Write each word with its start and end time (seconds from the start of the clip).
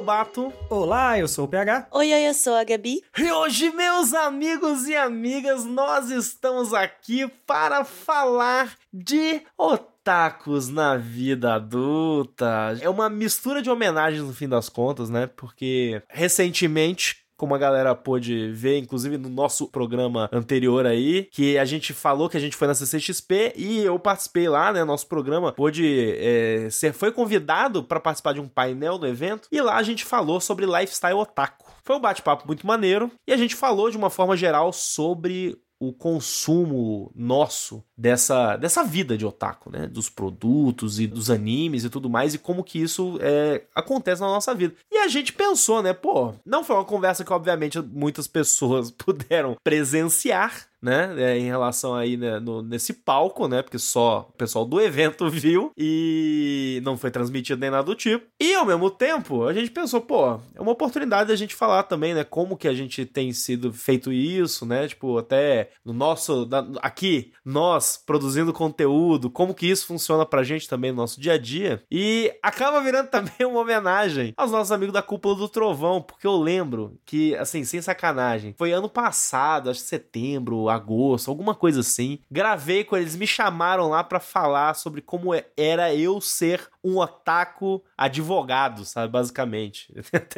Lobato. 0.00 0.50
Olá, 0.70 1.18
eu 1.18 1.28
sou 1.28 1.44
o 1.44 1.48
PH. 1.48 1.88
Oi, 1.92 2.10
oi, 2.10 2.26
eu 2.26 2.32
sou 2.32 2.54
a 2.54 2.64
Gabi. 2.64 3.02
E 3.18 3.30
hoje, 3.30 3.70
meus 3.70 4.14
amigos 4.14 4.88
e 4.88 4.96
amigas, 4.96 5.66
nós 5.66 6.10
estamos 6.10 6.72
aqui 6.72 7.28
para 7.46 7.84
falar 7.84 8.78
de 8.90 9.42
otakus 9.58 10.70
na 10.70 10.96
vida 10.96 11.52
adulta. 11.52 12.78
É 12.80 12.88
uma 12.88 13.10
mistura 13.10 13.60
de 13.60 13.68
homenagens 13.68 14.22
no 14.22 14.32
fim 14.32 14.48
das 14.48 14.70
contas, 14.70 15.10
né? 15.10 15.26
Porque 15.26 16.02
recentemente 16.08 17.19
como 17.40 17.54
a 17.54 17.58
galera 17.58 17.94
pôde 17.94 18.52
ver, 18.52 18.76
inclusive 18.76 19.16
no 19.16 19.30
nosso 19.30 19.66
programa 19.66 20.28
anterior 20.30 20.84
aí, 20.84 21.26
que 21.32 21.56
a 21.56 21.64
gente 21.64 21.94
falou 21.94 22.28
que 22.28 22.36
a 22.36 22.40
gente 22.40 22.54
foi 22.54 22.68
na 22.68 22.74
CCXP 22.74 23.54
e 23.56 23.78
eu 23.78 23.98
participei 23.98 24.46
lá, 24.46 24.70
né? 24.70 24.84
Nosso 24.84 25.06
programa 25.06 25.50
pôde 25.50 26.18
é, 26.18 26.68
ser, 26.70 26.92
foi 26.92 27.10
convidado 27.10 27.82
para 27.82 27.98
participar 27.98 28.34
de 28.34 28.40
um 28.42 28.46
painel 28.46 28.98
do 28.98 29.06
evento 29.06 29.48
e 29.50 29.58
lá 29.58 29.76
a 29.76 29.82
gente 29.82 30.04
falou 30.04 30.38
sobre 30.38 30.66
lifestyle 30.66 31.14
otaku. 31.14 31.72
Foi 31.82 31.96
um 31.96 32.00
bate-papo 32.00 32.46
muito 32.46 32.66
maneiro 32.66 33.10
e 33.26 33.32
a 33.32 33.38
gente 33.38 33.56
falou 33.56 33.90
de 33.90 33.96
uma 33.96 34.10
forma 34.10 34.36
geral 34.36 34.70
sobre 34.70 35.56
o 35.80 35.94
consumo 35.94 37.10
nosso 37.14 37.82
dessa, 37.96 38.54
dessa 38.58 38.84
vida 38.84 39.16
de 39.16 39.24
otaku, 39.24 39.70
né? 39.70 39.86
Dos 39.86 40.10
produtos 40.10 41.00
e 41.00 41.06
dos 41.06 41.30
animes 41.30 41.84
e 41.84 41.90
tudo 41.90 42.10
mais, 42.10 42.34
e 42.34 42.38
como 42.38 42.62
que 42.62 42.78
isso 42.78 43.18
é, 43.22 43.62
acontece 43.74 44.20
na 44.20 44.26
nossa 44.26 44.54
vida. 44.54 44.74
E 44.92 44.98
a 44.98 45.08
gente 45.08 45.32
pensou, 45.32 45.82
né? 45.82 45.94
Pô, 45.94 46.34
não 46.44 46.62
foi 46.62 46.76
uma 46.76 46.84
conversa 46.84 47.24
que, 47.24 47.32
obviamente, 47.32 47.80
muitas 47.80 48.28
pessoas 48.28 48.90
puderam 48.92 49.56
presenciar, 49.64 50.66
né, 50.82 51.14
é, 51.18 51.38
em 51.38 51.46
relação 51.46 51.94
aí 51.94 52.16
né, 52.16 52.38
no, 52.40 52.62
nesse 52.62 52.92
palco, 52.92 53.46
né, 53.46 53.62
porque 53.62 53.78
só 53.78 54.28
o 54.30 54.32
pessoal 54.32 54.64
do 54.64 54.80
evento 54.80 55.28
viu 55.30 55.72
e 55.76 56.80
não 56.84 56.96
foi 56.96 57.10
transmitido 57.10 57.60
nem 57.60 57.70
nada 57.70 57.84
do 57.84 57.94
tipo. 57.94 58.26
E 58.40 58.54
ao 58.54 58.64
mesmo 58.64 58.90
tempo, 58.90 59.44
a 59.44 59.52
gente 59.52 59.70
pensou, 59.70 60.00
pô, 60.00 60.40
é 60.54 60.60
uma 60.60 60.72
oportunidade 60.72 61.28
da 61.28 61.36
gente 61.36 61.54
falar 61.54 61.82
também, 61.84 62.14
né, 62.14 62.24
como 62.24 62.56
que 62.56 62.68
a 62.68 62.74
gente 62.74 63.04
tem 63.04 63.32
sido 63.32 63.72
feito 63.72 64.12
isso, 64.12 64.64
né, 64.64 64.88
tipo, 64.88 65.18
até 65.18 65.70
no 65.84 65.92
nosso, 65.92 66.48
aqui, 66.80 67.32
nós 67.44 68.02
produzindo 68.04 68.52
conteúdo, 68.52 69.30
como 69.30 69.54
que 69.54 69.66
isso 69.66 69.86
funciona 69.86 70.24
pra 70.24 70.42
gente 70.42 70.68
também 70.68 70.90
no 70.90 70.98
nosso 70.98 71.20
dia 71.20 71.34
a 71.34 71.38
dia. 71.38 71.82
E 71.90 72.32
acaba 72.42 72.80
virando 72.80 73.08
também 73.10 73.46
uma 73.46 73.60
homenagem 73.60 74.32
aos 74.36 74.50
nossos 74.50 74.72
amigos 74.72 74.92
da 74.92 75.02
Cúpula 75.02 75.34
do 75.34 75.48
Trovão, 75.48 76.00
porque 76.00 76.26
eu 76.26 76.36
lembro 76.36 76.98
que, 77.04 77.34
assim, 77.36 77.64
sem 77.64 77.82
sacanagem, 77.82 78.54
foi 78.56 78.72
ano 78.72 78.88
passado, 78.88 79.70
acho 79.70 79.80
que 79.80 79.88
setembro, 79.88 80.69
agosto, 80.70 81.30
alguma 81.30 81.54
coisa 81.54 81.80
assim. 81.80 82.18
Gravei 82.30 82.84
com 82.84 82.96
eles, 82.96 83.16
me 83.16 83.26
chamaram 83.26 83.88
lá 83.88 84.02
para 84.02 84.20
falar 84.20 84.74
sobre 84.74 85.00
como 85.00 85.30
era 85.56 85.94
eu 85.94 86.20
ser 86.20 86.68
um 86.84 86.98
otaku 86.98 87.82
advogado, 87.96 88.84
sabe? 88.84 89.12
Basicamente. 89.12 89.92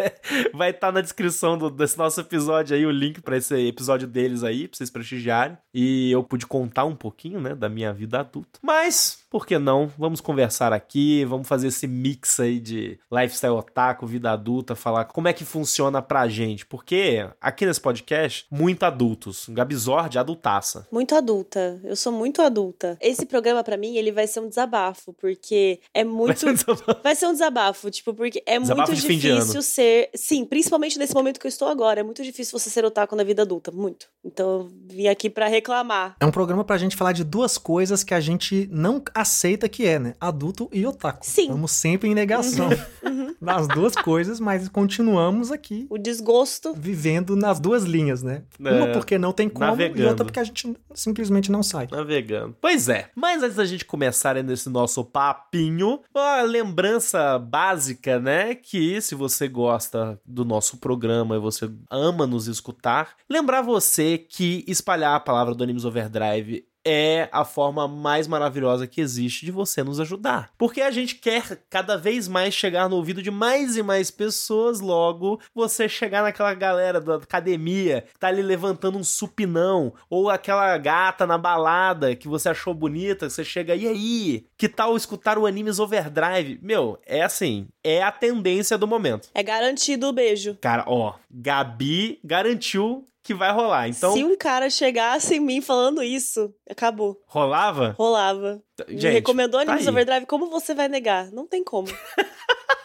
vai 0.54 0.70
estar 0.70 0.88
tá 0.88 0.92
na 0.92 1.00
descrição 1.00 1.56
do, 1.56 1.70
desse 1.70 1.96
nosso 1.96 2.20
episódio 2.20 2.77
aí 2.77 2.84
o 2.84 2.90
link 2.90 3.20
para 3.20 3.36
esse 3.36 3.55
episódio 3.68 4.06
deles 4.06 4.42
aí, 4.42 4.68
pra 4.68 4.77
vocês 4.77 4.90
prestigiarem. 4.90 5.56
E 5.72 6.11
eu 6.11 6.22
pude 6.22 6.46
contar 6.46 6.84
um 6.84 6.96
pouquinho, 6.96 7.40
né, 7.40 7.55
da 7.55 7.68
minha 7.68 7.92
vida 7.92 8.20
adulta. 8.20 8.58
Mas, 8.62 9.24
por 9.30 9.46
que 9.46 9.58
não? 9.58 9.90
Vamos 9.96 10.20
conversar 10.20 10.72
aqui, 10.72 11.24
vamos 11.24 11.48
fazer 11.48 11.68
esse 11.68 11.86
mix 11.86 12.39
aí 12.40 12.58
de 12.61 12.98
lifestyle 13.11 13.55
otaku, 13.55 14.06
vida 14.06 14.30
adulta, 14.30 14.74
falar 14.74 15.06
como 15.06 15.28
é 15.28 15.33
que 15.33 15.44
funciona 15.44 16.02
pra 16.02 16.28
gente. 16.28 16.67
Porque 16.67 17.27
aqui 17.40 17.64
nesse 17.64 17.80
podcast, 17.80 18.46
muito 18.50 18.83
adultos. 18.84 19.48
Gabizord, 19.48 20.18
adultaça. 20.18 20.86
Muito 20.90 21.14
adulta. 21.14 21.80
Eu 21.84 21.96
sou 21.96 22.12
muito 22.12 22.42
adulta. 22.42 22.98
Esse 23.00 23.24
programa 23.27 23.62
para 23.62 23.77
mim, 23.77 23.96
ele 23.96 24.12
vai 24.12 24.27
ser 24.27 24.40
um 24.40 24.48
desabafo, 24.48 25.12
porque 25.14 25.80
é 25.94 26.05
muito. 26.05 26.31
Vai 26.32 26.36
ser 26.36 26.46
um 26.48 26.54
desabafo, 26.54 27.02
vai 27.02 27.14
ser 27.14 27.26
um 27.26 27.32
desabafo 27.32 27.90
tipo, 27.90 28.14
porque 28.14 28.42
é 28.46 28.58
desabafo 28.58 28.92
muito 28.92 29.00
difícil 29.00 29.62
ser. 29.62 30.10
Sim, 30.14 30.44
principalmente 30.44 30.98
nesse 30.98 31.14
momento 31.14 31.38
que 31.38 31.46
eu 31.46 31.50
estou 31.50 31.68
agora. 31.68 32.00
É 32.00 32.02
muito 32.02 32.22
difícil 32.22 32.58
você 32.58 32.70
ser 32.70 32.84
otaku 32.84 33.14
na 33.16 33.24
vida 33.24 33.42
adulta. 33.42 33.70
Muito. 33.70 34.06
Então 34.24 34.50
eu 34.50 34.72
vim 34.88 35.08
aqui 35.08 35.28
para 35.28 35.46
reclamar. 35.46 36.16
É 36.20 36.26
um 36.26 36.30
programa 36.30 36.64
pra 36.64 36.78
gente 36.78 36.96
falar 36.96 37.12
de 37.12 37.24
duas 37.24 37.58
coisas 37.58 38.04
que 38.04 38.14
a 38.14 38.20
gente 38.20 38.68
não 38.70 39.02
aceita 39.14 39.68
que 39.68 39.86
é, 39.86 39.98
né? 39.98 40.14
Adulto 40.20 40.68
e 40.72 40.86
otaku. 40.86 41.24
Sim. 41.26 41.42
Estamos 41.42 41.72
sempre 41.72 42.08
em 42.08 42.14
negação 42.14 42.68
uhum. 43.02 43.34
das 43.40 43.66
duas 43.68 43.94
coisas, 43.94 44.38
mas 44.38 44.68
continuamos 44.68 45.50
aqui. 45.50 45.86
O 45.90 45.98
desgosto. 45.98 46.74
Vivendo 46.74 47.34
nas 47.36 47.58
duas 47.58 47.84
linhas, 47.84 48.22
né? 48.22 48.42
É, 48.64 48.70
Uma 48.70 48.92
porque 48.92 49.18
não 49.18 49.32
tem 49.32 49.48
como 49.48 49.66
navegando. 49.66 50.02
e 50.02 50.04
outra 50.06 50.24
porque 50.24 50.40
a 50.40 50.44
gente 50.44 50.74
simplesmente 50.94 51.50
não 51.50 51.62
sai. 51.62 51.88
Navegando. 51.90 52.56
Pois 52.60 52.88
é. 52.88 53.10
Mas 53.14 53.42
antes 53.42 53.56
da 53.56 53.64
gente 53.64 53.84
começar 53.84 54.34
nesse 54.42 54.68
nosso 54.68 55.04
papinho, 55.04 56.00
uma 56.22 56.42
lembrança 56.42 57.38
básica, 57.38 58.18
né? 58.18 58.55
Que 58.55 59.00
se 59.00 59.14
você 59.14 59.48
gosta 59.48 60.20
do 60.24 60.44
nosso 60.44 60.78
programa 60.78 61.36
e 61.36 61.40
você 61.40 61.70
ama 61.90 62.27
nos 62.27 62.46
escutar, 62.46 63.16
lembrar 63.28 63.62
você 63.62 64.18
que 64.18 64.64
espalhar 64.66 65.16
a 65.16 65.20
palavra 65.20 65.55
do 65.55 65.62
Animes 65.62 65.84
Overdrive 65.84 66.64
é 66.84 67.28
a 67.32 67.44
forma 67.44 67.86
mais 67.86 68.26
maravilhosa 68.26 68.86
que 68.86 69.00
existe 69.00 69.44
de 69.46 69.52
você 69.52 69.82
nos 69.82 70.00
ajudar. 70.00 70.50
Porque 70.58 70.80
a 70.80 70.90
gente 70.90 71.16
quer 71.16 71.62
cada 71.70 71.96
vez 71.96 72.28
mais 72.28 72.54
chegar 72.54 72.88
no 72.88 72.96
ouvido 72.96 73.22
de 73.22 73.30
mais 73.30 73.76
e 73.76 73.82
mais 73.82 74.10
pessoas, 74.10 74.80
logo 74.80 75.40
você 75.54 75.88
chegar 75.88 76.22
naquela 76.22 76.54
galera 76.54 77.00
da 77.00 77.16
academia 77.16 78.04
que 78.12 78.18
tá 78.18 78.28
ali 78.28 78.42
levantando 78.42 78.98
um 78.98 79.04
supinão, 79.04 79.92
ou 80.08 80.30
aquela 80.30 80.76
gata 80.78 81.26
na 81.26 81.38
balada 81.38 82.16
que 82.16 82.28
você 82.28 82.48
achou 82.48 82.74
bonita, 82.74 83.28
você 83.28 83.44
chega, 83.44 83.74
e 83.74 83.86
aí? 83.86 84.46
Que 84.56 84.68
tal 84.68 84.96
escutar 84.96 85.38
o 85.38 85.46
Animes 85.46 85.78
Overdrive? 85.78 86.58
Meu, 86.62 86.98
é 87.06 87.22
assim, 87.22 87.68
é 87.82 88.02
a 88.02 88.12
tendência 88.12 88.76
do 88.76 88.86
momento. 88.86 89.28
É 89.34 89.42
garantido 89.42 90.08
o 90.08 90.12
beijo. 90.12 90.56
Cara, 90.60 90.84
ó, 90.86 91.14
Gabi 91.30 92.18
garantiu 92.24 93.04
que 93.22 93.33
vai 93.33 93.52
rolar. 93.52 93.88
Então, 93.88 94.12
se 94.12 94.24
um 94.24 94.36
cara 94.36 94.68
chegasse 94.68 95.36
em 95.36 95.40
mim 95.40 95.60
falando 95.60 96.02
isso, 96.02 96.52
acabou. 96.68 97.20
Rolava? 97.27 97.94
Rolava. 97.98 98.62
Gente, 98.88 99.06
Me 99.06 99.10
recomendou 99.12 99.64
tá 99.64 99.70
Animes 99.72 99.86
Overdrive, 99.88 100.27
como 100.27 100.50
você 100.50 100.74
vai 100.74 100.88
negar? 100.88 101.30
Não 101.30 101.46
tem 101.46 101.62
como. 101.62 101.88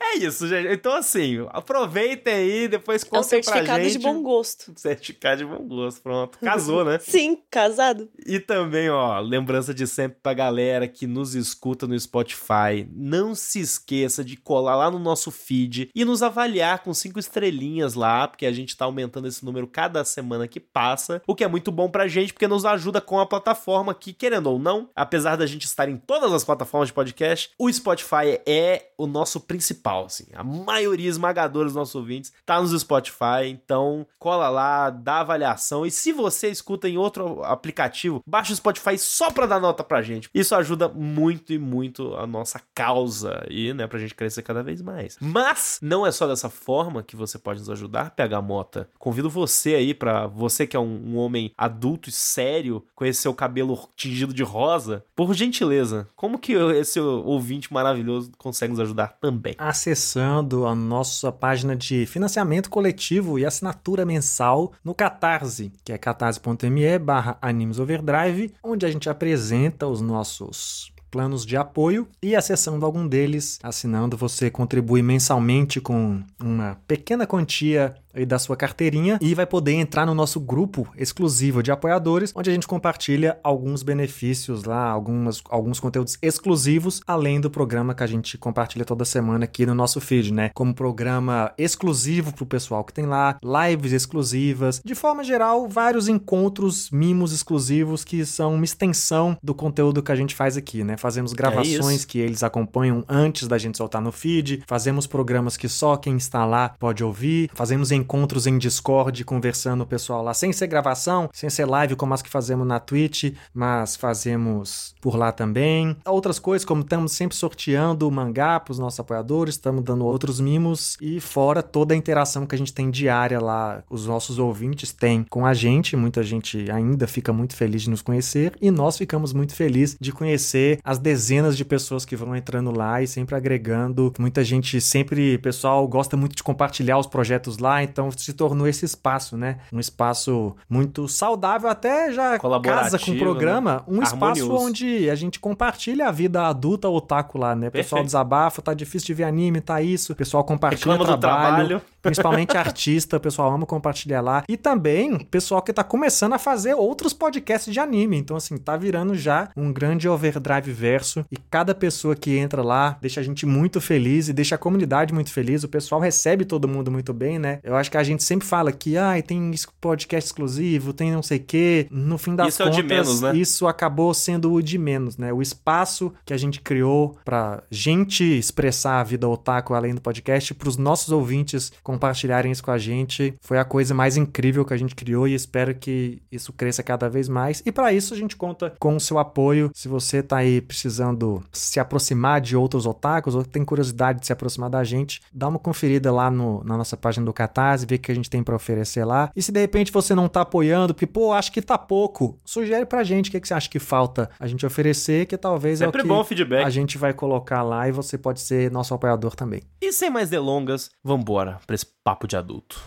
É 0.00 0.16
isso, 0.18 0.46
gente. 0.46 0.72
Então, 0.72 0.94
assim, 0.94 1.46
aproveitem 1.50 2.34
aí, 2.34 2.68
depois 2.68 3.02
contem 3.04 3.18
é 3.18 3.20
um 3.20 3.22
certificado 3.22 3.88
de 3.88 3.98
bom 3.98 4.22
gosto. 4.22 4.72
Certificado 4.76 5.38
de 5.38 5.44
bom 5.44 5.66
gosto, 5.66 6.02
pronto. 6.02 6.38
Casou, 6.38 6.84
né? 6.84 6.98
Sim, 7.02 7.38
casado. 7.50 8.08
E 8.26 8.38
também, 8.38 8.90
ó, 8.90 9.18
lembrança 9.20 9.74
de 9.74 9.86
sempre 9.86 10.18
pra 10.22 10.34
galera 10.34 10.86
que 10.86 11.06
nos 11.06 11.34
escuta 11.34 11.86
no 11.86 11.98
Spotify, 11.98 12.88
não 12.92 13.34
se 13.34 13.60
esqueça 13.60 14.24
de 14.24 14.36
colar 14.36 14.76
lá 14.76 14.90
no 14.90 14.98
nosso 14.98 15.30
feed 15.30 15.90
e 15.94 16.04
nos 16.04 16.22
avaliar 16.22 16.82
com 16.82 16.92
cinco 16.94 17.18
estrelinhas 17.18 17.94
lá, 17.94 18.28
porque 18.28 18.46
a 18.46 18.52
gente 18.52 18.76
tá 18.76 18.84
aumentando 18.84 19.28
esse 19.28 19.44
número 19.44 19.66
cada 19.66 20.04
semana 20.04 20.46
que 20.46 20.60
passa, 20.60 21.22
o 21.26 21.34
que 21.34 21.44
é 21.44 21.48
muito 21.48 21.70
bom 21.70 21.88
pra 21.88 22.08
gente, 22.08 22.32
porque 22.32 22.48
nos 22.48 22.64
ajuda 22.64 23.00
com 23.00 23.18
a 23.18 23.26
plataforma 23.26 23.94
que, 23.94 24.12
querendo 24.12 24.46
ou 24.48 24.58
não, 24.58 24.90
apesar 24.94 25.36
da 25.36 25.46
gente 25.46 25.64
estar 25.64 25.88
em 25.88 25.96
todas 25.96 26.32
as 26.32 26.44
plataformas 26.44 26.88
de 26.88 26.94
podcast, 26.94 27.50
o 27.58 27.72
Spotify 27.72 28.40
é 28.46 28.90
o 28.98 29.06
nosso 29.06 29.40
principal, 29.40 29.63
assim. 30.04 30.26
A 30.34 30.44
maioria 30.44 31.08
esmagadora 31.08 31.66
dos 31.66 31.74
nossos 31.74 31.94
ouvintes 31.94 32.32
tá 32.44 32.60
nos 32.60 32.78
Spotify, 32.78 33.46
então 33.48 34.06
cola 34.18 34.48
lá, 34.48 34.90
dá 34.90 35.20
avaliação. 35.20 35.86
E 35.86 35.90
se 35.90 36.12
você 36.12 36.48
escuta 36.48 36.88
em 36.88 36.98
outro 36.98 37.42
aplicativo, 37.44 38.22
baixa 38.26 38.52
o 38.52 38.56
Spotify 38.56 38.98
só 38.98 39.30
pra 39.30 39.46
dar 39.46 39.60
nota 39.60 39.84
pra 39.84 40.02
gente. 40.02 40.28
Isso 40.34 40.54
ajuda 40.54 40.88
muito 40.88 41.52
e 41.52 41.58
muito 41.58 42.14
a 42.16 42.26
nossa 42.26 42.60
causa 42.74 43.44
e, 43.48 43.72
né, 43.72 43.86
pra 43.86 43.98
gente 43.98 44.14
crescer 44.14 44.42
cada 44.42 44.62
vez 44.62 44.82
mais. 44.82 45.16
Mas 45.20 45.78
não 45.80 46.06
é 46.06 46.12
só 46.12 46.26
dessa 46.26 46.50
forma 46.50 47.02
que 47.02 47.16
você 47.16 47.38
pode 47.38 47.60
nos 47.60 47.70
ajudar, 47.70 48.10
PH 48.10 48.42
Mota. 48.42 48.88
Convido 48.98 49.30
você 49.30 49.74
aí 49.74 49.94
para 49.94 50.26
você 50.26 50.66
que 50.66 50.76
é 50.76 50.80
um, 50.80 51.14
um 51.14 51.16
homem 51.16 51.52
adulto 51.56 52.08
e 52.08 52.12
sério, 52.12 52.84
esse 53.02 53.22
seu 53.22 53.34
cabelo 53.34 53.88
tingido 53.94 54.32
de 54.32 54.42
rosa, 54.42 55.04
por 55.14 55.34
gentileza, 55.34 56.08
como 56.16 56.38
que 56.38 56.52
esse 56.52 56.98
ouvinte 56.98 57.72
maravilhoso 57.72 58.32
consegue 58.38 58.72
nos 58.72 58.80
ajudar 58.80 59.18
também? 59.20 59.43
Acessando 59.58 60.66
a 60.66 60.74
nossa 60.74 61.30
página 61.30 61.76
de 61.76 62.06
financiamento 62.06 62.70
coletivo 62.70 63.38
e 63.38 63.44
assinatura 63.44 64.04
mensal 64.06 64.72
no 64.82 64.94
Catarse, 64.94 65.72
que 65.84 65.92
é 65.92 65.98
catarse.me 65.98 66.98
barra 66.98 67.38
animesoverdrive, 67.40 68.54
onde 68.62 68.86
a 68.86 68.90
gente 68.90 69.10
apresenta 69.10 69.86
os 69.86 70.00
nossos 70.00 70.92
planos 71.14 71.46
de 71.46 71.56
apoio 71.56 72.08
e 72.20 72.34
acessando 72.34 72.84
algum 72.84 73.06
deles, 73.06 73.60
assinando, 73.62 74.16
você 74.16 74.50
contribui 74.50 75.00
mensalmente 75.00 75.80
com 75.80 76.24
uma 76.42 76.76
pequena 76.88 77.24
quantia 77.24 77.94
da 78.26 78.38
sua 78.38 78.56
carteirinha 78.56 79.18
e 79.20 79.34
vai 79.34 79.46
poder 79.46 79.72
entrar 79.72 80.06
no 80.06 80.14
nosso 80.14 80.38
grupo 80.38 80.86
exclusivo 80.96 81.62
de 81.62 81.72
apoiadores, 81.72 82.32
onde 82.34 82.50
a 82.50 82.52
gente 82.52 82.66
compartilha 82.66 83.38
alguns 83.42 83.82
benefícios 83.82 84.64
lá, 84.64 84.88
algumas, 84.90 85.42
alguns 85.48 85.80
conteúdos 85.80 86.16
exclusivos, 86.22 87.00
além 87.06 87.40
do 87.40 87.50
programa 87.50 87.94
que 87.94 88.02
a 88.02 88.06
gente 88.06 88.38
compartilha 88.38 88.84
toda 88.84 89.04
semana 89.04 89.44
aqui 89.44 89.66
no 89.66 89.74
nosso 89.74 90.00
feed, 90.00 90.32
né? 90.32 90.50
Como 90.54 90.74
programa 90.74 91.52
exclusivo 91.58 92.32
pro 92.32 92.46
pessoal 92.46 92.84
que 92.84 92.92
tem 92.92 93.06
lá, 93.06 93.38
lives 93.42 93.92
exclusivas, 93.92 94.80
de 94.84 94.94
forma 94.94 95.24
geral, 95.24 95.68
vários 95.68 96.08
encontros, 96.08 96.90
mimos 96.90 97.32
exclusivos 97.32 98.04
que 98.04 98.24
são 98.24 98.54
uma 98.54 98.64
extensão 98.64 99.36
do 99.42 99.54
conteúdo 99.54 100.02
que 100.02 100.12
a 100.12 100.16
gente 100.16 100.34
faz 100.34 100.56
aqui, 100.56 100.84
né? 100.84 100.96
Fazemos 100.96 101.32
é 101.32 101.36
gravações 101.36 102.04
é 102.04 102.06
que 102.06 102.18
eles 102.18 102.42
acompanham 102.42 103.04
antes 103.08 103.48
da 103.48 103.58
gente 103.58 103.78
soltar 103.78 104.02
no 104.02 104.12
feed, 104.12 104.62
fazemos 104.66 105.06
programas 105.06 105.56
que 105.56 105.68
só 105.68 105.96
quem 105.96 106.16
está 106.16 106.44
lá 106.44 106.70
pode 106.78 107.02
ouvir, 107.02 107.50
fazemos 107.54 107.90
encontros 107.90 108.03
em 108.46 108.58
Discord 108.58 109.24
conversando 109.24 109.82
o 109.82 109.86
pessoal 109.86 110.22
lá, 110.22 110.34
sem 110.34 110.52
ser 110.52 110.66
gravação, 110.66 111.28
sem 111.32 111.48
ser 111.48 111.64
live 111.64 111.96
como 111.96 112.14
as 112.14 112.22
que 112.22 112.30
fazemos 112.30 112.66
na 112.66 112.80
Twitch, 112.80 113.34
mas 113.52 113.96
fazemos 113.96 114.94
por 115.00 115.16
lá 115.16 115.32
também. 115.32 115.96
Outras 116.06 116.38
coisas, 116.38 116.64
como 116.64 116.82
estamos 116.82 117.12
sempre 117.12 117.36
sorteando 117.36 118.10
mangá 118.10 118.58
para 118.60 118.72
os 118.72 118.78
nossos 118.78 119.00
apoiadores, 119.00 119.54
estamos 119.54 119.84
dando 119.84 120.04
outros 120.04 120.40
mimos 120.40 120.96
e 121.00 121.20
fora 121.20 121.62
toda 121.62 121.94
a 121.94 121.96
interação 121.96 122.46
que 122.46 122.54
a 122.54 122.58
gente 122.58 122.72
tem 122.72 122.90
diária 122.90 123.40
lá, 123.40 123.82
os 123.88 124.06
nossos 124.06 124.38
ouvintes 124.38 124.92
têm 124.92 125.24
com 125.28 125.46
a 125.46 125.54
gente, 125.54 125.96
muita 125.96 126.22
gente 126.22 126.70
ainda 126.70 127.06
fica 127.06 127.32
muito 127.32 127.56
feliz 127.56 127.82
de 127.82 127.90
nos 127.90 128.02
conhecer 128.02 128.54
e 128.60 128.70
nós 128.70 128.96
ficamos 128.96 129.32
muito 129.32 129.54
felizes 129.54 129.96
de 130.00 130.12
conhecer 130.12 130.78
as 130.84 130.98
dezenas 130.98 131.56
de 131.56 131.64
pessoas 131.64 132.04
que 132.04 132.16
vão 132.16 132.34
entrando 132.36 132.76
lá 132.76 133.02
e 133.02 133.06
sempre 133.06 133.34
agregando. 133.34 134.12
Muita 134.18 134.44
gente 134.44 134.80
sempre, 134.80 135.38
pessoal 135.38 135.86
gosta 135.86 136.16
muito 136.16 136.34
de 136.34 136.42
compartilhar 136.42 136.98
os 136.98 137.06
projetos 137.06 137.58
lá, 137.58 137.82
então 137.94 138.10
se 138.10 138.32
tornou 138.32 138.66
esse 138.66 138.84
espaço, 138.84 139.36
né? 139.36 139.58
Um 139.72 139.78
espaço 139.78 140.56
muito 140.68 141.06
saudável, 141.06 141.70
até 141.70 142.12
já 142.12 142.36
casa 142.60 142.98
com 142.98 143.12
o 143.12 143.18
programa, 143.18 143.76
né? 143.76 143.82
um 143.86 144.02
espaço 144.02 144.52
onde 144.52 145.08
a 145.08 145.14
gente 145.14 145.38
compartilha 145.38 146.08
a 146.08 146.10
vida 146.10 146.42
adulta 146.42 146.88
otaku 146.88 147.38
lá, 147.38 147.54
né? 147.54 147.68
O 147.68 147.70
pessoal 147.70 148.04
desabafa, 148.04 148.60
tá 148.60 148.74
difícil 148.74 149.06
de 149.06 149.14
ver 149.14 149.24
anime, 149.24 149.60
tá 149.60 149.80
isso, 149.80 150.12
o 150.12 150.16
pessoal 150.16 150.42
compartilha 150.42 150.96
o 150.96 150.98
trabalho, 150.98 151.20
trabalho. 151.20 151.82
principalmente 152.02 152.56
artista, 152.56 153.16
o 153.16 153.20
pessoal 153.20 153.52
ama 153.52 153.64
compartilhar 153.64 154.20
lá. 154.20 154.42
E 154.48 154.56
também 154.56 155.18
pessoal 155.18 155.62
que 155.62 155.72
tá 155.72 155.84
começando 155.84 156.32
a 156.32 156.38
fazer 156.38 156.74
outros 156.74 157.12
podcasts 157.12 157.72
de 157.72 157.78
anime, 157.78 158.16
então 158.18 158.36
assim, 158.36 158.56
tá 158.56 158.76
virando 158.76 159.14
já 159.14 159.48
um 159.56 159.72
grande 159.72 160.08
overdrive 160.08 160.72
verso 160.72 161.24
e 161.30 161.36
cada 161.36 161.74
pessoa 161.74 162.16
que 162.16 162.36
entra 162.36 162.62
lá 162.62 162.98
deixa 163.00 163.20
a 163.20 163.24
gente 163.24 163.46
muito 163.46 163.80
feliz 163.80 164.28
e 164.28 164.32
deixa 164.32 164.56
a 164.56 164.58
comunidade 164.58 165.14
muito 165.14 165.30
feliz, 165.30 165.62
o 165.62 165.68
pessoal 165.68 166.00
recebe 166.00 166.44
todo 166.44 166.66
mundo 166.66 166.90
muito 166.90 167.12
bem, 167.12 167.38
né? 167.38 167.60
Eu 167.62 167.76
acho 167.76 167.83
que 167.90 167.96
a 167.96 168.02
gente 168.02 168.22
sempre 168.22 168.46
fala 168.46 168.72
que, 168.72 168.96
ah, 168.96 169.14
tem 169.22 169.52
podcast 169.80 170.28
exclusivo, 170.28 170.92
tem 170.92 171.12
não 171.12 171.22
sei 171.22 171.38
o 171.38 171.44
quê. 171.44 171.86
No 171.90 172.18
fim 172.18 172.34
das 172.34 172.48
isso 172.48 172.58
contas, 172.58 172.76
é 172.76 172.80
o 172.80 172.82
de 172.82 172.88
menos, 172.88 173.20
né? 173.20 173.36
isso 173.36 173.66
acabou 173.66 174.12
sendo 174.14 174.52
o 174.52 174.62
de 174.62 174.78
menos, 174.78 175.16
né? 175.16 175.32
O 175.32 175.42
espaço 175.42 176.12
que 176.24 176.32
a 176.32 176.36
gente 176.36 176.60
criou 176.60 177.16
pra 177.24 177.62
gente 177.70 178.24
expressar 178.24 179.00
a 179.00 179.04
vida 179.04 179.28
otaku 179.28 179.74
além 179.74 179.94
do 179.94 180.00
podcast, 180.00 180.54
pros 180.54 180.76
nossos 180.76 181.10
ouvintes 181.10 181.72
compartilharem 181.82 182.52
isso 182.52 182.62
com 182.62 182.70
a 182.70 182.78
gente, 182.78 183.34
foi 183.40 183.58
a 183.58 183.64
coisa 183.64 183.94
mais 183.94 184.16
incrível 184.16 184.64
que 184.64 184.74
a 184.74 184.76
gente 184.76 184.94
criou 184.94 185.26
e 185.28 185.34
espero 185.34 185.74
que 185.74 186.22
isso 186.30 186.52
cresça 186.52 186.82
cada 186.82 187.08
vez 187.08 187.28
mais. 187.28 187.62
E 187.64 187.72
para 187.72 187.92
isso 187.92 188.14
a 188.14 188.16
gente 188.16 188.36
conta 188.36 188.74
com 188.78 188.96
o 188.96 189.00
seu 189.00 189.18
apoio. 189.18 189.70
Se 189.74 189.88
você 189.88 190.22
tá 190.22 190.38
aí 190.38 190.60
precisando 190.60 191.42
se 191.52 191.78
aproximar 191.78 192.40
de 192.40 192.56
outros 192.56 192.86
otakus 192.86 193.34
ou 193.34 193.44
tem 193.44 193.64
curiosidade 193.64 194.20
de 194.20 194.26
se 194.26 194.32
aproximar 194.32 194.70
da 194.70 194.84
gente, 194.84 195.20
dá 195.32 195.48
uma 195.48 195.58
conferida 195.58 196.12
lá 196.12 196.30
no, 196.30 196.62
na 196.64 196.76
nossa 196.76 196.96
página 196.96 197.26
do 197.26 197.32
Catarse, 197.74 197.86
vê 197.86 197.96
o 197.96 197.98
que 197.98 198.12
a 198.12 198.14
gente 198.14 198.30
tem 198.30 198.42
para 198.42 198.54
oferecer 198.56 199.04
lá. 199.04 199.30
E 199.34 199.42
se 199.42 199.52
de 199.52 199.60
repente 199.60 199.92
você 199.92 200.14
não 200.14 200.28
tá 200.28 200.42
apoiando, 200.42 200.94
porque, 200.94 201.06
pô, 201.06 201.32
acho 201.32 201.52
que 201.52 201.60
tá 201.60 201.76
pouco, 201.76 202.38
sugere 202.44 202.86
pra 202.86 203.02
gente 203.02 203.28
o 203.28 203.32
que, 203.32 203.40
que 203.40 203.48
você 203.48 203.54
acha 203.54 203.68
que 203.68 203.78
falta 203.78 204.30
a 204.38 204.46
gente 204.46 204.64
oferecer, 204.64 205.26
que 205.26 205.36
talvez 205.36 205.80
Sempre 205.80 206.00
é 206.00 206.04
o 206.04 206.04
que 206.04 206.08
bom 206.08 206.24
feedback. 206.24 206.64
a 206.64 206.70
gente 206.70 206.96
vai 206.96 207.12
colocar 207.12 207.62
lá 207.62 207.88
e 207.88 207.92
você 207.92 208.16
pode 208.16 208.40
ser 208.40 208.70
nosso 208.70 208.94
apoiador 208.94 209.34
também. 209.34 209.62
E 209.80 209.92
sem 209.92 210.10
mais 210.10 210.30
delongas, 210.30 210.90
vambora 211.02 211.58
pra 211.66 211.74
esse 211.74 211.86
papo 212.04 212.26
de 212.26 212.36
adulto. 212.36 212.80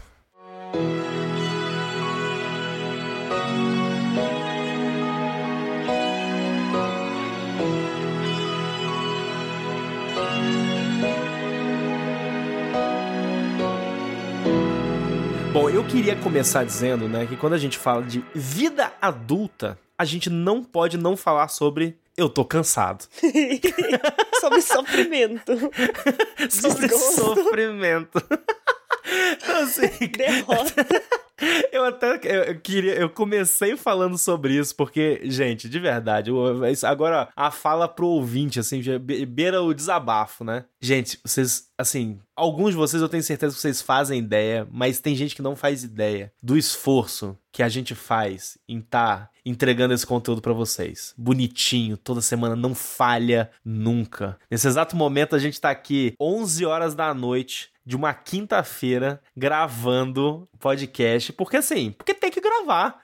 Bom, 15.59 15.71
eu 15.71 15.83
queria 15.83 16.15
começar 16.15 16.63
dizendo, 16.63 17.09
né, 17.09 17.25
que 17.25 17.36
quando 17.36 17.54
a 17.54 17.57
gente 17.57 17.80
fala 17.80 18.04
de 18.04 18.24
vida 18.31 18.94
adulta, 19.01 19.75
a 19.98 20.06
gente 20.06 20.30
não 20.30 20.63
pode 20.63 21.00
não 21.00 21.18
falar 21.18 21.48
sobre 21.48 21.98
eu 22.15 22.30
tô 22.30 22.45
cansado. 22.45 23.07
sobre 24.39 24.62
sofrimento. 24.62 25.54
sobre 26.51 26.89
sofrimento. 26.89 28.21
Então, 29.07 29.63
assim, 29.63 30.07
Derrota. 30.18 30.86
Eu 31.71 31.86
até 31.86 32.19
eu 32.50 32.59
queria. 32.59 32.95
Eu 32.95 33.09
comecei 33.12 33.77
falando 33.77 34.18
sobre 34.18 34.57
isso, 34.57 34.75
porque, 34.75 35.21
gente, 35.25 35.69
de 35.69 35.80
verdade, 35.80 36.31
eu, 36.31 36.44
agora 36.83 37.30
a 37.36 37.51
fala 37.51 37.88
pro 37.88 38.07
ouvinte, 38.07 38.59
assim, 38.59 38.81
beira 39.27 39.62
o 39.62 39.74
desabafo, 39.74 40.44
né? 40.44 40.65
Gente, 40.81 41.19
vocês, 41.24 41.68
assim, 41.77 42.19
alguns 42.36 42.71
de 42.71 42.77
vocês 42.77 43.01
eu 43.04 43.09
tenho 43.09 43.21
certeza 43.21 43.54
que 43.54 43.62
vocês 43.62 43.83
fazem 43.83 44.18
ideia, 44.18 44.68
mas 44.71 45.00
tem 45.00 45.15
gente 45.15 45.36
que 45.36 45.42
não 45.44 45.56
faz 45.56 45.83
ideia 45.83 46.33
do 46.42 46.57
esforço 46.57 47.38
que 47.51 47.62
a 47.62 47.69
gente 47.69 47.94
faz 47.94 48.57
em 48.68 48.80
estar 48.80 49.18
tá 49.18 49.30
entregando 49.45 49.94
esse 49.94 50.06
conteúdo 50.06 50.42
para 50.42 50.54
vocês. 50.54 51.13
Bonitinho, 51.18 51.98
toda 51.98 52.19
semana, 52.19 52.56
não 52.56 52.74
falha 52.75 53.51
nunca. 53.63 54.38
Nesse 54.50 54.68
exato 54.68 54.95
momento, 54.95 55.36
a 55.36 55.39
gente 55.39 55.62
tá 55.62 55.69
aqui 55.69 56.13
11 56.19 56.65
horas 56.65 56.95
da 56.95 57.13
noite 57.13 57.69
de 57.88 57.95
uma 57.95 58.13
quinta-feira 58.13 59.22
gravando 59.36 60.45
podcast, 60.60 61.31
porque 61.31 61.56
assim, 61.56 61.94
porque 61.98 62.13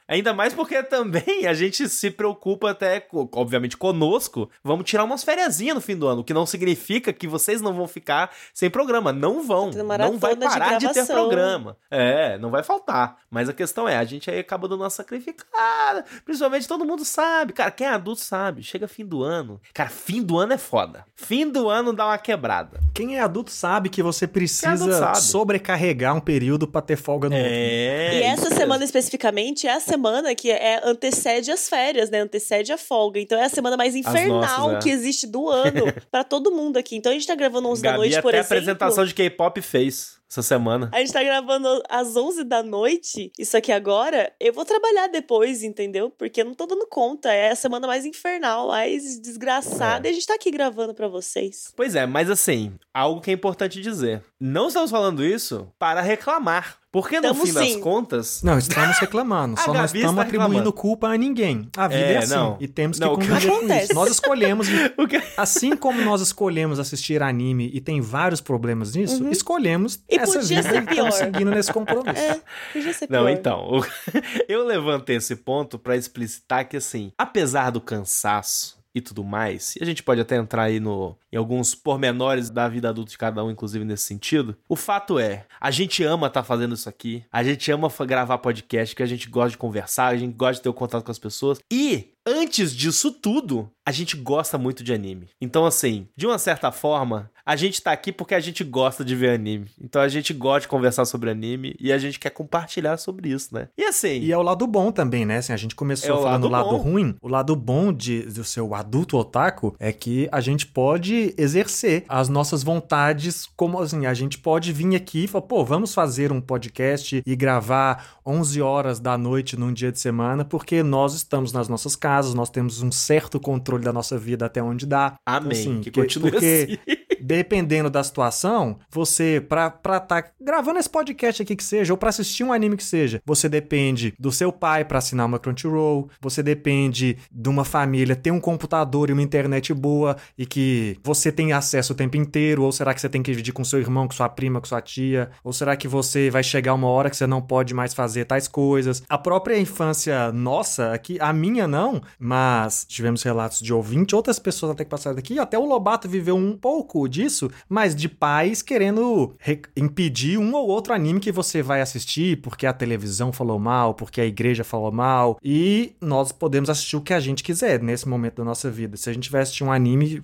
Ainda 0.07 0.33
mais 0.33 0.53
porque 0.53 0.83
também 0.83 1.47
a 1.47 1.53
gente 1.53 1.87
se 1.89 2.11
preocupa 2.11 2.71
até, 2.71 3.05
obviamente, 3.31 3.77
conosco. 3.77 4.49
Vamos 4.63 4.85
tirar 4.85 5.03
umas 5.03 5.23
férias 5.23 5.59
no 5.73 5.81
fim 5.81 5.95
do 5.95 6.07
ano, 6.07 6.21
o 6.21 6.23
que 6.23 6.33
não 6.33 6.45
significa 6.45 7.13
que 7.13 7.27
vocês 7.27 7.61
não 7.61 7.73
vão 7.73 7.87
ficar 7.87 8.31
sem 8.53 8.69
programa. 8.69 9.13
Não 9.13 9.43
vão. 9.43 9.71
Não 9.71 10.17
vai 10.17 10.35
parar 10.35 10.77
de, 10.77 10.87
de, 10.87 10.93
ter 10.93 11.05
programa. 11.05 11.77
É, 11.89 12.37
não 12.37 12.49
vai 12.49 12.63
faltar. 12.63 13.17
Mas 13.29 13.47
a 13.47 13.53
questão 13.53 13.87
é, 13.87 13.97
a 13.97 14.03
gente 14.03 14.29
aí 14.29 14.39
acaba 14.39 14.67
dando 14.67 14.81
uma 14.81 14.89
sacrificada. 14.89 16.05
Principalmente 16.25 16.67
todo 16.67 16.85
mundo 16.85 17.05
sabe. 17.05 17.53
Cara, 17.53 17.71
quem 17.71 17.87
é 17.87 17.91
adulto 17.91 18.21
sabe. 18.21 18.63
Chega 18.63 18.87
fim 18.87 19.05
do 19.05 19.23
ano. 19.23 19.61
Cara, 19.73 19.89
fim 19.89 20.21
do 20.21 20.37
ano 20.37 20.53
é 20.53 20.57
foda. 20.57 21.05
Fim 21.15 21.49
do 21.49 21.69
ano 21.69 21.93
dá 21.93 22.05
uma 22.05 22.17
quebrada. 22.17 22.79
Quem 22.93 23.17
é 23.17 23.21
adulto 23.21 23.51
sabe 23.51 23.89
que 23.89 24.03
você 24.03 24.27
precisa 24.27 25.15
sobrecarregar 25.15 26.15
um 26.15 26.19
período 26.19 26.67
para 26.67 26.81
ter 26.81 26.95
folga 26.95 27.29
no 27.29 27.35
é, 27.35 28.19
E 28.19 28.23
essa 28.23 28.49
semana 28.53 28.83
especificamente 28.83 29.52
é 29.67 29.73
a 29.73 29.79
semana 29.79 30.33
que 30.33 30.51
é, 30.51 30.81
antecede 30.83 31.51
as 31.51 31.69
férias, 31.69 32.09
né? 32.09 32.19
Antecede 32.19 32.71
a 32.71 32.77
folga. 32.77 33.19
Então 33.19 33.37
é 33.39 33.45
a 33.45 33.49
semana 33.49 33.77
mais 33.77 33.95
infernal 33.95 34.41
nossas, 34.69 34.77
é. 34.77 34.79
que 34.79 34.89
existe 34.89 35.27
do 35.27 35.49
ano 35.49 35.85
para 36.11 36.23
todo 36.23 36.51
mundo 36.51 36.77
aqui. 36.77 36.95
Então 36.95 37.11
a 37.11 37.15
gente 37.15 37.27
tá 37.27 37.35
gravando 37.35 37.67
11 37.69 37.81
Gabi 37.81 37.93
da 37.93 37.97
noite, 37.97 38.21
por 38.21 38.29
até 38.29 38.39
exemplo. 38.39 38.55
a 38.55 38.57
apresentação 38.57 39.05
de 39.05 39.13
K-pop 39.13 39.61
fez 39.61 40.22
essa 40.33 40.41
semana. 40.41 40.89
A 40.91 40.99
gente 40.99 41.13
tá 41.13 41.23
gravando 41.23 41.81
às 41.89 42.15
11 42.15 42.43
da 42.43 42.63
noite, 42.63 43.31
isso 43.37 43.55
aqui 43.55 43.71
agora. 43.71 44.31
Eu 44.39 44.51
vou 44.51 44.65
trabalhar 44.65 45.07
depois, 45.07 45.63
entendeu? 45.63 46.09
Porque 46.09 46.41
eu 46.41 46.45
não 46.45 46.53
tô 46.53 46.65
dando 46.65 46.87
conta. 46.87 47.31
É 47.31 47.51
a 47.51 47.55
semana 47.55 47.87
mais 47.87 48.05
infernal, 48.05 48.67
mais 48.67 49.19
desgraçada. 49.19 50.07
É. 50.07 50.09
E 50.09 50.11
a 50.11 50.13
gente 50.13 50.27
tá 50.27 50.33
aqui 50.33 50.49
gravando 50.49 50.93
para 50.93 51.07
vocês. 51.07 51.71
Pois 51.75 51.95
é, 51.95 52.05
mas 52.05 52.29
assim, 52.29 52.73
algo 52.93 53.21
que 53.21 53.29
é 53.29 53.33
importante 53.33 53.79
dizer. 53.79 54.23
Não 54.39 54.67
estamos 54.67 54.91
falando 54.91 55.23
isso 55.23 55.71
para 55.77 56.01
reclamar. 56.01 56.83
Porque 56.93 57.19
no 57.19 57.33
fim 57.33 57.47
sim. 57.47 57.53
das 57.53 57.75
contas. 57.77 58.43
Não, 58.43 58.55
estamos 58.55 58.97
reclamando. 59.01 59.59
só 59.59 59.73
não 59.73 59.83
estamos 59.83 60.19
atribuindo 60.19 60.71
culpa 60.71 61.07
a 61.07 61.17
ninguém. 61.17 61.67
A 61.75 61.87
vida 61.87 61.99
é, 61.99 62.13
é 62.13 62.17
assim. 62.19 62.35
Não. 62.35 62.55
E 62.59 62.67
temos 62.67 62.99
que 62.99 63.03
não, 63.03 63.15
conviver 63.15 63.49
com 63.49 63.73
isso. 63.73 63.93
Nós 63.95 64.11
escolhemos. 64.11 64.67
assim 65.35 65.75
como 65.75 65.99
nós 66.03 66.21
escolhemos 66.21 66.79
assistir 66.79 67.23
anime 67.23 67.71
e 67.73 67.81
tem 67.81 67.99
vários 67.99 68.41
problemas 68.41 68.93
nisso, 68.93 69.23
uhum. 69.23 69.31
escolhemos 69.31 70.03
e 70.07 70.19
essa 70.23 70.41
vida 70.41 70.63
ser 70.63 70.85
pior. 70.85 71.11
seguindo 71.11 71.51
nesse 71.51 71.71
compromisso. 71.71 72.21
É, 72.21 72.41
podia 72.71 72.93
ser 72.93 73.07
pior. 73.07 73.21
Não, 73.21 73.29
então. 73.29 73.81
Eu 74.47 74.65
levantei 74.65 75.17
esse 75.17 75.35
ponto 75.35 75.77
para 75.77 75.95
explicitar 75.95 76.67
que, 76.67 76.77
assim, 76.77 77.11
apesar 77.17 77.69
do 77.69 77.81
cansaço, 77.81 78.81
e 78.95 79.01
tudo 79.01 79.23
mais, 79.23 79.75
e 79.75 79.81
a 79.81 79.85
gente 79.85 80.03
pode 80.03 80.21
até 80.21 80.35
entrar 80.35 80.63
aí 80.63 80.79
no, 80.79 81.17
em 81.33 81.37
alguns 81.37 81.73
pormenores 81.73 82.51
da 82.51 82.69
vida 82.69 82.89
adulta 82.89 83.09
de 83.09 83.17
cada 83.17 83.43
um, 83.43 83.49
inclusive 83.49 83.83
nesse 83.83 84.03
sentido. 84.03 84.55
O 84.69 84.75
fato 84.75 85.17
é, 85.17 85.47
a 85.59 85.71
gente 85.71 86.03
ama 86.03 86.27
estar 86.27 86.41
tá 86.41 86.47
fazendo 86.47 86.75
isso 86.75 86.87
aqui, 86.87 87.25
a 87.31 87.43
gente 87.43 87.71
ama 87.71 87.91
gravar 88.05 88.37
podcast, 88.37 88.95
que 88.95 89.01
a 89.01 89.07
gente 89.07 89.27
gosta 89.27 89.49
de 89.49 89.57
conversar, 89.57 90.07
a 90.07 90.17
gente 90.17 90.33
gosta 90.33 90.55
de 90.55 90.61
ter 90.61 90.69
o 90.69 90.73
contato 90.73 91.03
com 91.03 91.11
as 91.11 91.17
pessoas, 91.17 91.59
e 91.71 92.11
antes 92.23 92.75
disso 92.75 93.11
tudo, 93.11 93.69
a 93.85 93.91
gente 93.91 94.15
gosta 94.15 94.57
muito 94.59 94.83
de 94.83 94.93
anime. 94.93 95.27
Então, 95.41 95.65
assim, 95.65 96.07
de 96.15 96.27
uma 96.27 96.37
certa 96.37 96.71
forma, 96.71 97.31
a 97.45 97.55
gente 97.55 97.81
tá 97.81 97.91
aqui 97.91 98.11
porque 98.11 98.33
a 98.33 98.39
gente 98.39 98.63
gosta 98.63 99.03
de 99.03 99.15
ver 99.15 99.31
anime. 99.31 99.67
Então 99.81 100.01
a 100.01 100.07
gente 100.07 100.33
gosta 100.33 100.61
de 100.61 100.67
conversar 100.69 101.05
sobre 101.05 101.29
anime 101.29 101.75
e 101.79 101.91
a 101.91 101.97
gente 101.97 102.19
quer 102.19 102.29
compartilhar 102.29 102.97
sobre 102.97 103.29
isso, 103.29 103.53
né? 103.53 103.67
E 103.77 103.83
assim. 103.83 104.19
E 104.19 104.31
é 104.31 104.37
o 104.37 104.41
lado 104.41 104.65
bom 104.65 104.91
também, 104.91 105.25
né? 105.25 105.37
Assim, 105.37 105.53
a 105.53 105.57
gente 105.57 105.75
começou 105.75 106.19
é 106.19 106.23
falando 106.23 106.45
o 106.45 106.49
lado, 106.49 106.71
lado 106.71 106.77
ruim. 106.77 107.15
O 107.21 107.27
lado 107.27 107.55
bom 107.55 107.91
de, 107.91 108.21
do 108.23 108.43
seu 108.43 108.73
adulto 108.73 109.17
otaku 109.17 109.75
é 109.79 109.91
que 109.91 110.29
a 110.31 110.39
gente 110.39 110.65
pode 110.65 111.22
exercer 111.37 112.05
as 112.09 112.29
nossas 112.29 112.63
vontades, 112.63 113.47
como 113.55 113.79
assim, 113.79 114.05
a 114.05 114.13
gente 114.13 114.37
pode 114.37 114.73
vir 114.73 114.95
aqui 114.95 115.25
e 115.25 115.27
falar, 115.27 115.43
pô, 115.43 115.63
vamos 115.63 115.93
fazer 115.93 116.31
um 116.31 116.41
podcast 116.41 117.21
e 117.25 117.35
gravar 117.35 118.19
11 118.25 118.61
horas 118.61 118.99
da 118.99 119.17
noite 119.17 119.57
num 119.57 119.71
dia 119.71 119.91
de 119.91 119.99
semana, 119.99 120.43
porque 120.43 120.81
nós 120.81 121.13
estamos 121.13 121.53
nas 121.53 121.69
nossas 121.69 121.95
casas, 121.95 122.33
nós 122.33 122.49
temos 122.49 122.81
um 122.81 122.91
certo 122.91 123.39
controle 123.39 123.83
da 123.83 123.93
nossa 123.93 124.17
vida 124.17 124.45
até 124.45 124.61
onde 124.61 124.85
dá. 124.85 125.15
Amém. 125.25 125.51
Então, 125.51 125.51
assim, 125.51 125.81
que, 125.81 125.91
que 125.91 126.01
continue 126.01 126.31
porque, 126.31 126.79
assim. 126.87 127.02
Dependendo 127.23 127.89
da 127.89 128.03
situação, 128.03 128.77
você, 128.89 129.43
pra 129.47 129.67
estar 129.67 129.99
tá 130.01 130.23
gravando 130.41 130.79
esse 130.79 130.89
podcast 130.89 131.41
aqui 131.41 131.55
que 131.55 131.63
seja, 131.63 131.93
ou 131.93 131.97
pra 131.97 132.09
assistir 132.09 132.43
um 132.43 132.51
anime 132.51 132.77
que 132.77 132.83
seja, 132.83 133.21
você 133.25 133.47
depende 133.47 134.13
do 134.19 134.31
seu 134.31 134.51
pai 134.51 134.83
para 134.83 134.97
assinar 134.97 135.25
uma 135.25 135.39
Crunchyroll, 135.39 136.09
você 136.21 136.43
depende 136.43 137.17
de 137.31 137.49
uma 137.49 137.63
família 137.63 138.15
ter 138.15 138.31
um 138.31 138.39
computador 138.39 139.09
e 139.09 139.13
uma 139.13 139.21
internet 139.21 139.73
boa 139.73 140.17
e 140.37 140.45
que 140.45 140.97
você 141.03 141.31
tem 141.31 141.53
acesso 141.53 141.93
o 141.93 141.95
tempo 141.95 142.17
inteiro, 142.17 142.63
ou 142.63 142.71
será 142.71 142.93
que 142.93 143.01
você 143.01 143.09
tem 143.09 143.23
que 143.23 143.31
dividir 143.31 143.53
com 143.53 143.63
seu 143.63 143.79
irmão, 143.79 144.07
com 144.07 144.13
sua 144.13 144.29
prima, 144.29 144.59
com 144.59 144.67
sua 144.67 144.81
tia, 144.81 145.29
ou 145.43 145.53
será 145.53 145.75
que 145.75 145.87
você 145.87 146.29
vai 146.29 146.43
chegar 146.43 146.73
uma 146.73 146.87
hora 146.87 147.09
que 147.09 147.15
você 147.15 147.27
não 147.27 147.41
pode 147.41 147.73
mais 147.73 147.93
fazer 147.93 148.25
tais 148.25 148.47
coisas? 148.47 149.03
A 149.07 149.17
própria 149.17 149.57
infância 149.57 150.31
nossa, 150.31 150.91
aqui, 150.91 151.17
a 151.19 151.31
minha 151.31 151.67
não, 151.67 152.01
mas 152.19 152.85
tivemos 152.87 153.23
relatos 153.23 153.61
de 153.61 153.73
ouvinte, 153.73 154.15
outras 154.15 154.39
pessoas 154.39 154.73
até 154.73 154.83
que 154.83 154.89
passaram 154.89 155.15
daqui, 155.15 155.39
até 155.39 155.57
o 155.57 155.65
Lobato 155.65 156.09
viveu 156.09 156.35
um 156.35 156.57
pouco 156.57 157.07
disso, 157.13 157.49
mas 157.69 157.95
de 157.95 158.09
pais 158.09 158.61
querendo 158.61 159.35
impedir 159.75 160.37
um 160.37 160.53
ou 160.53 160.67
outro 160.67 160.93
anime 160.93 161.19
que 161.19 161.31
você 161.31 161.61
vai 161.61 161.81
assistir 161.81 162.41
porque 162.41 162.65
a 162.65 162.73
televisão 162.73 163.31
falou 163.31 163.59
mal, 163.59 163.93
porque 163.93 164.19
a 164.19 164.25
igreja 164.25 164.63
falou 164.63 164.91
mal. 164.91 165.37
E 165.43 165.93
nós 166.01 166.31
podemos 166.31 166.69
assistir 166.69 166.95
o 166.95 167.01
que 167.01 167.13
a 167.13 167.19
gente 167.19 167.43
quiser 167.43 167.81
nesse 167.81 168.07
momento 168.07 168.37
da 168.37 168.43
nossa 168.43 168.69
vida. 168.69 168.97
Se 168.97 169.09
a 169.09 169.13
gente 169.13 169.35
assistir 169.35 169.63
um 169.63 169.71
anime, 169.71 170.21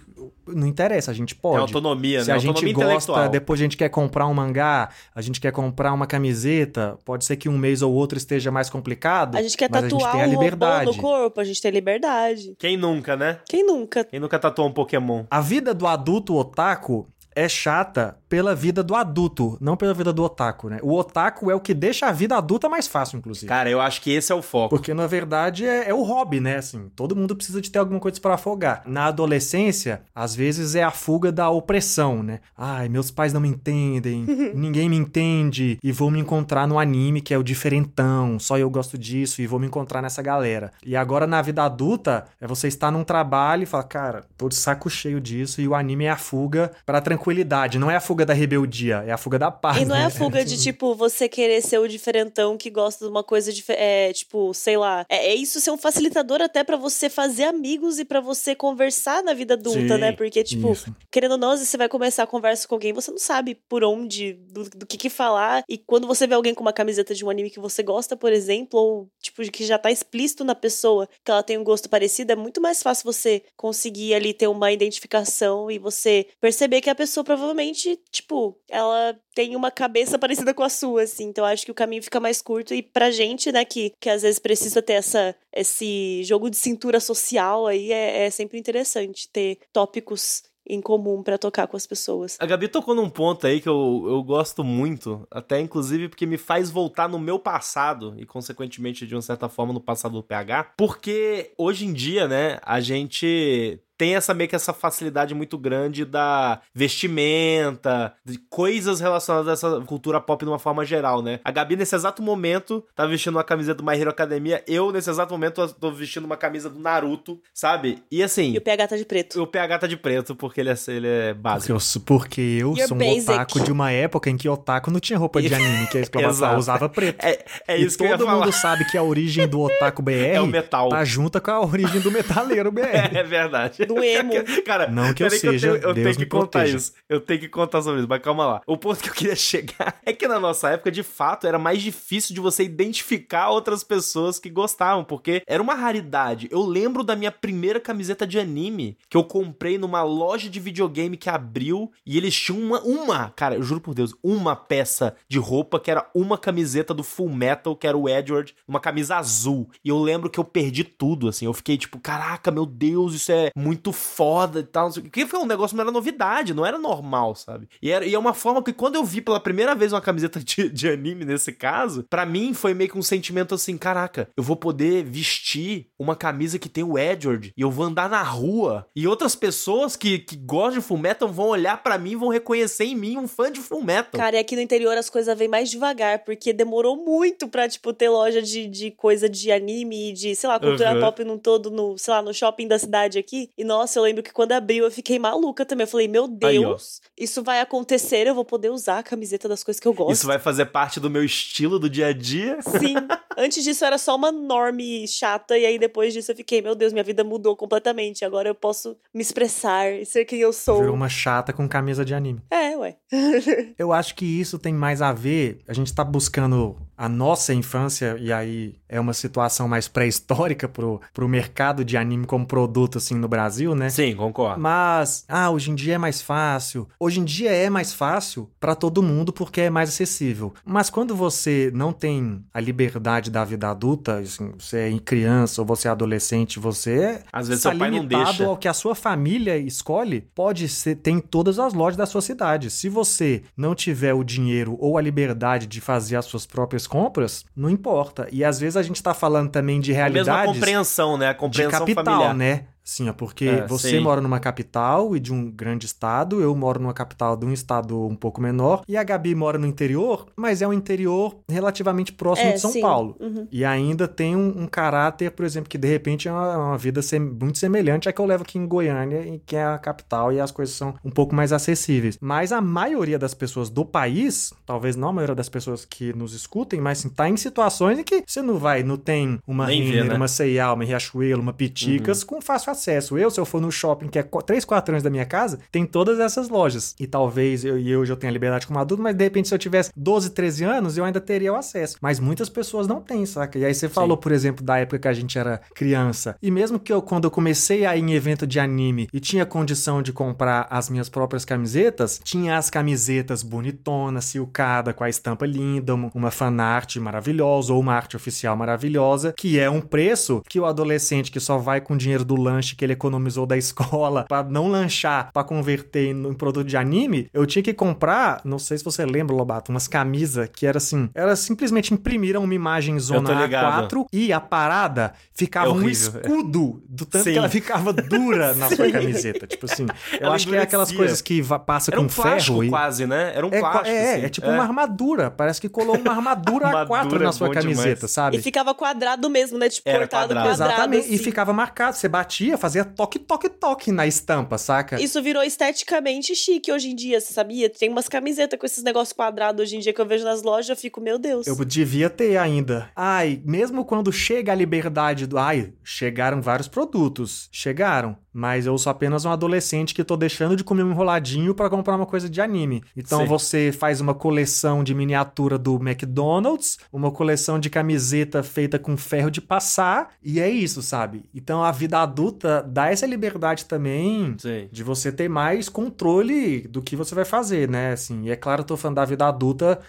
não 0.55 0.67
interessa, 0.67 1.11
a 1.11 1.13
gente 1.13 1.35
pode. 1.35 1.57
É 1.57 1.59
autonomia, 1.59 2.23
Se 2.23 2.29
né? 2.29 2.35
a 2.35 2.39
gente 2.39 2.73
gosta, 2.73 3.27
depois 3.29 3.59
a 3.59 3.63
gente 3.63 3.77
quer 3.77 3.89
comprar 3.89 4.27
um 4.27 4.33
mangá, 4.33 4.89
a 5.13 5.21
gente 5.21 5.39
quer 5.39 5.51
comprar 5.51 5.93
uma 5.93 6.07
camiseta, 6.07 6.97
pode 7.05 7.25
ser 7.25 7.35
que 7.37 7.49
um 7.49 7.57
mês 7.57 7.81
ou 7.81 7.93
outro 7.93 8.17
esteja 8.17 8.51
mais 8.51 8.69
complicado. 8.69 9.35
A 9.35 9.41
gente 9.41 9.57
quer 9.57 9.69
tatuar 9.69 10.15
a 10.15 10.17
gente 10.19 10.27
um 10.27 10.31
liberdade. 10.31 10.85
no 10.85 10.95
corpo, 10.95 11.39
a 11.39 11.43
gente 11.43 11.61
tem 11.61 11.71
liberdade. 11.71 12.55
Quem 12.57 12.77
nunca, 12.77 13.15
né? 13.15 13.39
Quem 13.47 13.65
nunca? 13.65 14.03
Quem 14.03 14.19
nunca 14.19 14.37
tatuou 14.39 14.67
um 14.67 14.71
Pokémon? 14.71 15.25
A 15.29 15.41
vida 15.41 15.73
do 15.73 15.87
adulto 15.87 16.35
otaku 16.35 17.07
é 17.39 17.47
chata 17.47 18.17
pela 18.27 18.53
vida 18.53 18.83
do 18.83 18.95
adulto, 18.95 19.57
não 19.59 19.75
pela 19.75 19.93
vida 19.93 20.13
do 20.13 20.23
otaku, 20.23 20.69
né? 20.69 20.77
O 20.83 20.95
otaku 20.95 21.49
é 21.49 21.55
o 21.55 21.59
que 21.59 21.73
deixa 21.73 22.07
a 22.07 22.11
vida 22.11 22.35
adulta 22.37 22.69
mais 22.69 22.85
fácil, 22.85 23.17
inclusive. 23.17 23.47
Cara, 23.47 23.69
eu 23.69 23.81
acho 23.81 24.01
que 24.01 24.11
esse 24.11 24.31
é 24.31 24.35
o 24.35 24.41
foco. 24.41 24.69
Porque, 24.69 24.93
na 24.93 25.07
verdade, 25.07 25.65
é, 25.65 25.89
é 25.89 25.93
o 25.93 26.03
hobby, 26.03 26.39
né? 26.39 26.57
Assim, 26.57 26.91
todo 26.95 27.15
mundo 27.15 27.35
precisa 27.35 27.59
de 27.59 27.71
ter 27.71 27.79
alguma 27.79 27.99
coisa 27.99 28.21
para 28.21 28.35
afogar. 28.35 28.83
Na 28.85 29.05
adolescência, 29.05 30.03
às 30.13 30.35
vezes 30.35 30.75
é 30.75 30.83
a 30.83 30.91
fuga 30.91 31.31
da 31.31 31.49
opressão, 31.49 32.21
né? 32.21 32.39
Ai, 32.55 32.87
meus 32.87 33.09
pais 33.09 33.33
não 33.33 33.41
me 33.41 33.47
entendem, 33.47 34.25
ninguém 34.53 34.87
me 34.87 34.97
entende, 34.97 35.79
e 35.81 35.91
vou 35.91 36.11
me 36.11 36.19
encontrar 36.19 36.67
no 36.67 36.77
anime 36.77 37.21
que 37.21 37.33
é 37.33 37.37
o 37.37 37.43
diferentão, 37.43 38.37
só 38.37 38.59
eu 38.59 38.69
gosto 38.69 38.97
disso, 38.97 39.41
e 39.41 39.47
vou 39.47 39.59
me 39.59 39.65
encontrar 39.65 40.01
nessa 40.01 40.21
galera. 40.21 40.71
E 40.85 40.95
agora, 40.95 41.25
na 41.25 41.41
vida 41.41 41.63
adulta, 41.63 42.25
é 42.39 42.45
você 42.45 42.67
estar 42.67 42.91
num 42.91 43.03
trabalho 43.03 43.63
e 43.63 43.65
falar, 43.65 43.83
cara, 43.85 44.25
tô 44.37 44.49
de 44.49 44.55
saco 44.55 44.89
cheio 44.89 45.19
disso, 45.19 45.61
e 45.61 45.67
o 45.67 45.73
anime 45.73 46.05
é 46.05 46.11
a 46.11 46.17
fuga 46.17 46.71
pra 46.85 47.01
tranquilidade, 47.01 47.28
não 47.77 47.89
é 47.89 47.95
a 47.95 47.99
fuga 47.99 48.25
da 48.25 48.33
rebeldia, 48.33 49.03
é 49.05 49.11
a 49.11 49.17
fuga 49.17 49.37
da 49.37 49.51
paz. 49.51 49.81
E 49.81 49.85
não 49.85 49.95
é 49.95 50.05
a 50.05 50.09
fuga 50.09 50.43
de, 50.43 50.61
tipo, 50.61 50.95
você 50.95 51.27
querer 51.27 51.61
ser 51.61 51.77
o 51.77 51.87
diferentão 51.87 52.57
que 52.57 52.69
gosta 52.69 53.05
de 53.05 53.11
uma 53.11 53.23
coisa, 53.23 53.51
de, 53.51 53.63
é, 53.69 54.11
tipo, 54.13 54.53
sei 54.53 54.77
lá. 54.77 55.05
É, 55.09 55.29
é 55.29 55.35
isso 55.35 55.59
ser 55.59 55.71
um 55.71 55.77
facilitador 55.77 56.41
até 56.41 56.63
para 56.63 56.77
você 56.77 57.09
fazer 57.09 57.43
amigos 57.43 57.99
e 57.99 58.05
para 58.05 58.19
você 58.19 58.55
conversar 58.55 59.23
na 59.23 59.33
vida 59.33 59.53
adulta, 59.53 59.95
Sim, 59.95 59.97
né? 59.97 60.11
Porque, 60.11 60.43
tipo, 60.43 60.71
isso. 60.71 60.93
querendo 61.11 61.33
ou 61.33 61.37
não, 61.37 61.55
você 61.55 61.77
vai 61.77 61.89
começar 61.89 62.23
a 62.23 62.27
conversa 62.27 62.67
com 62.67 62.75
alguém, 62.75 62.93
você 62.93 63.11
não 63.11 63.17
sabe 63.17 63.55
por 63.67 63.83
onde, 63.83 64.33
do, 64.33 64.69
do 64.69 64.85
que, 64.85 64.97
que 64.97 65.09
falar. 65.09 65.63
E 65.67 65.77
quando 65.77 66.07
você 66.07 66.27
vê 66.27 66.35
alguém 66.35 66.53
com 66.53 66.61
uma 66.61 66.73
camiseta 66.73 67.13
de 67.13 67.23
um 67.25 67.29
anime 67.29 67.49
que 67.49 67.59
você 67.59 67.83
gosta, 67.83 68.15
por 68.15 68.31
exemplo, 68.31 68.79
ou, 68.79 69.09
tipo, 69.21 69.41
que 69.51 69.65
já 69.65 69.77
tá 69.77 69.91
explícito 69.91 70.43
na 70.43 70.55
pessoa 70.55 71.07
que 71.23 71.31
ela 71.31 71.43
tem 71.43 71.57
um 71.57 71.63
gosto 71.63 71.89
parecido, 71.89 72.31
é 72.31 72.35
muito 72.35 72.61
mais 72.61 72.81
fácil 72.81 73.03
você 73.03 73.43
conseguir 73.55 74.13
ali 74.13 74.33
ter 74.33 74.47
uma 74.47 74.71
identificação 74.71 75.69
e 75.69 75.77
você 75.77 76.27
perceber 76.39 76.81
que 76.81 76.89
a 76.89 76.95
pessoa 76.95 77.18
provavelmente 77.23 77.99
tipo, 78.11 78.57
ela 78.69 79.17
tem 79.33 79.55
uma 79.55 79.71
cabeça 79.71 80.17
parecida 80.17 80.53
com 80.53 80.63
a 80.63 80.69
sua, 80.69 81.03
assim. 81.03 81.25
Então 81.25 81.45
acho 81.45 81.65
que 81.65 81.71
o 81.71 81.75
caminho 81.75 82.03
fica 82.03 82.19
mais 82.19 82.41
curto. 82.41 82.73
E 82.73 82.81
pra 82.81 83.11
gente, 83.11 83.51
né, 83.51 83.63
que, 83.65 83.93
que 83.99 84.09
às 84.09 84.21
vezes 84.21 84.39
precisa 84.39 84.81
ter 84.81 84.93
essa, 84.93 85.35
esse 85.53 86.23
jogo 86.23 86.49
de 86.49 86.57
cintura 86.57 86.99
social 86.99 87.67
aí, 87.67 87.91
é, 87.91 88.25
é 88.25 88.29
sempre 88.29 88.59
interessante 88.59 89.29
ter 89.31 89.59
tópicos 89.71 90.43
em 90.69 90.79
comum 90.79 91.23
para 91.23 91.37
tocar 91.37 91.67
com 91.67 91.75
as 91.75 91.87
pessoas. 91.87 92.37
A 92.39 92.45
Gabi 92.45 92.67
tocou 92.67 92.93
num 92.93 93.09
ponto 93.09 93.47
aí 93.47 93.59
que 93.59 93.67
eu, 93.67 94.05
eu 94.07 94.23
gosto 94.23 94.63
muito, 94.63 95.27
até 95.31 95.59
inclusive 95.59 96.07
porque 96.07 96.27
me 96.27 96.37
faz 96.37 96.69
voltar 96.69 97.09
no 97.09 97.17
meu 97.17 97.39
passado 97.39 98.13
e, 98.17 98.25
consequentemente, 98.25 99.07
de 99.07 99.15
uma 99.15 99.21
certa 99.21 99.49
forma, 99.49 99.73
no 99.73 99.81
passado 99.81 100.13
do 100.13 100.23
PH, 100.23 100.75
porque 100.77 101.51
hoje 101.57 101.85
em 101.85 101.93
dia, 101.93 102.27
né, 102.27 102.59
a 102.61 102.79
gente 102.79 103.81
tem 103.99 104.15
essa 104.15 104.33
meio 104.33 104.49
que 104.49 104.55
essa 104.55 104.71
facilidade 104.71 105.35
muito 105.35 105.57
grande 105.57 106.05
da 106.05 106.61
vestimenta, 106.73 108.13
de 108.23 108.37
coisas 108.49 109.01
relacionadas 109.01 109.49
a 109.49 109.51
essa 109.51 109.81
cultura 109.81 110.21
pop 110.21 110.41
de 110.41 110.49
uma 110.49 110.57
forma 110.57 110.85
geral, 110.85 111.21
né? 111.21 111.41
A 111.43 111.51
Gabi, 111.51 111.75
nesse 111.75 111.93
exato 111.93 112.23
momento, 112.23 112.81
tá 112.95 113.05
vestindo 113.05 113.35
uma 113.35 113.43
camisa 113.43 113.75
do 113.75 113.83
My 113.83 113.99
Hero 113.99 114.09
Academia. 114.09 114.63
Eu, 114.65 114.93
nesse 114.93 115.09
exato 115.09 115.33
momento, 115.33 115.67
tô 115.73 115.91
vestindo 115.91 116.23
uma 116.23 116.37
camisa 116.37 116.69
do 116.69 116.79
Naruto, 116.79 117.41
sabe? 117.53 118.01
E 118.09 118.23
assim. 118.23 118.53
E 118.53 118.57
o 118.57 118.61
PH 118.61 118.87
tá 118.87 118.95
de 118.95 119.03
preto. 119.03 119.43
O 119.43 119.45
PH 119.45 119.79
tá 119.79 119.87
de 119.87 119.97
preto, 119.97 120.33
porque 120.33 120.61
ele 120.61 120.69
é, 120.69 120.75
ele 120.87 121.07
é 121.07 121.33
básico. 121.33 121.77
Porque 122.05 122.39
eu, 122.39 122.69
porque 122.69 122.83
eu 122.83 122.87
sou 122.87 122.95
um 122.95 122.99
basic. 123.01 123.31
otaku 123.31 123.59
de 123.59 123.71
uma 123.73 123.91
época 123.91 124.29
em 124.29 124.37
que 124.37 124.47
otaku 124.47 124.89
não 124.91 125.01
tinha 125.01 125.19
roupa 125.19 125.41
de 125.41 125.53
anime, 125.53 125.87
que 125.87 125.97
a 125.97 125.99
exclamação 126.01 126.57
usava 126.57 126.87
preto. 126.87 127.21
É, 127.21 127.43
é 127.67 127.75
isso 127.75 127.97
que 127.97 128.07
todo 128.07 128.25
mundo 128.25 128.53
sabe 128.53 128.85
que 128.85 128.97
a 128.97 129.03
origem 129.03 129.45
do 129.45 129.59
otaku 129.59 130.01
BR 130.01 130.11
é 130.35 130.41
o 130.41 130.47
metal. 130.47 130.87
tá 130.87 131.03
junta 131.03 131.41
com 131.41 131.51
a 131.51 131.59
origem 131.59 131.99
do 131.99 132.09
metaleiro 132.09 132.71
BR. 132.71 132.85
É, 132.85 133.11
é 133.19 133.23
verdade 133.23 133.88
do 133.93 134.03
emo. 134.03 134.33
Cara, 134.65 134.87
não 134.87 135.13
que 135.13 135.23
eu 135.23 135.29
seja, 135.29 135.39
que 135.39 135.47
eu 135.47 135.59
tenho, 135.59 135.89
eu 135.89 135.93
Deus 135.93 136.05
tenho 136.05 136.17
que 136.17 136.25
contar 136.27 136.59
proteja. 136.59 136.77
isso. 136.77 136.93
Eu 137.09 137.19
tenho 137.19 137.39
que 137.39 137.49
contar 137.49 137.81
sobre 137.81 137.99
isso, 137.99 138.07
mas 138.07 138.21
calma 138.21 138.45
lá. 138.45 138.61
O 138.67 138.77
ponto 138.77 139.01
que 139.01 139.09
eu 139.09 139.13
queria 139.13 139.35
chegar 139.37 139.99
é 140.05 140.13
que 140.13 140.27
na 140.27 140.39
nossa 140.39 140.69
época, 140.69 140.91
de 140.91 141.03
fato, 141.03 141.47
era 141.47 141.57
mais 141.57 141.81
difícil 141.81 142.35
de 142.35 142.41
você 142.41 142.63
identificar 142.63 143.49
outras 143.49 143.83
pessoas 143.83 144.37
que 144.39 144.49
gostavam, 144.49 145.03
porque 145.03 145.41
era 145.47 145.61
uma 145.61 145.73
raridade. 145.73 146.47
Eu 146.51 146.63
lembro 146.63 147.03
da 147.03 147.15
minha 147.15 147.31
primeira 147.31 147.79
camiseta 147.79 148.27
de 148.27 148.39
anime 148.39 148.97
que 149.09 149.17
eu 149.17 149.23
comprei 149.23 149.77
numa 149.77 150.03
loja 150.03 150.49
de 150.49 150.59
videogame 150.59 151.17
que 151.17 151.29
abriu 151.29 151.91
e 152.05 152.17
eles 152.17 152.35
tinham 152.35 152.59
uma, 152.59 152.81
uma, 152.81 153.29
cara, 153.29 153.55
eu 153.55 153.63
juro 153.63 153.81
por 153.81 153.93
Deus, 153.93 154.13
uma 154.23 154.55
peça 154.55 155.15
de 155.27 155.39
roupa 155.39 155.79
que 155.79 155.89
era 155.89 156.07
uma 156.13 156.37
camiseta 156.37 156.93
do 156.93 157.03
Full 157.03 157.29
Metal, 157.29 157.75
que 157.75 157.87
era 157.87 157.97
o 157.97 158.07
Edward, 158.07 158.53
uma 158.67 158.79
camisa 158.79 159.15
azul. 159.17 159.69
E 159.83 159.89
eu 159.89 159.99
lembro 159.99 160.29
que 160.29 160.39
eu 160.39 160.43
perdi 160.43 160.83
tudo, 160.83 161.27
assim. 161.27 161.45
Eu 161.45 161.53
fiquei 161.53 161.77
tipo, 161.77 161.99
caraca, 161.99 162.51
meu 162.51 162.65
Deus, 162.65 163.13
isso 163.13 163.31
é 163.31 163.49
muito 163.55 163.78
foda 163.91 164.59
e 164.59 164.63
tal. 164.63 164.91
Que 164.91 165.25
foi 165.25 165.39
um 165.39 165.45
negócio, 165.45 165.75
não 165.75 165.83
era 165.83 165.91
novidade, 165.91 166.53
não 166.53 166.65
era 166.65 166.77
normal, 166.77 167.35
sabe? 167.35 167.67
E, 167.81 167.91
era, 167.91 168.05
e 168.05 168.13
é 168.13 168.19
uma 168.19 168.33
forma 168.33 168.63
que 168.63 168.73
quando 168.73 168.95
eu 168.95 169.03
vi 169.03 169.21
pela 169.21 169.39
primeira 169.39 169.75
vez 169.75 169.93
uma 169.93 170.01
camiseta 170.01 170.39
de, 170.39 170.69
de 170.69 170.89
anime 170.89 171.25
nesse 171.25 171.51
caso, 171.51 172.05
para 172.09 172.25
mim 172.25 172.53
foi 172.53 172.73
meio 172.73 172.89
que 172.89 172.97
um 172.97 173.03
sentimento 173.03 173.55
assim: 173.55 173.77
caraca, 173.77 174.29
eu 174.35 174.43
vou 174.43 174.55
poder 174.55 175.03
vestir 175.03 175.87
uma 175.97 176.15
camisa 176.15 176.59
que 176.59 176.69
tem 176.69 176.83
o 176.83 176.97
Edward 176.97 177.53
e 177.55 177.61
eu 177.61 177.71
vou 177.71 177.85
andar 177.85 178.09
na 178.09 178.21
rua 178.21 178.87
e 178.95 179.07
outras 179.07 179.35
pessoas 179.35 179.95
que, 179.95 180.19
que 180.19 180.35
gostam 180.35 180.79
de 180.79 180.81
Fullmetal 180.81 181.29
vão 181.29 181.47
olhar 181.47 181.81
para 181.81 181.97
mim 181.97 182.11
e 182.11 182.15
vão 182.15 182.29
reconhecer 182.29 182.85
em 182.85 182.95
mim 182.95 183.17
um 183.17 183.27
fã 183.27 183.51
de 183.51 183.59
Fullmetal. 183.59 184.19
Cara, 184.19 184.35
e 184.35 184.39
aqui 184.39 184.55
no 184.55 184.61
interior 184.61 184.97
as 184.97 185.09
coisas 185.09 185.37
vêm 185.37 185.47
mais 185.47 185.69
devagar, 185.69 186.19
porque 186.19 186.53
demorou 186.53 186.95
muito 186.97 187.47
pra, 187.47 187.67
tipo, 187.67 187.93
ter 187.93 188.09
loja 188.09 188.41
de, 188.41 188.67
de 188.67 188.91
coisa 188.91 189.29
de 189.29 189.51
anime 189.51 190.09
e 190.09 190.13
de, 190.13 190.35
sei 190.35 190.49
lá, 190.49 190.59
cultura 190.59 190.93
uhum. 190.93 190.99
pop 190.99 191.23
num 191.23 191.37
todo, 191.37 191.69
no, 191.69 191.97
sei 191.97 192.13
lá, 192.13 192.21
no 192.21 192.33
shopping 192.33 192.67
da 192.67 192.79
cidade 192.79 193.17
aqui. 193.17 193.49
E 193.57 193.63
nossa, 193.69 193.99
eu 193.99 194.03
lembro 194.03 194.23
que 194.23 194.33
quando 194.33 194.51
abriu 194.53 194.83
eu 194.83 194.89
fiquei 194.89 195.19
maluca 195.19 195.63
também. 195.63 195.83
Eu 195.83 195.87
falei, 195.87 196.07
meu 196.07 196.27
Deus, 196.27 197.01
Aí, 197.03 197.23
isso 197.23 197.43
vai 197.43 197.61
acontecer, 197.61 198.25
eu 198.25 198.33
vou 198.33 198.43
poder 198.43 198.71
usar 198.71 198.97
a 198.97 199.03
camiseta 199.03 199.47
das 199.47 199.63
coisas 199.63 199.79
que 199.79 199.87
eu 199.87 199.93
gosto. 199.93 200.13
Isso 200.13 200.25
vai 200.25 200.39
fazer 200.39 200.65
parte 200.65 200.99
do 200.99 201.07
meu 201.07 201.23
estilo 201.23 201.77
do 201.77 201.87
dia 201.87 202.07
a 202.07 202.13
dia? 202.13 202.57
Sim. 202.63 202.95
Antes 203.37 203.63
disso 203.63 203.85
era 203.85 203.99
só 203.99 204.15
uma 204.15 204.31
norme 204.31 205.07
chata, 205.07 205.55
e 205.55 205.67
aí 205.67 205.77
depois 205.77 206.13
disso 206.13 206.31
eu 206.31 206.35
fiquei, 206.35 206.63
meu 206.63 206.73
Deus, 206.73 206.91
minha 206.91 207.03
vida 207.03 207.23
mudou 207.23 207.55
completamente. 207.55 208.25
Agora 208.25 208.49
eu 208.49 208.55
posso 208.55 208.97
me 209.13 209.21
expressar 209.21 209.93
e 209.93 210.03
ser 210.03 210.25
quem 210.25 210.39
eu 210.39 210.51
sou. 210.51 210.79
Virou 210.79 210.95
uma 210.95 211.07
chata 211.07 211.53
com 211.53 211.69
camisa 211.69 212.03
de 212.03 212.15
anime. 212.15 212.41
É, 212.49 212.75
ué. 212.75 212.97
eu 213.77 213.93
acho 213.93 214.15
que 214.15 214.25
isso 214.25 214.57
tem 214.57 214.73
mais 214.73 214.99
a 214.99 215.13
ver. 215.13 215.59
A 215.67 215.73
gente 215.73 215.93
tá 215.93 216.03
buscando 216.03 216.75
a 216.97 217.07
nossa 217.07 217.53
infância, 217.53 218.17
e 218.19 218.33
aí 218.33 218.75
é 218.89 218.99
uma 218.99 219.13
situação 219.13 219.67
mais 219.67 219.87
pré-histórica 219.87 220.67
pro, 220.67 220.99
pro 221.13 221.29
mercado 221.29 221.85
de 221.85 221.95
anime 221.95 222.25
como 222.25 222.45
produto, 222.45 222.97
assim, 222.97 223.15
no 223.15 223.27
Brasil, 223.27 223.58
né? 223.75 223.89
Sim, 223.89 224.15
concordo. 224.15 224.61
Mas, 224.61 225.25
ah, 225.27 225.49
hoje 225.49 225.71
em 225.71 225.75
dia 225.75 225.95
é 225.95 225.97
mais 225.97 226.21
fácil. 226.21 226.87
Hoje 226.99 227.19
em 227.19 227.25
dia 227.25 227.51
é 227.51 227.69
mais 227.69 227.93
fácil 227.93 228.49
para 228.59 228.75
todo 228.75 229.03
mundo 229.03 229.33
porque 229.33 229.61
é 229.61 229.69
mais 229.69 229.89
acessível. 229.89 230.53
Mas 230.65 230.89
quando 230.89 231.15
você 231.15 231.71
não 231.73 231.91
tem 231.91 232.43
a 232.53 232.59
liberdade 232.59 233.29
da 233.29 233.43
vida 233.43 233.69
adulta, 233.69 234.19
assim, 234.19 234.53
você 234.57 234.77
é 234.77 234.99
criança 234.99 235.61
ou 235.61 235.67
você 235.67 235.87
é 235.87 235.91
adolescente, 235.91 236.59
você 236.59 236.99
é 236.99 237.23
Às 237.31 237.47
vezes 237.47 237.63
tá 237.63 237.71
seu 237.71 237.79
pai 237.79 237.91
não 237.91 238.05
deixa. 238.05 238.45
ao 238.45 238.57
que 238.57 238.67
a 238.67 238.73
sua 238.73 238.95
família 238.95 239.57
escolhe, 239.57 240.21
pode 240.33 240.67
ser, 240.67 240.95
tem 240.95 241.19
todas 241.19 241.59
as 241.59 241.73
lojas 241.73 241.97
da 241.97 242.05
sua 242.05 242.21
cidade. 242.21 242.69
Se 242.69 242.89
você 242.89 243.43
não 243.55 243.75
tiver 243.75 244.13
o 244.13 244.23
dinheiro 244.23 244.77
ou 244.79 244.97
a 244.97 245.01
liberdade 245.01 245.67
de 245.67 245.81
fazer 245.81 246.15
as 246.15 246.25
suas 246.25 246.45
próprias 246.45 246.87
compras, 246.87 247.45
não 247.55 247.69
importa. 247.69 248.27
E 248.31 248.43
às 248.43 248.59
vezes 248.59 248.77
a 248.77 248.83
gente 248.83 248.97
está 248.97 249.13
falando 249.13 249.49
também 249.49 249.79
de 249.79 249.91
realidades... 249.91 250.29
A 250.29 250.37
mesma 250.37 250.53
compreensão, 250.53 251.17
né? 251.17 251.29
A 251.29 251.33
compreensão 251.33 251.85
de 251.85 251.93
capital, 251.93 252.13
familiar. 252.13 252.35
né? 252.35 252.65
Sim, 252.89 253.07
é 253.07 253.13
porque 253.13 253.45
é, 253.45 253.67
você 253.67 253.91
sim. 253.91 253.99
mora 253.99 254.19
numa 254.19 254.39
capital 254.39 255.15
e 255.15 255.19
de 255.19 255.31
um 255.31 255.51
grande 255.51 255.85
estado, 255.85 256.41
eu 256.41 256.55
moro 256.55 256.81
numa 256.81 256.93
capital 256.93 257.37
de 257.37 257.45
um 257.45 257.53
estado 257.53 258.03
um 258.03 258.15
pouco 258.15 258.41
menor, 258.41 258.81
e 258.87 258.97
a 258.97 259.03
Gabi 259.03 259.35
mora 259.35 259.59
no 259.59 259.67
interior, 259.67 260.25
mas 260.35 260.63
é 260.63 260.67
um 260.67 260.73
interior 260.73 261.37
relativamente 261.47 262.11
próximo 262.11 262.49
é, 262.49 262.53
de 262.53 262.59
São 262.59 262.71
sim. 262.71 262.81
Paulo. 262.81 263.15
Uhum. 263.19 263.47
E 263.51 263.63
ainda 263.63 264.07
tem 264.07 264.35
um, 264.35 264.63
um, 264.63 264.67
caráter, 264.67 265.29
por 265.29 265.45
exemplo, 265.45 265.69
que 265.69 265.77
de 265.77 265.87
repente 265.87 266.27
é 266.27 266.31
uma, 266.31 266.57
uma 266.57 266.77
vida 266.79 267.03
sem, 267.03 267.19
muito 267.19 267.59
semelhante 267.59 268.09
à 268.09 268.11
que 268.11 268.19
eu 268.19 268.25
levo 268.25 268.41
aqui 268.41 268.57
em 268.57 268.65
Goiânia, 268.65 269.39
que 269.45 269.55
é 269.55 269.63
a 269.63 269.77
capital, 269.77 270.33
e 270.33 270.39
as 270.39 270.49
coisas 270.49 270.73
são 270.73 270.95
um 271.05 271.11
pouco 271.11 271.35
mais 271.35 271.53
acessíveis. 271.53 272.17
Mas 272.19 272.51
a 272.51 272.59
maioria 272.59 273.19
das 273.19 273.35
pessoas 273.35 273.69
do 273.69 273.85
país, 273.85 274.51
talvez 274.65 274.95
não 274.95 275.09
a 275.09 275.13
maioria 275.13 275.35
das 275.35 275.47
pessoas 275.47 275.85
que 275.85 276.11
nos 276.13 276.33
escutem, 276.33 276.81
mas 276.81 276.97
sim, 276.97 277.09
tá 277.09 277.29
em 277.29 277.37
situações 277.37 277.99
em 277.99 278.03
que 278.03 278.23
você 278.25 278.41
não 278.41 278.57
vai, 278.57 278.81
não 278.81 278.97
tem 278.97 279.37
uma 279.45 279.67
Renner, 279.67 280.05
né? 280.05 280.15
uma 280.15 280.27
C&A, 280.27 280.73
uma 280.73 280.83
Riachuelo, 280.83 281.39
uma 281.39 281.53
Piticas 281.53 282.21
uhum. 282.21 282.27
com 282.27 282.41
fácil 282.41 282.78
acesso. 282.79 283.17
Eu, 283.17 283.29
se 283.29 283.39
eu 283.39 283.45
for 283.45 283.61
no 283.61 283.71
shopping 283.71 284.07
que 284.07 284.17
é 284.17 284.23
3, 284.23 284.65
4 284.65 284.93
anos 284.93 285.03
da 285.03 285.09
minha 285.09 285.25
casa, 285.25 285.59
tem 285.71 285.85
todas 285.85 286.19
essas 286.19 286.49
lojas. 286.49 286.95
E 286.99 287.05
talvez 287.05 287.65
eu 287.65 287.77
e 287.77 287.89
eu 287.89 288.05
já 288.05 288.15
tenha 288.15 288.31
liberdade 288.31 288.65
como 288.65 288.79
adulto, 288.79 289.03
mas 289.03 289.15
de 289.15 289.23
repente 289.23 289.47
se 289.47 289.53
eu 289.53 289.59
tivesse 289.59 289.91
12, 289.95 290.31
13 290.31 290.63
anos, 290.63 290.97
eu 290.97 291.03
ainda 291.03 291.19
teria 291.19 291.53
o 291.53 291.55
acesso. 291.55 291.97
Mas 292.01 292.19
muitas 292.19 292.49
pessoas 292.49 292.87
não 292.87 293.01
têm, 293.01 293.25
saca? 293.25 293.59
E 293.59 293.65
aí 293.65 293.73
você 293.73 293.89
falou, 293.89 294.17
Sim. 294.17 294.21
por 294.21 294.31
exemplo, 294.31 294.65
da 294.65 294.77
época 294.77 294.99
que 294.99 295.07
a 295.07 295.13
gente 295.13 295.37
era 295.37 295.61
criança. 295.75 296.35
E 296.41 296.49
mesmo 296.49 296.79
que 296.79 296.91
eu, 296.91 297.01
quando 297.01 297.25
eu 297.25 297.31
comecei 297.31 297.85
a 297.85 297.95
ir 297.95 298.01
em 298.01 298.13
evento 298.13 298.47
de 298.47 298.59
anime 298.59 299.07
e 299.13 299.19
tinha 299.19 299.45
condição 299.45 300.01
de 300.01 300.13
comprar 300.13 300.67
as 300.69 300.89
minhas 300.89 301.09
próprias 301.09 301.45
camisetas, 301.45 302.19
tinha 302.23 302.57
as 302.57 302.69
camisetas 302.69 303.43
bonitonas, 303.43 304.25
silcada, 304.25 304.93
com 304.93 305.03
a 305.03 305.09
estampa 305.09 305.45
linda, 305.45 305.93
uma 305.93 306.31
fanart 306.31 306.95
maravilhosa 306.97 307.73
ou 307.73 307.79
uma 307.79 307.93
arte 307.93 308.15
oficial 308.15 308.55
maravilhosa, 308.55 309.33
que 309.37 309.59
é 309.59 309.69
um 309.69 309.81
preço 309.81 310.41
que 310.47 310.59
o 310.59 310.65
adolescente 310.65 311.31
que 311.31 311.39
só 311.39 311.57
vai 311.57 311.81
com 311.81 311.97
dinheiro 311.97 312.25
do 312.25 312.35
lanche 312.35 312.58
que 312.61 312.83
ele 312.83 312.93
economizou 312.93 313.45
da 313.45 313.57
escola 313.57 314.25
para 314.29 314.43
não 314.43 314.67
lanchar, 314.67 315.31
para 315.33 315.43
converter 315.43 316.07
em, 316.07 316.27
em, 316.27 316.33
produto 316.33 316.67
de 316.67 316.77
anime, 316.77 317.29
eu 317.33 317.45
tinha 317.45 317.63
que 317.63 317.73
comprar, 317.73 318.41
não 318.43 318.59
sei 318.59 318.77
se 318.77 318.83
você 318.83 319.05
lembra, 319.05 319.35
Lobato, 319.35 319.71
umas 319.71 319.87
camisas 319.87 320.49
que 320.51 320.65
era 320.65 320.77
assim, 320.77 321.09
era 321.13 321.35
simplesmente 321.35 321.93
imprimiram 321.93 322.43
uma 322.43 322.53
imagem 322.53 322.99
zona 322.99 323.47
A4 323.47 324.05
e 324.11 324.31
a 324.31 324.39
parada 324.39 325.13
ficava 325.33 325.69
é 325.69 325.73
um 325.73 325.89
escudo 325.89 326.81
do 326.87 327.05
tanto 327.05 327.23
Sim. 327.23 327.31
que 327.33 327.37
ela 327.37 327.49
ficava 327.49 327.93
dura 327.93 328.53
na 328.53 328.69
sua 328.69 328.89
camiseta. 328.91 329.47
Tipo 329.47 329.65
assim, 329.65 329.85
eu 330.13 330.27
ela 330.27 330.35
acho 330.35 330.47
que 330.47 330.55
é 330.55 330.61
aquelas 330.61 330.91
coisas 330.91 331.21
que 331.21 331.41
passa 331.65 331.91
era 331.91 331.99
com 331.99 332.05
um 332.05 332.09
ferro 332.09 332.63
e 332.63 332.69
quase, 332.69 333.05
né? 333.05 333.33
Era 333.35 333.45
um 333.45 333.49
é, 333.51 333.59
plástico. 333.59 333.87
É, 333.87 334.13
assim. 334.13 334.25
é 334.25 334.29
tipo 334.29 334.47
é. 334.47 334.51
uma 334.51 334.63
armadura. 334.63 335.31
Parece 335.31 335.61
que 335.61 335.69
colou 335.69 335.97
uma 335.97 336.11
armadura 336.11 336.85
A4 336.85 337.19
na 337.19 337.31
sua 337.31 337.49
camiseta, 337.51 337.95
demais. 337.95 338.11
sabe? 338.11 338.37
E 338.37 338.41
ficava 338.41 338.73
quadrado 338.73 339.29
mesmo, 339.29 339.57
né? 339.57 339.69
Tipo, 339.69 339.87
era 339.87 339.99
cortado 339.99 340.27
quadrado. 340.27 340.49
quadrado. 340.49 340.71
Exatamente. 340.71 341.05
Assim. 341.05 341.15
E 341.15 341.17
ficava 341.17 341.53
marcado. 341.53 341.95
Você 341.95 342.07
batia, 342.07 342.48
fazia 342.57 342.83
toque, 342.83 343.19
toque, 343.19 343.49
toque 343.49 343.91
na 343.91 344.07
estampa, 344.07 344.57
saca? 344.57 345.01
Isso 345.01 345.21
virou 345.21 345.43
esteticamente 345.43 346.35
chique 346.35 346.71
hoje 346.71 346.89
em 346.89 346.95
dia, 346.95 347.19
você 347.19 347.33
sabia? 347.33 347.69
Tem 347.69 347.89
umas 347.89 348.07
camisetas 348.07 348.59
com 348.59 348.65
esses 348.65 348.83
negócios 348.83 349.13
quadrados 349.13 349.61
hoje 349.61 349.75
em 349.77 349.79
dia 349.79 349.93
que 349.93 350.01
eu 350.01 350.05
vejo 350.05 350.23
nas 350.23 350.41
lojas, 350.41 350.69
eu 350.69 350.75
fico, 350.75 351.01
meu 351.01 351.19
Deus. 351.19 351.47
Eu 351.47 351.55
devia 351.63 352.09
ter 352.09 352.37
ainda. 352.37 352.89
Ai, 352.95 353.41
mesmo 353.45 353.85
quando 353.85 354.11
chega 354.11 354.51
a 354.51 354.55
liberdade 354.55 355.27
do. 355.27 355.37
Ai, 355.37 355.73
chegaram 355.83 356.41
vários 356.41 356.67
produtos. 356.67 357.49
Chegaram 357.51 358.17
mas 358.39 358.65
eu 358.65 358.77
sou 358.77 358.89
apenas 358.89 359.25
um 359.25 359.31
adolescente 359.31 359.93
que 359.93 360.01
tô 360.01 360.15
deixando 360.15 360.55
de 360.55 360.63
comer 360.63 360.83
um 360.83 360.91
enroladinho 360.91 361.53
para 361.53 361.69
comprar 361.69 361.95
uma 361.97 362.05
coisa 362.05 362.29
de 362.29 362.39
anime. 362.39 362.81
Então 362.95 363.19
Sim. 363.19 363.25
você 363.25 363.71
faz 363.77 363.99
uma 363.99 364.13
coleção 364.13 364.81
de 364.81 364.95
miniatura 364.95 365.57
do 365.57 365.75
McDonald's, 365.75 366.79
uma 366.91 367.11
coleção 367.11 367.59
de 367.59 367.69
camiseta 367.69 368.41
feita 368.41 368.79
com 368.79 368.95
ferro 368.95 369.29
de 369.29 369.41
passar, 369.41 370.11
e 370.23 370.39
é 370.39 370.49
isso, 370.49 370.81
sabe? 370.81 371.25
Então 371.35 371.63
a 371.63 371.71
vida 371.71 371.99
adulta 371.99 372.63
dá 372.65 372.89
essa 372.89 373.05
liberdade 373.05 373.65
também 373.65 374.35
Sim. 374.37 374.69
de 374.71 374.83
você 374.83 375.11
ter 375.11 375.27
mais 375.27 375.67
controle 375.67 376.61
do 376.61 376.81
que 376.81 376.95
você 376.95 377.13
vai 377.13 377.25
fazer, 377.25 377.67
né? 377.67 377.91
Assim, 377.91 378.23
e 378.23 378.31
é 378.31 378.37
claro, 378.37 378.61
eu 378.61 378.65
tô 378.65 378.77
falando 378.77 378.95
da 378.95 379.05
vida 379.05 379.27
adulta 379.27 379.81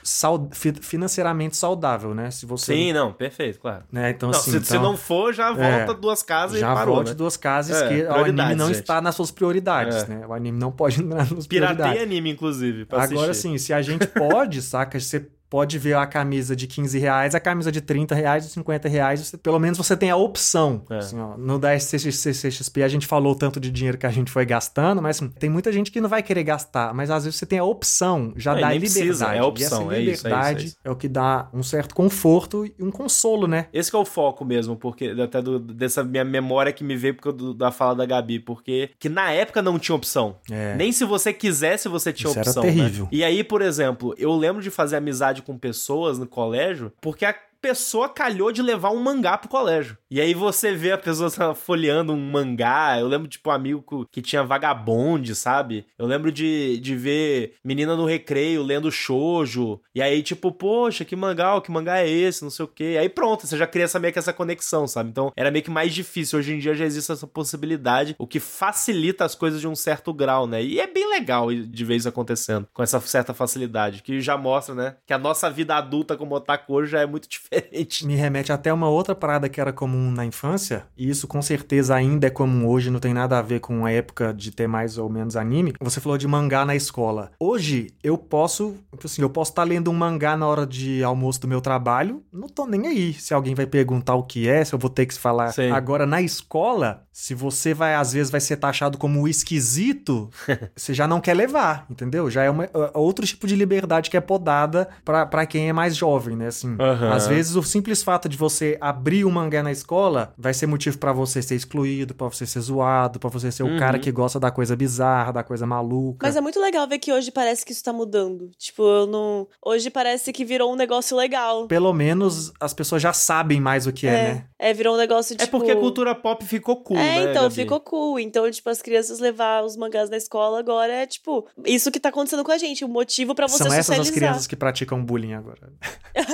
financeiramente 0.81 1.57
saudável, 1.57 2.15
né? 2.15 2.33
Se 2.33 2.47
você 2.47 2.75
Sim, 2.75 2.93
não, 2.93 3.13
perfeito, 3.13 3.61
claro. 3.61 3.85
Né? 3.93 4.11
Então, 4.11 4.31
não, 4.31 4.39
assim, 4.39 4.51
se, 4.51 4.57
então, 4.57 4.67
se 4.67 4.79
não 4.79 4.97
for, 4.97 5.33
já 5.33 5.51
é. 5.51 5.55
volta 5.55 5.93
é, 5.93 6.01
duas 6.01 6.23
casas 6.23 6.59
já 6.59 6.73
e 6.73 6.75
parou, 6.75 6.97
volta 6.97 7.11
né? 7.11 7.17
duas 7.17 7.37
casas 7.37 7.81
é, 7.81 7.89
que 7.89 8.07
anime 8.41 8.59
não 8.59 8.71
está 8.71 9.01
nas 9.01 9.15
suas 9.15 9.31
prioridades, 9.31 10.05
é. 10.05 10.07
né? 10.09 10.27
O 10.27 10.33
anime 10.33 10.59
não 10.59 10.73
pode 10.73 11.01
entrar 11.03 11.31
nas 11.31 11.47
Pirateia 11.47 11.77
prioridades. 11.77 12.03
anime, 12.03 12.31
inclusive, 12.31 12.87
Agora 12.91 13.35
sim, 13.35 13.57
se 13.59 13.73
a 13.73 13.83
gente 13.83 14.07
pode, 14.07 14.63
saca? 14.63 14.99
Você 14.99 15.29
pode 15.51 15.77
ver 15.79 15.97
a 15.97 16.07
camisa 16.07 16.55
de 16.55 16.69
15 16.69 16.99
reais, 16.99 17.35
a 17.35 17.41
camisa 17.41 17.73
de 17.73 17.81
30 17.81 18.15
reais, 18.15 18.45
de 18.47 18.53
50 18.53 18.89
reais, 18.89 19.21
você, 19.21 19.37
pelo 19.37 19.59
menos 19.59 19.77
você 19.77 19.97
tem 19.97 20.09
a 20.09 20.17
opção. 20.17 20.85
É. 20.89 20.99
Assim, 20.99 21.19
ó, 21.19 21.37
no 21.37 21.59
da 21.59 21.75
SCXP 21.77 22.83
a 22.85 22.89
gente 22.89 23.07
falou 23.07 23.35
tanto 23.35 23.59
de 23.59 23.71
dinheiro 23.71 23.99
que 23.99 24.07
a 24.07 24.11
gente 24.11 24.31
foi 24.31 24.47
gastando, 24.47 25.03
mas 25.03 25.17
assim, 25.17 25.29
tem 25.29 25.51
muita 25.51 25.73
gente 25.73 25.91
que 25.91 26.01
não 26.01 26.09
vai 26.09 26.23
querer 26.23 26.45
gastar, 26.45 26.95
mas 26.95 27.11
às 27.11 27.25
vezes 27.25 27.39
você 27.39 27.47
tem 27.47 27.59
a 27.59 27.65
opção, 27.65 28.33
já 28.37 28.57
é, 28.57 28.61
dá 28.61 28.73
liberdade. 28.73 29.01
Precisa, 29.01 29.35
é 29.35 29.39
a 29.39 29.45
opção, 29.45 29.93
e 29.93 29.95
essa 29.95 29.99
liberdade 29.99 30.63
é, 30.63 30.65
isso, 30.65 30.65
é, 30.65 30.67
isso, 30.67 30.77
é, 30.85 30.91
o 30.91 30.97
que 30.97 31.09
dá 31.09 31.49
um 31.53 31.63
certo 31.63 31.95
conforto 31.95 32.65
e 32.65 32.75
um 32.79 32.91
consolo, 32.91 33.49
né? 33.49 33.67
Esse 33.73 33.95
é 33.95 33.99
o 33.99 34.05
foco 34.05 34.45
mesmo, 34.45 34.77
porque 34.77 35.07
até 35.07 35.43
do, 35.43 35.59
dessa 35.59 36.05
minha 36.05 36.25
memória 36.25 36.73
que 36.73 36.85
me 36.85 36.97
veio 36.97 37.15
porque 37.15 37.33
do, 37.33 37.53
da 37.53 37.73
fala 37.73 37.97
da 37.97 38.07
Gabi, 38.07 38.39
porque 38.39 38.91
que 38.99 39.09
na 39.09 39.33
época 39.33 39.61
não 39.61 39.79
tinha 39.79 39.97
opção. 39.97 40.37
É. 40.51 40.77
Nem 40.77 40.93
se 40.93 41.05
você 41.05 41.33
quisesse 41.33 41.89
você 41.89 42.13
tinha 42.13 42.31
isso 42.31 42.39
opção. 42.39 42.63
Era 42.63 42.73
terrível. 42.73 43.05
Né? 43.05 43.11
E 43.13 43.25
aí, 43.25 43.43
por 43.43 43.63
exemplo, 43.63 44.15
eu 44.17 44.33
lembro 44.35 44.63
de 44.63 44.71
fazer 44.71 44.97
amizade 44.97 45.40
com 45.41 45.59
pessoas 45.59 46.19
no 46.19 46.27
colégio, 46.27 46.93
porque 47.01 47.25
a 47.25 47.35
pessoa 47.61 48.09
calhou 48.09 48.51
de 48.51 48.63
levar 48.63 48.91
um 48.91 49.03
mangá 49.03 49.37
pro 49.37 49.49
colégio. 49.49 49.97
E 50.11 50.21
aí 50.21 50.35
você 50.35 50.75
vê 50.75 50.93
a 50.93 50.99
pessoa 50.99 51.55
folheando 51.55 52.13
um 52.13 52.31
mangá. 52.31 52.99
Eu 52.99 53.07
lembro, 53.07 53.29
tipo, 53.29 53.51
um 53.51 53.53
amigo 53.53 54.09
que 54.11 54.23
tinha 54.23 54.43
vagabonde, 54.43 55.35
sabe? 55.35 55.87
Eu 55.99 56.07
lembro 56.07 56.33
de, 56.33 56.79
de 56.81 56.97
ver 56.97 57.55
menina 57.65 57.95
no 57.95 58.07
recreio 58.07 58.63
lendo 58.63 58.91
shoujo. 58.91 59.81
E 59.95 60.03
aí, 60.03 60.23
tipo, 60.23 60.51
poxa, 60.51 61.05
que 61.05 61.15
mangá, 61.15 61.61
que 61.61 61.71
mangá 61.71 61.99
é 61.99 62.09
esse? 62.09 62.43
Não 62.43 62.51
sei 62.51 62.65
o 62.65 62.69
quê. 62.69 62.97
Aí 62.99 63.09
pronto, 63.09 63.47
você 63.47 63.57
já 63.57 63.67
cria 63.67 63.85
essa, 63.85 64.01
meio 64.01 64.13
que 64.13 64.19
essa 64.19 64.33
conexão, 64.33 64.87
sabe? 64.89 65.11
Então 65.11 65.33
era 65.37 65.51
meio 65.51 65.65
que 65.65 65.71
mais 65.71 65.95
difícil. 65.95 66.39
Hoje 66.39 66.55
em 66.55 66.59
dia 66.59 66.75
já 66.75 66.85
existe 66.85 67.13
essa 67.13 67.27
possibilidade, 67.27 68.17
o 68.19 68.27
que 68.27 68.41
facilita 68.41 69.25
as 69.25 69.35
coisas 69.35 69.61
de 69.61 69.69
um 69.69 69.77
certo 69.77 70.13
grau, 70.13 70.47
né? 70.47 70.63
E 70.63 70.81
é 70.81 70.87
bem 70.87 71.09
legal 71.11 71.53
de 71.53 71.91
isso 71.91 72.09
acontecendo, 72.09 72.69
com 72.73 72.83
essa 72.83 73.01
certa 73.01 73.35
facilidade, 73.35 74.03
que 74.03 74.21
já 74.21 74.37
mostra, 74.37 74.75
né? 74.75 74.97
Que 75.07 75.13
a 75.13 75.19
nossa 75.19 75.51
vida 75.51 75.75
adulta 75.75 76.17
como 76.17 76.35
otaku 76.35 76.75
hoje 76.75 76.93
já 76.93 77.01
é 77.01 77.07
muito 77.07 77.29
diferente 77.29 77.50
diferente. 77.51 78.07
Me 78.07 78.15
remete 78.15 78.53
até 78.53 78.73
uma 78.73 78.89
outra 78.89 79.15
parada 79.15 79.49
que 79.49 79.61
era 79.61 79.73
comum 79.73 80.11
na 80.11 80.25
infância, 80.25 80.85
e 80.97 81.09
isso 81.09 81.27
com 81.27 81.43
certeza 81.43 81.95
ainda 81.95 82.27
é 82.27 82.31
comum 82.31 82.67
hoje, 82.67 82.91
não 82.91 83.01
tem 83.01 83.13
nada 83.13 83.39
a 83.39 83.43
ver 83.43 83.61
com 83.61 83.85
a 83.85 83.91
época 83.91 84.33
de 84.33 84.51
ter 84.51 84.67
mais 84.67 84.99
ou 84.99 85.09
menos 85.09 85.37
anime. 85.37 85.75
Você 85.81 86.01
falou 86.01 86.17
de 86.17 86.27
mangá 86.27 86.65
na 86.65 86.77
escola. 86.77 87.33
Hoje 87.39 87.89
eu 88.03 88.17
posso, 88.17 88.77
tipo 88.93 89.07
assim, 89.07 89.23
eu 89.23 89.31
posso 89.31 89.53
estar 89.53 89.63
tá 89.63 89.69
lendo 89.69 89.91
um 89.91 89.95
mangá 89.95 90.37
na 90.37 90.47
hora 90.47 90.67
de 90.67 91.03
almoço 91.03 91.41
do 91.41 91.49
meu 91.49 91.61
trabalho, 91.61 92.23
não 92.33 92.49
tô 92.49 92.67
nem 92.67 92.87
aí 92.87 93.13
se 93.13 93.35
alguém 93.35 93.55
vai 93.55 93.67
perguntar 93.67 94.15
o 94.15 94.23
que 94.23 94.49
é, 94.49 94.65
se 94.65 94.75
eu 94.75 94.79
vou 94.79 94.91
ter 94.91 95.07
que 95.07 95.15
falar. 95.19 95.53
Sim. 95.53 95.71
Agora 95.71 96.07
na 96.07 96.23
escola, 96.23 97.05
se 97.13 97.35
você 97.35 97.75
vai 97.75 97.95
às 97.95 98.13
vezes 98.13 98.31
vai 98.31 98.41
ser 98.41 98.57
taxado 98.57 98.97
como 98.99 99.27
esquisito, 99.27 100.31
você 100.77 100.95
já 100.95 101.07
não 101.07 101.21
quer 101.21 101.35
levar, 101.35 101.87
entendeu? 101.91 102.31
Já 102.31 102.45
é 102.45 102.51
uma, 102.51 102.65
é 102.65 102.71
outro 102.95 103.27
tipo 103.27 103.47
de 103.47 103.57
liberdade 103.57 104.11
que 104.11 104.17
é 104.17 104.21
podada 104.21 104.89
para 105.05 105.47
quem 105.47 105.69
é 105.69 105.73
mais 105.73 105.97
jovem, 105.97 106.37
né? 106.37 106.49
Assim, 106.49 106.71
uhum. 106.71 107.13
às 107.13 107.27
vezes 107.27 107.40
vezes 107.41 107.57
o 107.57 107.63
simples 107.63 108.03
fato 108.03 108.29
de 108.29 108.37
você 108.37 108.77
abrir 108.81 109.25
um 109.25 109.31
mangá 109.31 109.63
na 109.63 109.73
escola 109.73 110.35
vai 110.37 110.53
ser 110.53 110.67
motivo 110.67 110.99
para 110.99 111.13
você 111.13 111.41
ser 111.41 111.55
excluído, 111.55 112.15
para 112.15 112.29
você 112.29 112.47
ser 112.47 112.61
zoado, 112.61 113.19
para 113.19 113.31
você 113.31 113.51
ser 113.51 113.63
uhum. 113.63 113.77
o 113.77 113.79
cara 113.79 113.99
que 113.99 114.13
gosta 114.13 114.39
da 114.39 114.51
coisa 114.51 114.77
bizarra, 114.77 115.33
da 115.33 115.43
coisa 115.43 115.67
maluca. 115.67 116.27
Mas 116.27 116.37
é 116.37 116.41
muito 116.41 116.61
legal 116.61 116.87
ver 116.87 116.99
que 116.99 117.13
hoje 117.13 117.31
parece 117.31 117.65
que 117.65 117.73
isso 117.73 117.83
tá 117.83 117.93
mudando. 117.93 118.51
Tipo, 118.59 118.83
eu 118.83 119.07
não. 119.07 119.49
Hoje 119.65 119.91
parece 119.91 120.33
que 120.33 120.45
virou 120.45 120.73
um 120.73 120.77
negócio 120.77 121.17
legal. 121.17 121.67
Pelo 121.67 121.93
menos 121.93 122.53
as 122.61 122.75
pessoas 122.75 123.01
já 123.01 123.13
sabem 123.13 123.61
mais 123.61 123.87
o 123.87 123.93
que 123.93 124.07
é, 124.07 124.11
é 124.11 124.35
né? 124.35 124.45
É, 124.63 124.75
virou 124.75 124.95
um 124.95 124.99
negócio 124.99 125.35
tipo. 125.35 125.43
É 125.43 125.51
porque 125.51 125.71
a 125.71 125.75
tipo 125.75 125.81
cultura 125.81 126.15
pop 126.15 126.45
ficou 126.45 126.77
cool, 126.83 126.99
é, 126.99 127.01
né? 127.01 127.19
É, 127.19 127.31
então, 127.31 127.45
Gabi? 127.45 127.55
ficou 127.55 127.81
cool. 127.81 128.21
Então, 128.21 128.49
tipo, 128.51 128.69
as 128.69 128.83
crianças 128.83 129.19
levar 129.19 129.65
os 129.65 129.75
mangás 129.75 130.11
na 130.11 130.19
escola 130.19 130.59
agora 130.59 130.93
é, 130.93 131.07
tipo, 131.07 131.49
isso 131.65 131.91
que 131.91 131.99
tá 131.99 132.11
acontecendo 132.11 132.45
com 132.45 132.53
a 132.53 132.59
gente. 132.59 132.85
O 132.85 132.89
motivo 132.89 133.35
para 133.35 133.49
você 133.49 133.65
São 133.65 133.73
essas 133.73 133.99
as 133.99 134.11
crianças 134.11 134.47
que 134.47 134.55
praticam 134.55 135.03
bullying 135.03 135.33
agora. 135.33 135.73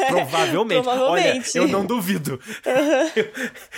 Provavelmente. 0.08 0.82
Provavelmente. 0.82 1.56
Olha, 1.56 1.66
eu 1.66 1.68
não 1.68 1.86
duvido. 1.86 2.32
Uhum. 2.66 3.22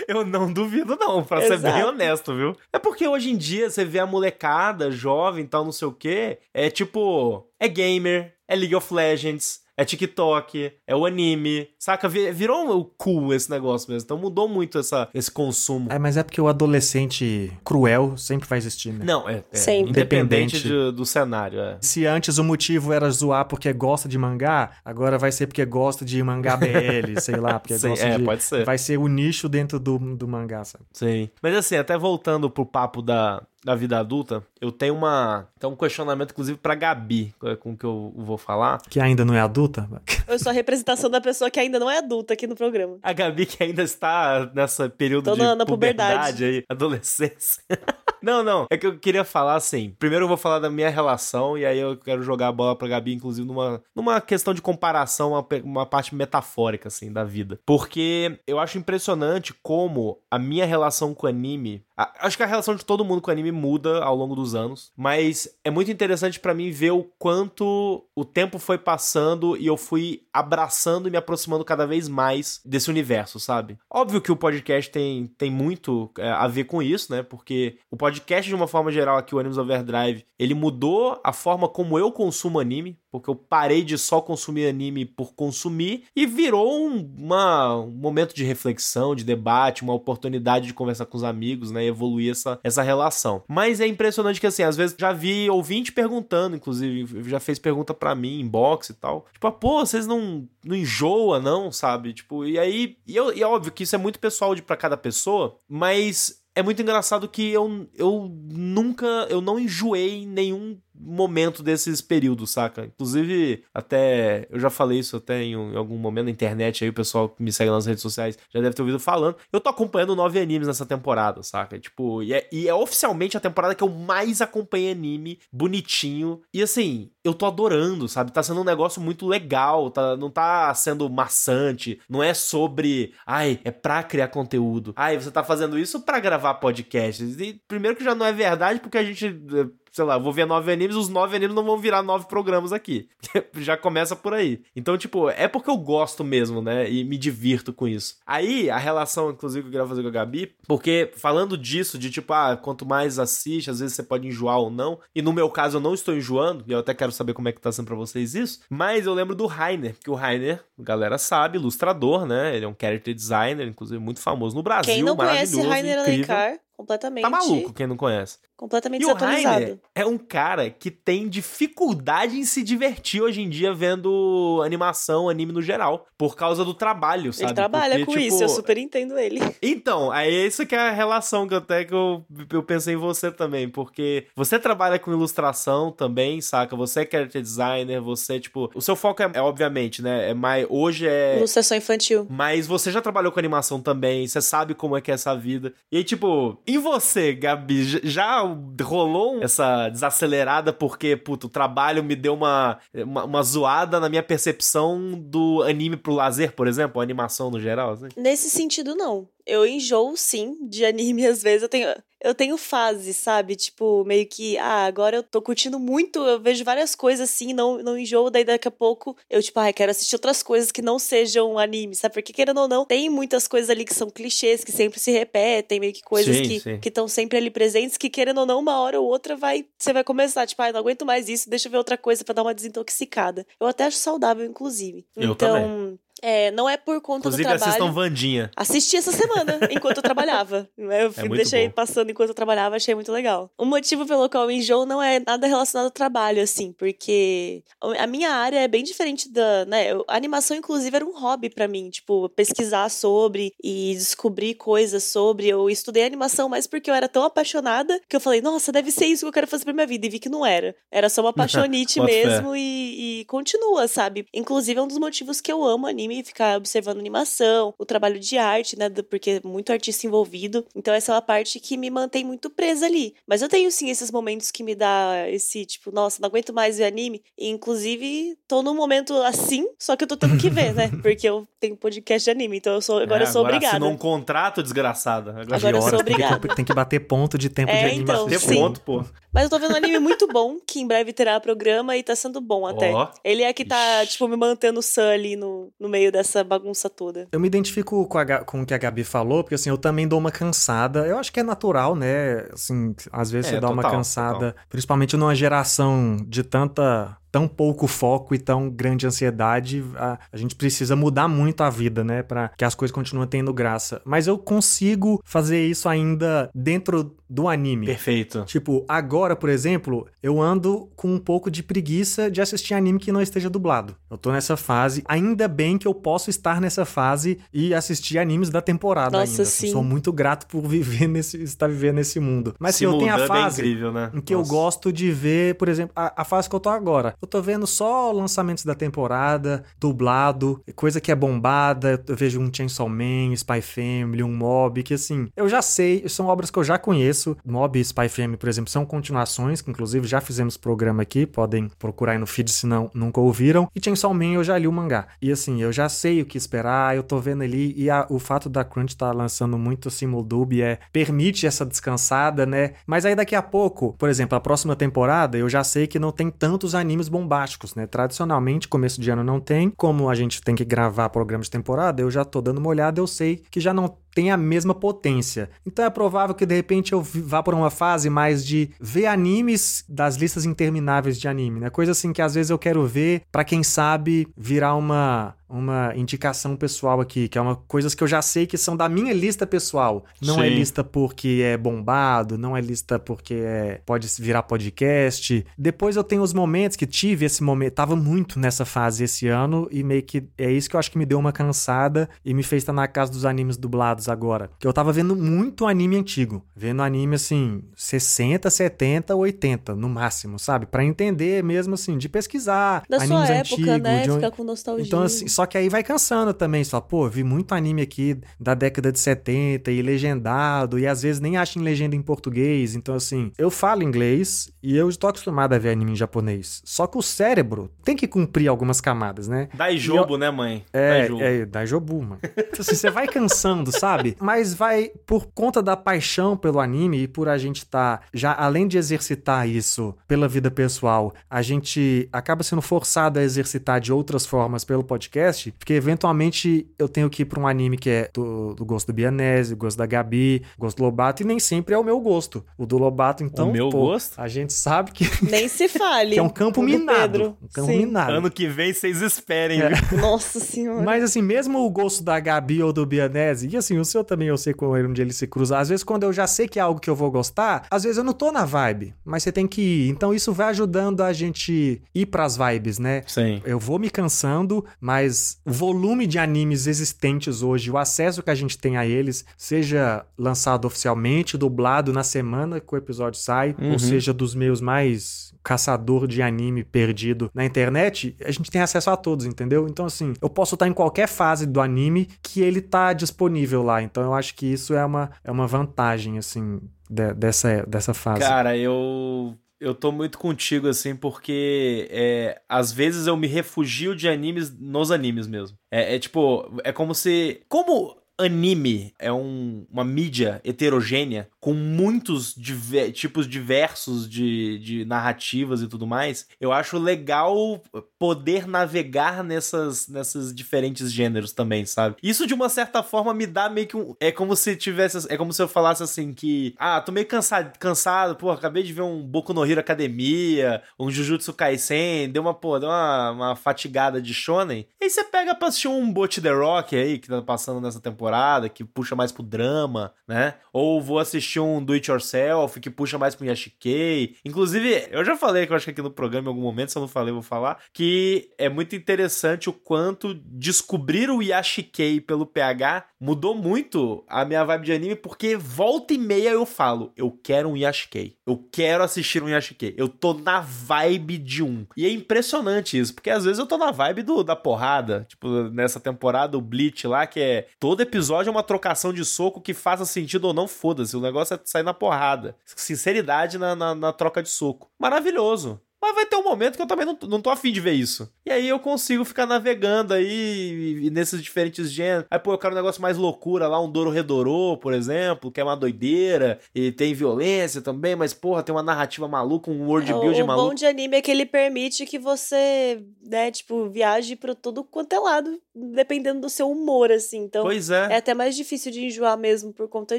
Eu, 0.08 0.16
eu, 0.16 0.26
não 0.26 0.50
duvido, 0.50 0.96
não, 0.96 1.22
pra 1.22 1.44
Exato. 1.44 1.60
ser 1.60 1.70
bem 1.70 1.84
honesto, 1.84 2.34
viu? 2.34 2.56
É 2.72 2.78
porque 2.78 3.06
hoje 3.06 3.30
em 3.30 3.36
dia 3.36 3.68
você 3.68 3.84
vê 3.84 3.98
a 3.98 4.06
molecada 4.06 4.90
jovem 4.90 5.44
e 5.44 5.46
tal, 5.46 5.62
não 5.62 5.72
sei 5.72 5.88
o 5.88 5.92
quê. 5.92 6.38
É 6.54 6.70
tipo. 6.70 7.46
É 7.60 7.68
gamer, 7.68 8.34
é 8.48 8.56
League 8.56 8.74
of 8.74 8.94
Legends 8.94 9.60
é 9.78 9.84
TikTok, 9.84 10.72
é 10.84 10.96
o 10.96 11.06
anime, 11.06 11.68
saca? 11.78 12.08
Virou 12.08 12.76
um 12.76 12.84
cool 12.98 13.32
esse 13.32 13.48
negócio 13.48 13.88
mesmo. 13.92 14.04
Então 14.04 14.18
mudou 14.18 14.48
muito 14.48 14.76
essa, 14.80 15.08
esse 15.14 15.30
consumo. 15.30 15.86
É, 15.92 16.00
mas 16.00 16.16
é 16.16 16.24
porque 16.24 16.40
o 16.40 16.48
adolescente 16.48 17.52
cruel 17.64 18.16
sempre 18.16 18.48
vai 18.48 18.58
existir, 18.58 18.92
né? 18.92 19.04
Não, 19.04 19.28
é. 19.28 19.44
é 19.52 19.56
sempre. 19.56 19.90
Independente 19.90 20.60
de, 20.60 20.90
do 20.90 21.06
cenário, 21.06 21.60
é. 21.60 21.78
Se 21.80 22.04
antes 22.04 22.38
o 22.38 22.44
motivo 22.44 22.92
era 22.92 23.08
zoar 23.08 23.44
porque 23.44 23.72
gosta 23.72 24.08
de 24.08 24.18
mangá, 24.18 24.72
agora 24.84 25.16
vai 25.16 25.30
ser 25.30 25.46
porque 25.46 25.64
gosta 25.64 26.04
de 26.04 26.20
mangá 26.24 26.56
BL, 26.56 27.20
sei 27.22 27.36
lá, 27.36 27.60
porque 27.60 27.78
Sim, 27.78 27.90
gosta 27.90 28.04
é, 28.04 28.18
de... 28.18 28.24
pode 28.24 28.42
ser. 28.42 28.64
Vai 28.64 28.78
ser 28.78 28.98
o 28.98 29.06
nicho 29.06 29.48
dentro 29.48 29.78
do, 29.78 29.96
do 29.96 30.26
mangá, 30.26 30.64
sabe? 30.64 30.84
Sim. 30.92 31.30
Mas 31.40 31.54
assim, 31.54 31.76
até 31.76 31.96
voltando 31.96 32.50
pro 32.50 32.66
papo 32.66 33.00
da, 33.00 33.40
da 33.64 33.74
vida 33.74 33.98
adulta, 33.98 34.42
eu 34.60 34.70
tenho 34.70 34.94
uma 34.94 35.48
tem 35.58 35.68
um 35.68 35.76
questionamento 35.76 36.30
inclusive 36.30 36.58
para 36.58 36.74
Gabi, 36.74 37.34
com 37.60 37.72
o 37.72 37.76
que 37.76 37.84
eu 37.84 38.12
vou 38.16 38.38
falar, 38.38 38.80
que 38.88 39.00
ainda 39.00 39.24
não 39.24 39.34
é 39.34 39.40
adulta. 39.40 39.88
Eu 40.26 40.38
sou 40.38 40.50
a 40.50 40.52
representação 40.52 41.10
da 41.10 41.20
pessoa 41.20 41.50
que 41.50 41.58
ainda 41.58 41.78
não 41.78 41.90
é 41.90 41.98
adulta 41.98 42.34
aqui 42.34 42.46
no 42.46 42.54
programa. 42.54 42.98
A 43.02 43.12
Gabi 43.12 43.46
que 43.46 43.62
ainda 43.62 43.82
está 43.82 44.50
nessa 44.54 44.88
período 44.88 45.24
Tô 45.24 45.34
de 45.34 45.42
na, 45.42 45.54
na 45.54 45.66
puberdade 45.66 46.44
aí, 46.44 46.64
adolescência. 46.68 47.62
Não, 48.22 48.42
não. 48.42 48.66
É 48.70 48.76
que 48.76 48.86
eu 48.86 48.98
queria 48.98 49.24
falar 49.24 49.54
assim. 49.54 49.94
Primeiro 49.98 50.24
eu 50.24 50.28
vou 50.28 50.36
falar 50.36 50.58
da 50.58 50.70
minha 50.70 50.90
relação 50.90 51.56
e 51.56 51.64
aí 51.64 51.78
eu 51.78 51.96
quero 51.96 52.22
jogar 52.22 52.48
a 52.48 52.52
bola 52.52 52.76
pra 52.76 52.88
Gabi, 52.88 53.14
inclusive, 53.14 53.46
numa, 53.46 53.82
numa 53.94 54.20
questão 54.20 54.52
de 54.52 54.62
comparação, 54.62 55.32
uma, 55.32 55.46
uma 55.64 55.86
parte 55.86 56.14
metafórica, 56.14 56.88
assim, 56.88 57.12
da 57.12 57.24
vida. 57.24 57.58
Porque 57.64 58.38
eu 58.46 58.58
acho 58.58 58.78
impressionante 58.78 59.54
como 59.62 60.18
a 60.30 60.38
minha 60.38 60.66
relação 60.66 61.14
com 61.14 61.26
o 61.26 61.28
anime. 61.28 61.84
A, 61.96 62.26
acho 62.26 62.36
que 62.36 62.42
a 62.42 62.46
relação 62.46 62.74
de 62.74 62.84
todo 62.84 63.04
mundo 63.04 63.20
com 63.20 63.30
o 63.30 63.32
anime 63.32 63.52
muda 63.52 64.02
ao 64.02 64.14
longo 64.14 64.34
dos 64.34 64.54
anos. 64.54 64.92
Mas 64.96 65.48
é 65.64 65.70
muito 65.70 65.90
interessante 65.90 66.38
para 66.38 66.54
mim 66.54 66.70
ver 66.70 66.92
o 66.92 67.04
quanto 67.18 68.04
o 68.14 68.24
tempo 68.24 68.58
foi 68.58 68.78
passando 68.78 69.56
e 69.56 69.66
eu 69.66 69.76
fui 69.76 70.22
abraçando 70.32 71.08
e 71.08 71.10
me 71.10 71.16
aproximando 71.16 71.64
cada 71.64 71.86
vez 71.86 72.08
mais 72.08 72.60
desse 72.64 72.90
universo, 72.90 73.40
sabe? 73.40 73.78
Óbvio 73.90 74.20
que 74.20 74.32
o 74.32 74.36
podcast 74.36 74.90
tem, 74.90 75.26
tem 75.38 75.50
muito 75.50 76.10
é, 76.18 76.30
a 76.30 76.46
ver 76.46 76.64
com 76.64 76.82
isso, 76.82 77.12
né? 77.12 77.22
Porque 77.22 77.78
o 77.90 77.96
podcast 77.96 78.07
podcast 78.08 78.48
de 78.48 78.54
uma 78.54 78.66
forma 78.66 78.90
geral 78.90 79.18
aqui, 79.18 79.34
o 79.34 79.38
Animes 79.38 79.58
Overdrive, 79.58 80.24
ele 80.38 80.54
mudou 80.54 81.20
a 81.22 81.32
forma 81.32 81.68
como 81.68 81.98
eu 81.98 82.10
consumo 82.10 82.58
anime, 82.58 82.98
porque 83.10 83.28
eu 83.28 83.34
parei 83.34 83.82
de 83.82 83.98
só 83.98 84.20
consumir 84.20 84.66
anime 84.66 85.04
por 85.04 85.34
consumir 85.34 86.04
e 86.14 86.26
virou 86.26 86.88
um, 86.88 87.14
uma, 87.16 87.76
um 87.76 87.90
momento 87.90 88.34
de 88.34 88.44
reflexão, 88.44 89.14
de 89.14 89.24
debate, 89.24 89.82
uma 89.82 89.92
oportunidade 89.92 90.66
de 90.66 90.74
conversar 90.74 91.06
com 91.06 91.16
os 91.16 91.24
amigos, 91.24 91.70
né, 91.70 91.84
e 91.84 91.88
evoluir 91.88 92.30
essa, 92.30 92.58
essa 92.62 92.82
relação. 92.82 93.42
Mas 93.46 93.80
é 93.80 93.86
impressionante 93.86 94.40
que, 94.40 94.46
assim, 94.46 94.62
às 94.62 94.76
vezes 94.76 94.96
já 94.98 95.12
vi 95.12 95.50
ouvinte 95.50 95.92
perguntando, 95.92 96.56
inclusive, 96.56 97.28
já 97.28 97.40
fez 97.40 97.58
pergunta 97.58 97.92
para 97.92 98.14
mim, 98.14 98.40
inbox 98.40 98.90
e 98.90 98.94
tal, 98.94 99.26
tipo, 99.32 99.46
ah, 99.46 99.52
pô, 99.52 99.84
vocês 99.84 100.06
não, 100.06 100.48
não 100.64 100.76
enjoa, 100.76 101.38
não, 101.38 101.70
sabe? 101.70 102.14
Tipo, 102.14 102.44
e 102.44 102.58
aí, 102.58 102.96
e, 103.06 103.16
eu, 103.16 103.34
e 103.34 103.42
é 103.42 103.46
óbvio 103.46 103.72
que 103.72 103.82
isso 103.82 103.94
é 103.94 103.98
muito 103.98 104.18
pessoal 104.18 104.54
de 104.54 104.62
para 104.62 104.76
cada 104.76 104.96
pessoa, 104.96 105.56
mas 105.68 106.37
é 106.58 106.62
muito 106.62 106.82
engraçado 106.82 107.28
que 107.28 107.52
eu, 107.52 107.88
eu 107.94 108.28
nunca, 108.50 109.06
eu 109.30 109.40
não 109.40 109.60
enjoei 109.60 110.26
nenhum 110.26 110.76
momento 111.00 111.62
desses 111.62 112.00
períodos, 112.00 112.50
saca? 112.50 112.84
Inclusive, 112.84 113.64
até 113.72 114.46
eu 114.50 114.58
já 114.58 114.70
falei 114.70 114.98
isso 114.98 115.16
até 115.16 115.42
em, 115.42 115.52
em, 115.52 115.76
algum 115.76 115.96
momento 115.96 116.26
na 116.26 116.30
internet 116.30 116.84
aí, 116.84 116.90
o 116.90 116.94
pessoal 116.94 117.28
que 117.28 117.42
me 117.42 117.52
segue 117.52 117.70
nas 117.70 117.86
redes 117.86 118.02
sociais 118.02 118.38
já 118.52 118.60
deve 118.60 118.74
ter 118.74 118.82
ouvido 118.82 118.98
falando. 118.98 119.36
Eu 119.52 119.60
tô 119.60 119.68
acompanhando 119.68 120.16
nove 120.16 120.40
animes 120.40 120.66
nessa 120.66 120.86
temporada, 120.86 121.42
saca? 121.42 121.78
Tipo, 121.78 122.22
e 122.22 122.32
é, 122.32 122.48
e 122.52 122.68
é 122.68 122.74
oficialmente 122.74 123.36
a 123.36 123.40
temporada 123.40 123.74
que 123.74 123.82
eu 123.82 123.88
mais 123.88 124.40
acompanhei 124.40 124.92
anime, 124.92 125.38
bonitinho. 125.52 126.40
E 126.52 126.62
assim, 126.62 127.10
eu 127.24 127.34
tô 127.34 127.46
adorando, 127.46 128.08
sabe? 128.08 128.32
Tá 128.32 128.42
sendo 128.42 128.60
um 128.60 128.64
negócio 128.64 129.00
muito 129.00 129.26
legal, 129.26 129.90
tá, 129.90 130.16
não 130.16 130.30
tá 130.30 130.72
sendo 130.74 131.08
maçante, 131.08 132.00
não 132.08 132.22
é 132.22 132.34
sobre, 132.34 133.14
ai, 133.26 133.60
é 133.64 133.70
pra 133.70 134.02
criar 134.02 134.28
conteúdo. 134.28 134.92
Ai, 134.96 135.18
você 135.18 135.30
tá 135.30 135.44
fazendo 135.44 135.78
isso 135.78 136.00
para 136.00 136.20
gravar 136.20 136.54
podcasts. 136.54 137.38
E 137.38 137.60
primeiro 137.68 137.96
que 137.96 138.04
já 138.04 138.14
não 138.14 138.26
é 138.26 138.32
verdade, 138.32 138.80
porque 138.80 138.98
a 138.98 139.04
gente 139.04 139.26
eh, 139.26 139.68
sei 139.98 140.04
lá, 140.04 140.16
vou 140.16 140.32
ver 140.32 140.46
nove 140.46 140.72
animes, 140.72 140.94
os 140.94 141.08
nove 141.08 141.34
animes 141.34 141.56
não 141.56 141.64
vão 141.64 141.76
virar 141.76 142.04
nove 142.04 142.26
programas 142.26 142.72
aqui. 142.72 143.08
Já 143.58 143.76
começa 143.76 144.14
por 144.14 144.32
aí. 144.32 144.62
Então, 144.76 144.96
tipo, 144.96 145.28
é 145.28 145.48
porque 145.48 145.68
eu 145.68 145.76
gosto 145.76 146.22
mesmo, 146.22 146.62
né? 146.62 146.88
E 146.88 147.02
me 147.02 147.18
divirto 147.18 147.72
com 147.72 147.88
isso. 147.88 148.16
Aí, 148.24 148.70
a 148.70 148.78
relação, 148.78 149.30
inclusive, 149.30 149.62
que 149.62 149.68
eu 149.68 149.80
quero 149.80 149.88
fazer 149.88 150.02
com 150.02 150.08
a 150.08 150.12
Gabi, 150.12 150.54
porque 150.68 151.10
falando 151.16 151.58
disso, 151.58 151.98
de 151.98 152.12
tipo, 152.12 152.32
ah, 152.32 152.56
quanto 152.56 152.86
mais 152.86 153.18
assiste, 153.18 153.70
às 153.70 153.80
vezes 153.80 153.96
você 153.96 154.04
pode 154.04 154.28
enjoar 154.28 154.58
ou 154.58 154.70
não. 154.70 155.00
E 155.12 155.20
no 155.20 155.32
meu 155.32 155.50
caso, 155.50 155.78
eu 155.78 155.80
não 155.80 155.94
estou 155.94 156.14
enjoando, 156.14 156.64
e 156.68 156.72
eu 156.72 156.78
até 156.78 156.94
quero 156.94 157.10
saber 157.10 157.34
como 157.34 157.48
é 157.48 157.52
que 157.52 157.60
tá 157.60 157.72
sendo 157.72 157.86
pra 157.86 157.96
vocês 157.96 158.36
isso. 158.36 158.60
Mas 158.70 159.04
eu 159.04 159.14
lembro 159.14 159.34
do 159.34 159.46
Rainer, 159.46 159.96
que 159.98 160.10
o 160.10 160.14
Rainer, 160.14 160.62
a 160.78 160.82
galera 160.84 161.18
sabe, 161.18 161.58
ilustrador, 161.58 162.24
né? 162.24 162.54
Ele 162.54 162.64
é 162.64 162.68
um 162.68 162.76
character 162.80 163.12
designer, 163.12 163.66
inclusive 163.66 163.98
muito 163.98 164.20
famoso 164.20 164.54
no 164.54 164.62
Brasil. 164.62 164.94
Quem 164.94 165.02
não 165.02 165.16
conhece 165.16 165.60
Rainer 165.60 165.98
Alencar, 165.98 166.60
completamente. 166.78 167.22
Tá 167.22 167.28
maluco 167.30 167.72
quem 167.72 167.88
não 167.88 167.96
conhece. 167.96 168.38
Completamente 168.56 169.02
e 169.02 169.06
desatualizado. 169.06 169.72
O 169.74 169.78
é 169.94 170.06
um 170.06 170.16
cara 170.16 170.70
que 170.70 170.90
tem 170.90 171.28
dificuldade 171.28 172.38
em 172.38 172.44
se 172.44 172.62
divertir 172.62 173.20
hoje 173.20 173.40
em 173.40 173.48
dia 173.48 173.74
vendo 173.74 174.62
animação, 174.64 175.28
anime 175.28 175.52
no 175.52 175.60
geral, 175.60 176.06
por 176.16 176.36
causa 176.36 176.64
do 176.64 176.72
trabalho, 176.72 177.32
sabe? 177.32 177.46
Ele 177.46 177.54
trabalha 177.54 177.96
Porque, 177.98 178.04
com 178.06 178.12
tipo... 178.12 178.24
isso, 178.24 178.42
eu 178.42 178.48
super 178.48 178.78
entendo 178.78 179.18
ele. 179.18 179.40
Então, 179.60 180.14
é 180.14 180.28
isso 180.28 180.66
que 180.66 180.74
é 180.74 180.78
a 180.78 180.92
relação 180.92 181.46
que 181.46 181.54
até 181.54 181.84
que 181.84 181.92
eu, 181.92 182.24
eu 182.52 182.62
pensei 182.62 182.94
em 182.94 182.96
você 182.96 183.30
também, 183.30 183.68
porque 183.68 184.26
você 184.34 184.58
trabalha 184.58 184.98
com 184.98 185.12
ilustração 185.12 185.90
também, 185.90 186.40
saca? 186.40 186.76
Você 186.76 187.02
é 187.02 187.08
character 187.10 187.42
designer, 187.42 188.00
você, 188.00 188.38
tipo, 188.38 188.70
o 188.74 188.80
seu 188.80 188.96
foco 188.96 189.22
é, 189.22 189.30
é 189.34 189.42
obviamente, 189.42 190.00
né? 190.00 190.30
É 190.30 190.34
mais, 190.34 190.66
hoje 190.70 191.06
é... 191.06 191.36
Ilustração 191.36 191.76
infantil. 191.76 192.26
Mas 192.30 192.66
você 192.66 192.90
já 192.90 193.00
trabalhou 193.00 193.32
com 193.32 193.38
animação 193.38 193.80
também, 193.80 194.26
você 194.26 194.40
sabe 194.40 194.74
como 194.74 194.96
é 194.96 195.00
que 195.00 195.10
é 195.10 195.14
essa 195.14 195.34
vida. 195.36 195.72
E 195.90 195.98
aí, 195.98 196.04
tipo, 196.04 196.58
em 196.68 196.78
você, 196.78 197.32
Gabi, 197.34 197.82
já 198.04 198.42
rolou 198.82 199.42
essa 199.42 199.88
desacelerada 199.88 200.72
porque, 200.72 201.16
puto, 201.16 201.46
o 201.46 201.50
trabalho 201.50 202.04
me 202.04 202.14
deu 202.14 202.34
uma, 202.34 202.78
uma, 202.94 203.24
uma, 203.24 203.42
zoada 203.42 203.98
na 203.98 204.08
minha 204.08 204.22
percepção 204.22 205.12
do 205.16 205.62
anime 205.62 205.96
pro 205.96 206.12
lazer, 206.12 206.52
por 206.54 206.66
exemplo, 206.66 207.00
a 207.00 207.04
animação 207.04 207.50
no 207.50 207.58
geral? 207.58 207.92
Assim? 207.92 208.08
Nesse 208.16 208.50
sentido, 208.50 208.94
não 208.94 209.26
eu 209.48 209.66
enjoo 209.66 210.16
sim 210.16 210.56
de 210.68 210.84
anime 210.84 211.26
às 211.26 211.42
vezes. 211.42 211.62
Eu 211.62 211.68
tenho, 211.68 211.88
eu 212.22 212.34
tenho 212.34 212.56
fases, 212.56 213.16
sabe? 213.16 213.56
Tipo, 213.56 214.04
meio 214.04 214.26
que, 214.26 214.58
ah, 214.58 214.84
agora 214.84 215.16
eu 215.16 215.22
tô 215.22 215.40
curtindo 215.40 215.78
muito, 215.78 216.18
eu 216.18 216.40
vejo 216.40 216.64
várias 216.64 216.94
coisas 216.94 217.30
assim, 217.30 217.52
não, 217.52 217.78
não 217.78 217.96
enjoo, 217.96 218.30
daí 218.30 218.44
daqui 218.44 218.68
a 218.68 218.70
pouco 218.72 219.16
eu, 219.30 219.42
tipo, 219.42 219.58
ah, 219.58 219.72
quero 219.72 219.90
assistir 219.90 220.16
outras 220.16 220.42
coisas 220.42 220.70
que 220.70 220.82
não 220.82 220.98
sejam 220.98 221.58
anime, 221.58 221.94
sabe? 221.94 222.14
Porque 222.14 222.32
querendo 222.32 222.58
ou 222.58 222.68
não, 222.68 222.84
tem 222.84 223.08
muitas 223.08 223.48
coisas 223.48 223.70
ali 223.70 223.84
que 223.84 223.94
são 223.94 224.10
clichês, 224.10 224.62
que 224.62 224.72
sempre 224.72 225.00
se 225.00 225.10
repetem, 225.10 225.80
meio 225.80 225.92
que 225.92 226.02
coisas 226.02 226.36
sim, 226.36 226.60
que 226.80 226.88
estão 226.88 227.08
sempre 227.08 227.38
ali 227.38 227.50
presentes, 227.50 227.96
que 227.96 228.10
querendo 228.10 228.38
ou 228.38 228.46
não, 228.46 228.60
uma 228.60 228.80
hora 228.80 229.00
ou 229.00 229.08
outra 229.08 229.36
vai, 229.36 229.64
você 229.78 229.92
vai 229.92 230.04
começar, 230.04 230.46
tipo, 230.46 230.60
ah, 230.60 230.72
não 230.72 230.80
aguento 230.80 231.06
mais 231.06 231.28
isso, 231.28 231.48
deixa 231.48 231.68
eu 231.68 231.72
ver 231.72 231.78
outra 231.78 231.96
coisa 231.96 232.24
para 232.24 232.34
dar 232.34 232.42
uma 232.42 232.54
desintoxicada. 232.54 233.46
Eu 233.60 233.66
até 233.66 233.84
acho 233.84 233.96
saudável, 233.96 234.44
inclusive. 234.44 235.06
Eu 235.16 235.32
então, 235.32 235.52
também. 235.54 235.98
É, 236.22 236.50
não 236.50 236.68
é 236.68 236.76
por 236.76 237.00
conta 237.00 237.28
Inclusive, 237.28 237.44
do 237.44 237.46
trabalho. 237.46 237.68
assistam 237.68 237.92
Vandinha. 237.92 238.50
Assisti 238.56 238.96
essa 238.96 239.12
semana, 239.12 239.58
enquanto 239.70 239.98
eu 239.98 240.02
trabalhava. 240.02 240.68
Eu 240.76 240.90
é 240.90 241.08
deixei 241.30 241.68
bom. 241.68 241.74
passando 241.74 242.10
enquanto 242.10 242.30
eu 242.30 242.34
trabalhava, 242.34 242.76
achei 242.76 242.94
muito 242.94 243.12
legal. 243.12 243.50
O 243.56 243.64
motivo 243.64 244.06
pelo 244.06 244.28
qual 244.28 244.44
eu 244.44 244.50
enjoo 244.50 244.86
não 244.86 245.02
é 245.02 245.20
nada 245.24 245.46
relacionado 245.46 245.86
ao 245.86 245.90
trabalho, 245.90 246.42
assim, 246.42 246.72
porque 246.72 247.62
a 247.80 248.06
minha 248.06 248.30
área 248.30 248.58
é 248.58 248.68
bem 248.68 248.82
diferente 248.82 249.30
da, 249.30 249.64
né, 249.66 249.92
a 250.06 250.16
animação, 250.16 250.56
inclusive, 250.56 250.94
era 250.94 251.04
um 251.04 251.18
hobby 251.18 251.50
para 251.50 251.68
mim, 251.68 251.90
tipo, 251.90 252.28
pesquisar 252.30 252.88
sobre 252.88 253.54
e 253.62 253.94
descobrir 253.94 254.54
coisas 254.54 255.04
sobre. 255.04 255.48
Eu 255.48 255.70
estudei 255.70 256.04
animação 256.04 256.48
mais 256.48 256.66
porque 256.66 256.90
eu 256.90 256.94
era 256.94 257.08
tão 257.08 257.22
apaixonada 257.24 258.00
que 258.08 258.16
eu 258.16 258.20
falei, 258.20 258.40
nossa, 258.40 258.72
deve 258.72 258.90
ser 258.90 259.06
isso 259.06 259.24
que 259.24 259.28
eu 259.28 259.32
quero 259.32 259.46
fazer 259.46 259.64
pra 259.64 259.72
minha 259.74 259.86
vida, 259.86 260.06
e 260.06 260.10
vi 260.10 260.18
que 260.18 260.28
não 260.28 260.44
era. 260.44 260.74
Era 260.90 261.08
só 261.08 261.20
uma 261.20 261.32
paixonite 261.34 262.00
mesmo 262.00 262.54
e, 262.56 263.20
e 263.20 263.24
continua, 263.26 263.86
sabe? 263.88 264.26
Inclusive, 264.32 264.78
é 264.78 264.82
um 264.82 264.88
dos 264.88 264.98
motivos 264.98 265.40
que 265.40 265.52
eu 265.52 265.62
amo 265.64 265.86
anime 265.86 266.07
anime 266.08 266.20
e 266.20 266.24
ficar 266.24 266.56
observando 266.56 266.98
animação, 266.98 267.74
o 267.78 267.84
trabalho 267.84 268.18
de 268.18 268.38
arte, 268.38 268.78
né? 268.78 268.88
Porque 268.88 269.30
é 269.30 269.40
muito 269.46 269.70
artista 269.70 270.06
envolvido. 270.06 270.64
Então 270.74 270.94
essa 270.94 271.12
é 271.12 271.14
uma 271.14 271.22
parte 271.22 271.60
que 271.60 271.76
me 271.76 271.90
mantém 271.90 272.24
muito 272.24 272.50
presa 272.50 272.86
ali. 272.86 273.14
Mas 273.26 273.42
eu 273.42 273.48
tenho 273.48 273.70
sim 273.70 273.90
esses 273.90 274.10
momentos 274.10 274.50
que 274.50 274.62
me 274.62 274.74
dá 274.74 275.26
esse 275.28 275.64
tipo, 275.64 275.92
nossa, 275.92 276.20
não 276.20 276.28
aguento 276.28 276.52
mais 276.52 276.78
ver 276.78 276.86
anime. 276.86 277.22
E, 277.36 277.48
inclusive, 277.48 278.36
tô 278.46 278.62
num 278.62 278.74
momento 278.74 279.14
assim, 279.22 279.66
só 279.78 279.96
que 279.96 280.04
eu 280.04 280.08
tô 280.08 280.16
tendo 280.16 280.38
que 280.38 280.48
ver, 280.48 280.74
né? 280.74 280.90
Porque 281.02 281.28
eu 281.28 281.46
tenho 281.60 281.76
podcast 281.76 282.24
de 282.24 282.30
anime, 282.30 282.56
então 282.58 282.74
eu 282.74 282.80
sou, 282.80 282.98
agora 282.98 283.24
é, 283.24 283.26
eu 283.26 283.32
sou 283.32 283.40
agora 283.40 283.56
obrigada. 283.56 283.76
Assinou 283.76 283.92
um 283.92 283.96
contrato, 283.96 284.62
desgraçada. 284.62 285.30
Agora, 285.30 285.56
agora 285.56 285.76
eu 285.76 285.82
sou 285.82 286.00
obrigada. 286.00 286.38
Tem 286.38 286.48
que, 286.48 286.56
tem 286.56 286.64
que 286.64 286.74
bater 286.74 287.00
ponto 287.00 287.36
de 287.36 287.48
tempo 287.48 287.70
é, 287.70 287.78
de 287.78 287.84
anime. 287.84 288.02
Então, 288.02 288.24
bater 288.24 288.40
ponto, 288.40 288.80
pô. 288.80 289.04
Mas 289.32 289.44
eu 289.44 289.50
tô 289.50 289.58
vendo 289.58 289.72
um 289.72 289.76
anime 289.76 289.98
muito 289.98 290.26
bom, 290.26 290.58
que 290.66 290.80
em 290.80 290.86
breve 290.86 291.12
terá 291.12 291.38
programa 291.38 291.96
e 291.96 292.02
tá 292.02 292.16
sendo 292.16 292.40
bom 292.40 292.66
até. 292.66 292.94
Oh. 292.94 293.08
Ele 293.22 293.42
é 293.42 293.52
que 293.52 293.64
tá, 293.64 294.02
Ixi. 294.02 294.12
tipo, 294.12 294.26
me 294.26 294.36
mantendo 294.36 294.80
sã 294.80 295.12
ali 295.12 295.36
no, 295.36 295.70
no 295.78 295.88
meio 295.88 295.97
dessa 296.12 296.44
bagunça 296.44 296.88
toda. 296.88 297.28
Eu 297.32 297.40
me 297.40 297.46
identifico 297.46 298.06
com, 298.06 298.18
a, 298.18 298.38
com 298.44 298.62
o 298.62 298.66
que 298.66 298.74
a 298.74 298.78
Gabi 298.78 299.04
falou, 299.04 299.42
porque 299.42 299.54
assim, 299.54 299.70
eu 299.70 299.78
também 299.78 300.06
dou 300.06 300.18
uma 300.18 300.30
cansada. 300.30 301.06
Eu 301.06 301.18
acho 301.18 301.32
que 301.32 301.40
é 301.40 301.42
natural, 301.42 301.94
né? 301.94 302.46
Assim, 302.52 302.94
às 303.12 303.30
vezes 303.30 303.48
é, 303.50 303.54
você 303.54 303.60
dá 303.60 303.68
total, 303.68 303.72
uma 303.72 303.90
cansada, 303.90 304.52
total. 304.52 304.64
principalmente 304.68 305.16
numa 305.16 305.34
geração 305.34 306.16
de 306.26 306.42
tanta 306.42 307.16
tão 307.30 307.46
pouco 307.48 307.86
foco 307.86 308.34
e 308.34 308.38
tão 308.38 308.70
grande 308.70 309.06
ansiedade, 309.06 309.84
a, 309.96 310.18
a 310.32 310.36
gente 310.36 310.54
precisa 310.54 310.96
mudar 310.96 311.28
muito 311.28 311.62
a 311.62 311.70
vida, 311.70 312.02
né, 312.04 312.22
para 312.22 312.48
que 312.56 312.64
as 312.64 312.74
coisas 312.74 312.94
continuem 312.94 313.28
tendo 313.28 313.52
graça. 313.52 314.00
Mas 314.04 314.26
eu 314.26 314.38
consigo 314.38 315.20
fazer 315.24 315.66
isso 315.66 315.88
ainda 315.88 316.50
dentro 316.54 317.16
do 317.28 317.46
anime. 317.46 317.86
Perfeito. 317.86 318.44
Tipo, 318.46 318.84
agora, 318.88 319.36
por 319.36 319.50
exemplo, 319.50 320.06
eu 320.22 320.40
ando 320.40 320.88
com 320.96 321.14
um 321.14 321.18
pouco 321.18 321.50
de 321.50 321.62
preguiça 321.62 322.30
de 322.30 322.40
assistir 322.40 322.74
anime 322.74 322.98
que 322.98 323.12
não 323.12 323.20
esteja 323.20 323.50
dublado. 323.50 323.94
Eu 324.10 324.16
tô 324.16 324.32
nessa 324.32 324.56
fase, 324.56 325.02
ainda 325.06 325.46
bem 325.46 325.76
que 325.76 325.86
eu 325.86 325.94
posso 325.94 326.30
estar 326.30 326.60
nessa 326.60 326.84
fase 326.84 327.38
e 327.52 327.74
assistir 327.74 328.18
animes 328.18 328.48
da 328.48 328.62
temporada 328.62 329.18
Nossa, 329.18 329.32
ainda. 329.32 329.44
Sim. 329.44 329.70
Sou 329.70 329.84
muito 329.84 330.12
grato 330.12 330.46
por 330.46 330.66
viver 330.66 331.06
nesse 331.08 331.42
estar 331.42 331.68
vivendo 331.68 331.96
nesse 331.96 332.18
mundo. 332.18 332.54
Mas 332.58 332.76
se 332.76 332.84
eu 332.84 332.96
tenho 332.98 333.14
a 333.14 333.20
é 333.20 333.26
fase 333.26 333.60
é 333.60 333.64
incrível, 333.64 333.92
né? 333.92 334.10
em 334.14 334.20
que 334.20 334.34
Nossa. 334.34 334.50
eu 334.50 334.56
gosto 334.56 334.92
de 334.92 335.10
ver, 335.10 335.56
por 335.56 335.68
exemplo, 335.68 335.92
a, 335.94 336.22
a 336.22 336.24
fase 336.24 336.48
que 336.48 336.54
eu 336.54 336.60
tô 336.60 336.70
agora. 336.70 337.14
Eu 337.20 337.28
tô 337.28 337.42
vendo 337.42 337.66
só 337.66 338.12
lançamentos 338.12 338.64
da 338.64 338.74
temporada, 338.74 339.64
dublado, 339.78 340.62
coisa 340.74 341.00
que 341.00 341.10
é 341.10 341.14
bombada. 341.14 342.02
Eu 342.06 342.16
vejo 342.16 342.40
um 342.40 342.52
Chainsaw 342.52 342.88
Man, 342.88 343.32
Spy 343.34 343.60
Family, 343.60 344.22
um 344.22 344.34
Mob, 344.34 344.82
que 344.82 344.94
assim, 344.94 345.28
eu 345.36 345.48
já 345.48 345.60
sei, 345.60 346.08
são 346.08 346.26
obras 346.26 346.50
que 346.50 346.58
eu 346.58 346.64
já 346.64 346.78
conheço. 346.78 347.36
Mob 347.44 347.78
e 347.78 347.82
Spy 347.82 348.08
Family, 348.08 348.36
por 348.36 348.48
exemplo, 348.48 348.70
são 348.70 348.86
continuações, 348.86 349.60
que 349.60 349.70
inclusive 349.70 350.06
já 350.06 350.20
fizemos 350.20 350.56
programa 350.56 351.02
aqui, 351.02 351.26
podem 351.26 351.68
procurar 351.78 352.12
aí 352.12 352.18
no 352.18 352.26
feed 352.26 352.50
se 352.50 352.66
não 352.66 352.90
nunca 352.94 353.20
ouviram. 353.20 353.68
E 353.74 353.84
Chainsaw 353.84 354.14
Man 354.14 354.34
eu 354.34 354.44
já 354.44 354.56
li 354.56 354.68
o 354.68 354.72
mangá. 354.72 355.08
E 355.20 355.32
assim, 355.32 355.60
eu 355.60 355.72
já 355.72 355.88
sei 355.88 356.22
o 356.22 356.26
que 356.26 356.38
esperar, 356.38 356.96
eu 356.96 357.02
tô 357.02 357.18
vendo 357.18 357.42
ali, 357.42 357.74
e 357.76 357.90
a, 357.90 358.06
o 358.08 358.18
fato 358.18 358.48
da 358.48 358.64
Crunch 358.64 358.96
tá 358.96 359.10
lançando 359.12 359.58
muito 359.58 359.90
Simuldub 359.90 360.60
é 360.62 360.78
permite 360.92 361.46
essa 361.46 361.66
descansada, 361.66 362.46
né? 362.46 362.74
Mas 362.86 363.04
aí 363.04 363.14
daqui 363.14 363.34
a 363.34 363.42
pouco, 363.42 363.94
por 363.98 364.08
exemplo, 364.08 364.36
a 364.36 364.40
próxima 364.40 364.76
temporada, 364.76 365.36
eu 365.36 365.48
já 365.48 365.64
sei 365.64 365.86
que 365.86 365.98
não 365.98 366.12
tem 366.12 366.30
tantos 366.30 366.74
animes 366.74 367.07
bombásticos 367.08 367.74
né? 367.74 367.86
Tradicionalmente, 367.86 368.68
começo 368.68 369.00
de 369.00 369.10
ano 369.10 369.24
não 369.24 369.40
tem. 369.40 369.70
Como 369.76 370.08
a 370.08 370.14
gente 370.14 370.40
tem 370.40 370.54
que 370.54 370.64
gravar 370.64 371.08
programas 371.08 371.46
de 371.46 371.52
temporada, 371.52 372.02
eu 372.02 372.10
já 372.10 372.24
tô 372.24 372.40
dando 372.40 372.58
uma 372.58 372.68
olhada, 372.68 373.00
eu 373.00 373.06
sei 373.06 373.42
que 373.50 373.60
já 373.60 373.72
não 373.72 373.96
tem 374.18 374.32
a 374.32 374.36
mesma 374.36 374.74
potência. 374.74 375.48
Então 375.64 375.84
é 375.84 375.90
provável 375.90 376.34
que 376.34 376.44
de 376.44 376.56
repente 376.56 376.92
eu 376.92 377.00
vá 377.00 377.40
por 377.40 377.54
uma 377.54 377.70
fase 377.70 378.10
mais 378.10 378.44
de 378.44 378.68
ver 378.80 379.06
animes 379.06 379.84
das 379.88 380.16
listas 380.16 380.44
intermináveis 380.44 381.20
de 381.20 381.28
anime, 381.28 381.60
né? 381.60 381.70
Coisa 381.70 381.92
assim 381.92 382.12
que 382.12 382.20
às 382.20 382.34
vezes 382.34 382.50
eu 382.50 382.58
quero 382.58 382.84
ver 382.84 383.22
para 383.30 383.44
quem 383.44 383.62
sabe 383.62 384.26
virar 384.36 384.74
uma 384.74 385.36
uma 385.48 385.94
indicação 385.96 386.54
pessoal 386.54 387.00
aqui, 387.00 387.26
que 387.28 387.38
é 387.38 387.40
uma 387.40 387.56
coisas 387.56 387.94
que 387.94 388.02
eu 388.04 388.08
já 388.08 388.20
sei 388.20 388.46
que 388.46 388.58
são 388.58 388.76
da 388.76 388.88
minha 388.88 389.12
lista 389.12 389.46
pessoal. 389.46 390.04
Não 390.20 390.34
é 390.34 390.48
Sim. 390.48 390.54
é 390.54 390.58
lista 390.58 390.84
porque 390.84 391.40
é 391.42 391.56
bombado, 391.56 392.36
não 392.36 392.56
é 392.56 392.60
lista 392.60 392.98
porque 392.98 393.34
é, 393.34 393.80
pode 393.86 394.06
virar 394.20 394.42
podcast. 394.42 395.46
Depois 395.56 395.96
eu 395.96 396.04
tenho 396.04 396.22
os 396.22 396.34
momentos 396.34 396.76
que 396.76 396.86
tive 396.86 397.24
esse 397.24 397.42
momento, 397.42 397.72
tava 397.72 397.96
muito 397.96 398.38
nessa 398.38 398.64
fase 398.64 399.04
esse 399.04 399.26
ano 399.28 399.66
e 399.70 399.82
meio 399.82 400.02
que 400.02 400.28
é 400.36 400.50
isso 400.50 400.68
que 400.68 400.76
eu 400.76 400.80
acho 400.80 400.90
que 400.90 400.98
me 400.98 401.06
deu 401.06 401.18
uma 401.18 401.32
cansada 401.32 402.08
e 402.24 402.34
me 402.34 402.42
fez 402.42 402.62
estar 402.62 402.72
na 402.72 402.86
casa 402.86 403.10
dos 403.10 403.24
animes 403.24 403.56
dublados 403.56 404.07
agora. 404.10 404.50
Que 404.58 404.66
eu 404.66 404.72
tava 404.72 404.92
vendo 404.92 405.14
muito 405.16 405.66
anime 405.66 405.96
antigo. 405.96 406.44
Vendo 406.54 406.82
anime 406.82 407.16
assim, 407.16 407.62
60, 407.76 408.48
70, 408.48 409.14
80 409.14 409.74
no 409.74 409.88
máximo, 409.88 410.38
sabe? 410.38 410.66
para 410.66 410.84
entender 410.84 411.42
mesmo 411.42 411.74
assim, 411.74 411.98
de 411.98 412.08
pesquisar. 412.08 412.84
Da 412.88 412.98
animes 412.98 413.08
sua 413.08 413.26
época, 413.26 413.54
antigos, 413.54 413.82
né? 413.82 414.02
De... 414.02 414.12
Ficar 414.12 414.30
com 414.30 414.44
nostalgia. 414.44 414.86
Então, 414.86 415.02
assim, 415.02 415.26
só 415.26 415.46
que 415.46 415.58
aí 415.58 415.68
vai 415.68 415.82
cansando 415.82 416.32
também. 416.32 416.62
Só, 416.64 416.80
pô, 416.80 417.08
vi 417.08 417.24
muito 417.24 417.52
anime 417.54 417.82
aqui 417.82 418.18
da 418.38 418.54
década 418.54 418.92
de 418.92 418.98
70 418.98 419.70
e 419.70 419.82
legendado, 419.82 420.78
e 420.78 420.86
às 420.86 421.02
vezes 421.02 421.20
nem 421.20 421.36
acho 421.36 421.58
em 421.58 421.62
legenda 421.62 421.96
em 421.96 422.02
português. 422.02 422.74
Então, 422.74 422.94
assim, 422.94 423.32
eu 423.36 423.50
falo 423.50 423.82
inglês 423.82 424.52
e 424.62 424.76
eu 424.76 424.88
estou 424.88 425.10
acostumado 425.10 425.54
a 425.54 425.58
ver 425.58 425.70
anime 425.70 425.92
em 425.92 425.96
japonês. 425.96 426.62
Só 426.64 426.86
que 426.86 426.98
o 426.98 427.02
cérebro 427.02 427.70
tem 427.82 427.96
que 427.96 428.06
cumprir 428.06 428.48
algumas 428.48 428.80
camadas, 428.80 429.28
né? 429.28 429.48
Daijobu, 429.54 430.14
eu... 430.14 430.18
né, 430.18 430.30
mãe? 430.30 430.64
É, 430.72 430.98
Daijobu. 430.98 431.22
é, 431.22 431.46
Daijobu, 431.46 432.02
mano. 432.02 432.20
Então, 432.22 432.60
assim, 432.60 432.74
você 432.74 432.90
vai 432.90 433.06
cansando, 433.06 433.72
sabe? 433.72 433.97
Sabe? 433.98 434.16
Mas 434.20 434.54
vai, 434.54 434.90
por 435.06 435.26
conta 435.26 435.62
da 435.62 435.76
paixão 435.76 436.36
pelo 436.36 436.60
anime 436.60 437.02
e 437.02 437.08
por 437.08 437.28
a 437.28 437.36
gente 437.36 437.58
estar, 437.58 437.98
tá, 437.98 438.04
já 438.12 438.32
além 438.32 438.66
de 438.66 438.78
exercitar 438.78 439.48
isso 439.48 439.94
pela 440.06 440.28
vida 440.28 440.50
pessoal, 440.50 441.12
a 441.28 441.42
gente 441.42 442.08
acaba 442.12 442.42
sendo 442.42 442.62
forçado 442.62 443.18
a 443.18 443.22
exercitar 443.22 443.80
de 443.80 443.92
outras 443.92 444.24
formas 444.24 444.64
pelo 444.64 444.84
podcast, 444.84 445.52
porque 445.52 445.72
eventualmente 445.72 446.66
eu 446.78 446.88
tenho 446.88 447.10
que 447.10 447.22
ir 447.22 447.24
pra 447.26 447.40
um 447.40 447.46
anime 447.46 447.76
que 447.76 447.90
é 447.90 448.10
do, 448.12 448.54
do 448.54 448.64
gosto 448.64 448.88
do 448.88 448.92
Bianese, 448.92 449.54
do 449.54 449.58
gosto 449.58 449.76
da 449.76 449.86
Gabi, 449.86 450.42
gosto 450.58 450.78
do 450.78 450.84
Lobato, 450.84 451.22
e 451.22 451.26
nem 451.26 451.38
sempre 451.38 451.74
é 451.74 451.78
o 451.78 451.84
meu 451.84 452.00
gosto. 452.00 452.44
O 452.56 452.66
do 452.66 452.78
Lobato, 452.78 453.22
então. 453.24 453.50
O 453.50 453.52
meu 453.52 453.68
pô, 453.68 453.78
gosto? 453.78 454.18
A 454.18 454.28
gente 454.28 454.52
sabe 454.52 454.92
que. 454.92 455.08
Nem 455.28 455.48
se 455.48 455.68
fale. 455.68 456.12
que 456.12 456.18
é 456.18 456.22
um 456.22 456.28
campo 456.28 456.62
minado. 456.62 457.36
Um 457.42 457.48
campo 457.48 457.70
Sim. 457.70 457.78
minado. 457.78 458.12
Ano 458.12 458.30
que 458.30 458.46
vem 458.46 458.72
vocês 458.72 459.02
esperem. 459.02 459.60
É. 459.60 459.70
Nossa 459.96 460.40
senhora. 460.40 460.82
Mas 460.82 461.02
assim, 461.02 461.22
mesmo 461.22 461.64
o 461.64 461.70
gosto 461.70 462.02
da 462.02 462.18
Gabi 462.20 462.62
ou 462.62 462.72
do 462.72 462.84
Bianese, 462.86 463.48
e 463.48 463.56
assim, 463.56 463.77
o 463.78 463.84
seu 463.84 464.04
também 464.04 464.28
eu 464.28 464.36
sei 464.36 464.52
qual 464.52 464.76
é 464.76 464.82
onde 464.82 465.00
ele 465.00 465.12
se 465.12 465.26
cruza. 465.26 465.58
Às 465.58 465.68
vezes, 465.68 465.84
quando 465.84 466.04
eu 466.04 466.12
já 466.12 466.26
sei 466.26 466.48
que 466.48 466.58
é 466.58 466.62
algo 466.62 466.80
que 466.80 466.90
eu 466.90 466.96
vou 466.96 467.10
gostar, 467.10 467.66
às 467.70 467.82
vezes 467.82 467.98
eu 467.98 468.04
não 468.04 468.12
tô 468.12 468.32
na 468.32 468.44
vibe, 468.44 468.94
mas 469.04 469.22
você 469.22 469.32
tem 469.32 469.46
que 469.46 469.60
ir. 469.60 469.88
Então, 469.88 470.14
isso 470.14 470.32
vai 470.32 470.48
ajudando 470.48 471.02
a 471.02 471.12
gente 471.12 471.82
ir 471.94 472.06
pras 472.06 472.36
vibes, 472.36 472.78
né? 472.78 473.02
Sim. 473.06 473.40
Eu 473.44 473.58
vou 473.58 473.78
me 473.78 473.90
cansando, 473.90 474.64
mas 474.80 475.38
o 475.44 475.52
volume 475.52 476.06
de 476.06 476.18
animes 476.18 476.66
existentes 476.66 477.42
hoje, 477.42 477.70
o 477.70 477.78
acesso 477.78 478.22
que 478.22 478.30
a 478.30 478.34
gente 478.34 478.58
tem 478.58 478.76
a 478.76 478.86
eles, 478.86 479.24
seja 479.36 480.04
lançado 480.16 480.66
oficialmente, 480.66 481.36
dublado 481.36 481.92
na 481.92 482.02
semana 482.02 482.60
que 482.60 482.74
o 482.74 482.76
episódio 482.76 483.20
sai, 483.20 483.54
uhum. 483.58 483.72
ou 483.72 483.78
seja, 483.78 484.12
dos 484.12 484.34
meus 484.34 484.60
mais 484.60 485.28
caçador 485.42 486.06
de 486.06 486.20
anime 486.20 486.62
perdido 486.62 487.30
na 487.34 487.44
internet, 487.44 488.14
a 488.22 488.30
gente 488.30 488.50
tem 488.50 488.60
acesso 488.60 488.90
a 488.90 488.96
todos, 488.96 489.24
entendeu? 489.24 489.66
Então, 489.66 489.86
assim, 489.86 490.12
eu 490.20 490.28
posso 490.28 490.54
estar 490.54 490.68
em 490.68 490.74
qualquer 490.74 491.08
fase 491.08 491.46
do 491.46 491.60
anime 491.60 492.08
que 492.22 492.42
ele 492.42 492.60
tá 492.60 492.92
disponível 492.92 493.62
Então, 493.82 494.02
eu 494.02 494.14
acho 494.14 494.34
que 494.34 494.46
isso 494.46 494.74
é 494.74 494.84
uma, 494.84 495.10
é 495.22 495.30
uma 495.30 495.46
vantagem, 495.46 496.18
assim, 496.18 496.60
de, 496.88 497.12
dessa, 497.14 497.64
dessa 497.66 497.94
fase. 497.94 498.20
Cara, 498.20 498.56
eu 498.56 499.36
eu 499.60 499.74
tô 499.74 499.90
muito 499.90 500.18
contigo, 500.18 500.68
assim, 500.68 500.94
porque 500.94 501.88
é, 501.90 502.40
às 502.48 502.72
vezes 502.72 503.06
eu 503.06 503.16
me 503.16 503.26
refugio 503.26 503.94
de 503.94 504.08
animes 504.08 504.56
nos 504.56 504.90
animes 504.90 505.26
mesmo. 505.26 505.56
É, 505.70 505.96
é 505.96 505.98
tipo, 505.98 506.48
é 506.64 506.72
como 506.72 506.94
se. 506.94 507.42
Como 507.48 507.96
anime 508.18 508.92
é 508.98 509.12
um, 509.12 509.64
uma 509.70 509.84
mídia 509.84 510.40
heterogênea 510.44 511.28
com 511.40 511.54
muitos 511.54 512.34
diver, 512.34 512.92
tipos 512.92 513.28
diversos 513.28 514.08
de, 514.08 514.58
de 514.58 514.84
narrativas 514.84 515.62
e 515.62 515.68
tudo 515.68 515.86
mais, 515.86 516.26
eu 516.40 516.52
acho 516.52 516.78
legal 516.78 517.62
poder 517.98 518.46
navegar 518.46 519.22
nessas, 519.22 519.88
nessas 519.88 520.34
diferentes 520.34 520.92
gêneros 520.92 521.32
também, 521.32 521.64
sabe? 521.64 521.96
Isso 522.02 522.26
de 522.26 522.34
uma 522.34 522.48
certa 522.48 522.82
forma 522.82 523.14
me 523.14 523.26
dá 523.26 523.48
meio 523.48 523.66
que 523.66 523.76
um. 523.76 523.94
É 524.00 524.10
como 524.10 524.34
se 524.34 524.56
tivesse. 524.56 525.06
É 525.08 525.16
como 525.16 525.32
se 525.32 525.40
eu 525.40 525.48
falasse 525.48 525.82
assim 525.82 526.12
que. 526.12 526.54
Ah, 526.58 526.80
tô 526.80 526.90
meio 526.90 527.06
cansado, 527.06 527.56
cansado, 527.58 528.16
pô, 528.16 528.30
acabei 528.30 528.62
de 528.62 528.72
ver 528.72 528.82
um 528.82 529.02
Boku 529.02 529.32
no 529.32 529.44
Hero 529.44 529.60
Academia, 529.60 530.62
um 530.78 530.90
Jujutsu 530.90 531.32
Kaisen, 531.32 532.10
deu 532.10 532.22
uma, 532.22 532.34
pô, 532.34 532.58
deu 532.58 532.68
uma, 532.68 533.10
uma 533.10 533.36
fatigada 533.36 534.02
de 534.02 534.12
shonen. 534.12 534.66
E 534.80 534.84
aí 534.84 534.90
você 534.90 535.04
pega 535.04 535.34
pra 535.34 535.48
assistir 535.48 535.68
um 535.68 535.92
Bot 535.92 536.20
The 536.20 536.30
Rock 536.30 536.74
aí, 536.74 536.98
que 536.98 537.08
tá 537.08 537.22
passando 537.22 537.60
nessa 537.60 537.80
temporada 537.80 538.48
que 538.48 538.64
puxa 538.64 538.96
mais 538.96 539.12
pro 539.12 539.22
drama, 539.22 539.92
né? 540.06 540.34
Ou 540.52 540.80
vou 540.82 540.98
assistir 540.98 541.27
um 541.36 541.62
do 541.62 541.72
it 541.72 541.90
yourself, 541.90 542.60
que 542.60 542.70
puxa 542.70 542.96
mais 542.96 543.14
pro 543.14 543.26
Yashikei. 543.26 544.16
Inclusive, 544.24 544.88
eu 544.90 545.04
já 545.04 545.16
falei 545.16 545.46
que 545.46 545.52
eu 545.52 545.56
acho 545.56 545.64
que 545.64 545.72
aqui 545.72 545.82
no 545.82 545.90
programa 545.90 546.26
em 546.26 546.28
algum 546.28 546.42
momento, 546.42 546.70
se 546.70 546.78
eu 546.78 546.82
não 546.82 546.88
falei, 546.88 547.10
eu 547.10 547.14
vou 547.14 547.22
falar, 547.22 547.58
que 547.72 548.30
é 548.38 548.48
muito 548.48 548.76
interessante 548.76 549.48
o 549.48 549.52
quanto 549.52 550.14
descobrir 550.14 551.10
o 551.10 551.20
Yashikei 551.20 552.00
pelo 552.00 552.24
PH 552.24 552.84
mudou 553.00 553.34
muito 553.34 554.04
a 554.08 554.24
minha 554.24 554.44
vibe 554.44 554.66
de 554.66 554.72
anime, 554.72 554.96
porque 554.96 555.36
volta 555.36 555.94
e 555.94 555.98
meia 555.98 556.30
eu 556.30 556.44
falo, 556.44 556.92
eu 556.96 557.10
quero 557.10 557.48
um 557.48 557.56
Yashikei. 557.56 558.16
Eu 558.26 558.44
quero 558.50 558.82
assistir 558.82 559.22
um 559.22 559.28
Yashikei. 559.28 559.74
Eu 559.76 559.88
tô 559.88 560.14
na 560.14 560.40
vibe 560.40 561.18
de 561.18 561.42
um. 561.42 561.66
E 561.76 561.86
é 561.86 561.90
impressionante 561.90 562.78
isso, 562.78 562.94
porque 562.94 563.10
às 563.10 563.24
vezes 563.24 563.38
eu 563.38 563.46
tô 563.46 563.56
na 563.56 563.70
vibe 563.70 564.02
do, 564.02 564.22
da 564.22 564.36
porrada. 564.36 565.06
Tipo, 565.08 565.28
nessa 565.50 565.80
temporada, 565.80 566.36
o 566.36 566.40
Bleach 566.40 566.86
lá, 566.86 567.06
que 567.06 567.20
é. 567.20 567.48
Todo 567.58 567.80
episódio 567.80 568.28
é 568.28 568.32
uma 568.32 568.42
trocação 568.42 568.92
de 568.92 569.04
soco 569.04 569.40
que 569.40 569.54
faça 569.54 569.84
sentido 569.84 570.26
ou 570.26 570.34
não, 570.34 570.48
foda-se. 570.48 570.96
O 570.96 571.00
negócio 571.00 571.17
é 571.20 571.40
sair 571.44 571.62
na 571.62 571.74
porrada. 571.74 572.36
Sinceridade 572.44 573.38
na, 573.38 573.54
na, 573.54 573.74
na 573.74 573.92
troca 573.92 574.22
de 574.22 574.28
soco. 574.28 574.70
Maravilhoso. 574.78 575.60
Mas 575.80 575.94
vai 575.94 576.06
ter 576.06 576.16
um 576.16 576.24
momento 576.24 576.56
que 576.56 576.62
eu 576.62 576.66
também 576.66 576.84
não, 576.84 576.98
não 577.08 577.22
tô 577.22 577.30
afim 577.30 577.52
de 577.52 577.60
ver 577.60 577.72
isso. 577.72 578.12
E 578.26 578.32
aí 578.32 578.48
eu 578.48 578.58
consigo 578.58 579.04
ficar 579.04 579.26
navegando 579.26 579.94
aí 579.94 580.90
nesses 580.92 581.22
diferentes 581.22 581.70
gêneros. 581.70 582.04
Aí, 582.10 582.18
pô, 582.18 582.32
eu 582.32 582.38
quero 582.38 582.52
um 582.52 582.56
negócio 582.56 582.82
mais 582.82 582.96
loucura 582.96 583.46
lá, 583.46 583.60
um 583.60 583.70
Doro 583.70 583.90
Redorô, 583.90 584.56
por 584.56 584.74
exemplo, 584.74 585.30
que 585.30 585.40
é 585.40 585.44
uma 585.44 585.56
doideira. 585.56 586.40
E 586.52 586.72
tem 586.72 586.94
violência 586.94 587.62
também, 587.62 587.94
mas, 587.94 588.12
porra, 588.12 588.42
tem 588.42 588.54
uma 588.54 588.62
narrativa 588.62 589.06
maluca, 589.06 589.50
um 589.50 589.66
world 589.66 589.92
build 589.92 590.22
maluco. 590.24 590.46
O 590.46 590.48
bom 590.48 590.54
de 590.54 590.66
anime 590.66 590.96
é 590.96 591.02
que 591.02 591.10
ele 591.10 591.24
permite 591.24 591.86
que 591.86 591.98
você, 591.98 592.82
né, 593.06 593.30
tipo, 593.30 593.70
viaje 593.70 594.16
pra 594.16 594.34
todo 594.34 594.64
quanto 594.64 594.92
é 594.92 594.98
lado, 594.98 595.40
dependendo 595.72 596.20
do 596.20 596.30
seu 596.30 596.50
humor, 596.50 596.90
assim. 596.90 597.18
Então, 597.18 597.44
pois 597.44 597.70
é. 597.70 597.88
é 597.92 597.96
até 597.96 598.14
mais 598.14 598.36
difícil 598.36 598.70
de 598.72 598.84
enjoar 598.84 599.18
mesmo 599.18 599.52
por 599.52 599.68
conta 599.68 599.98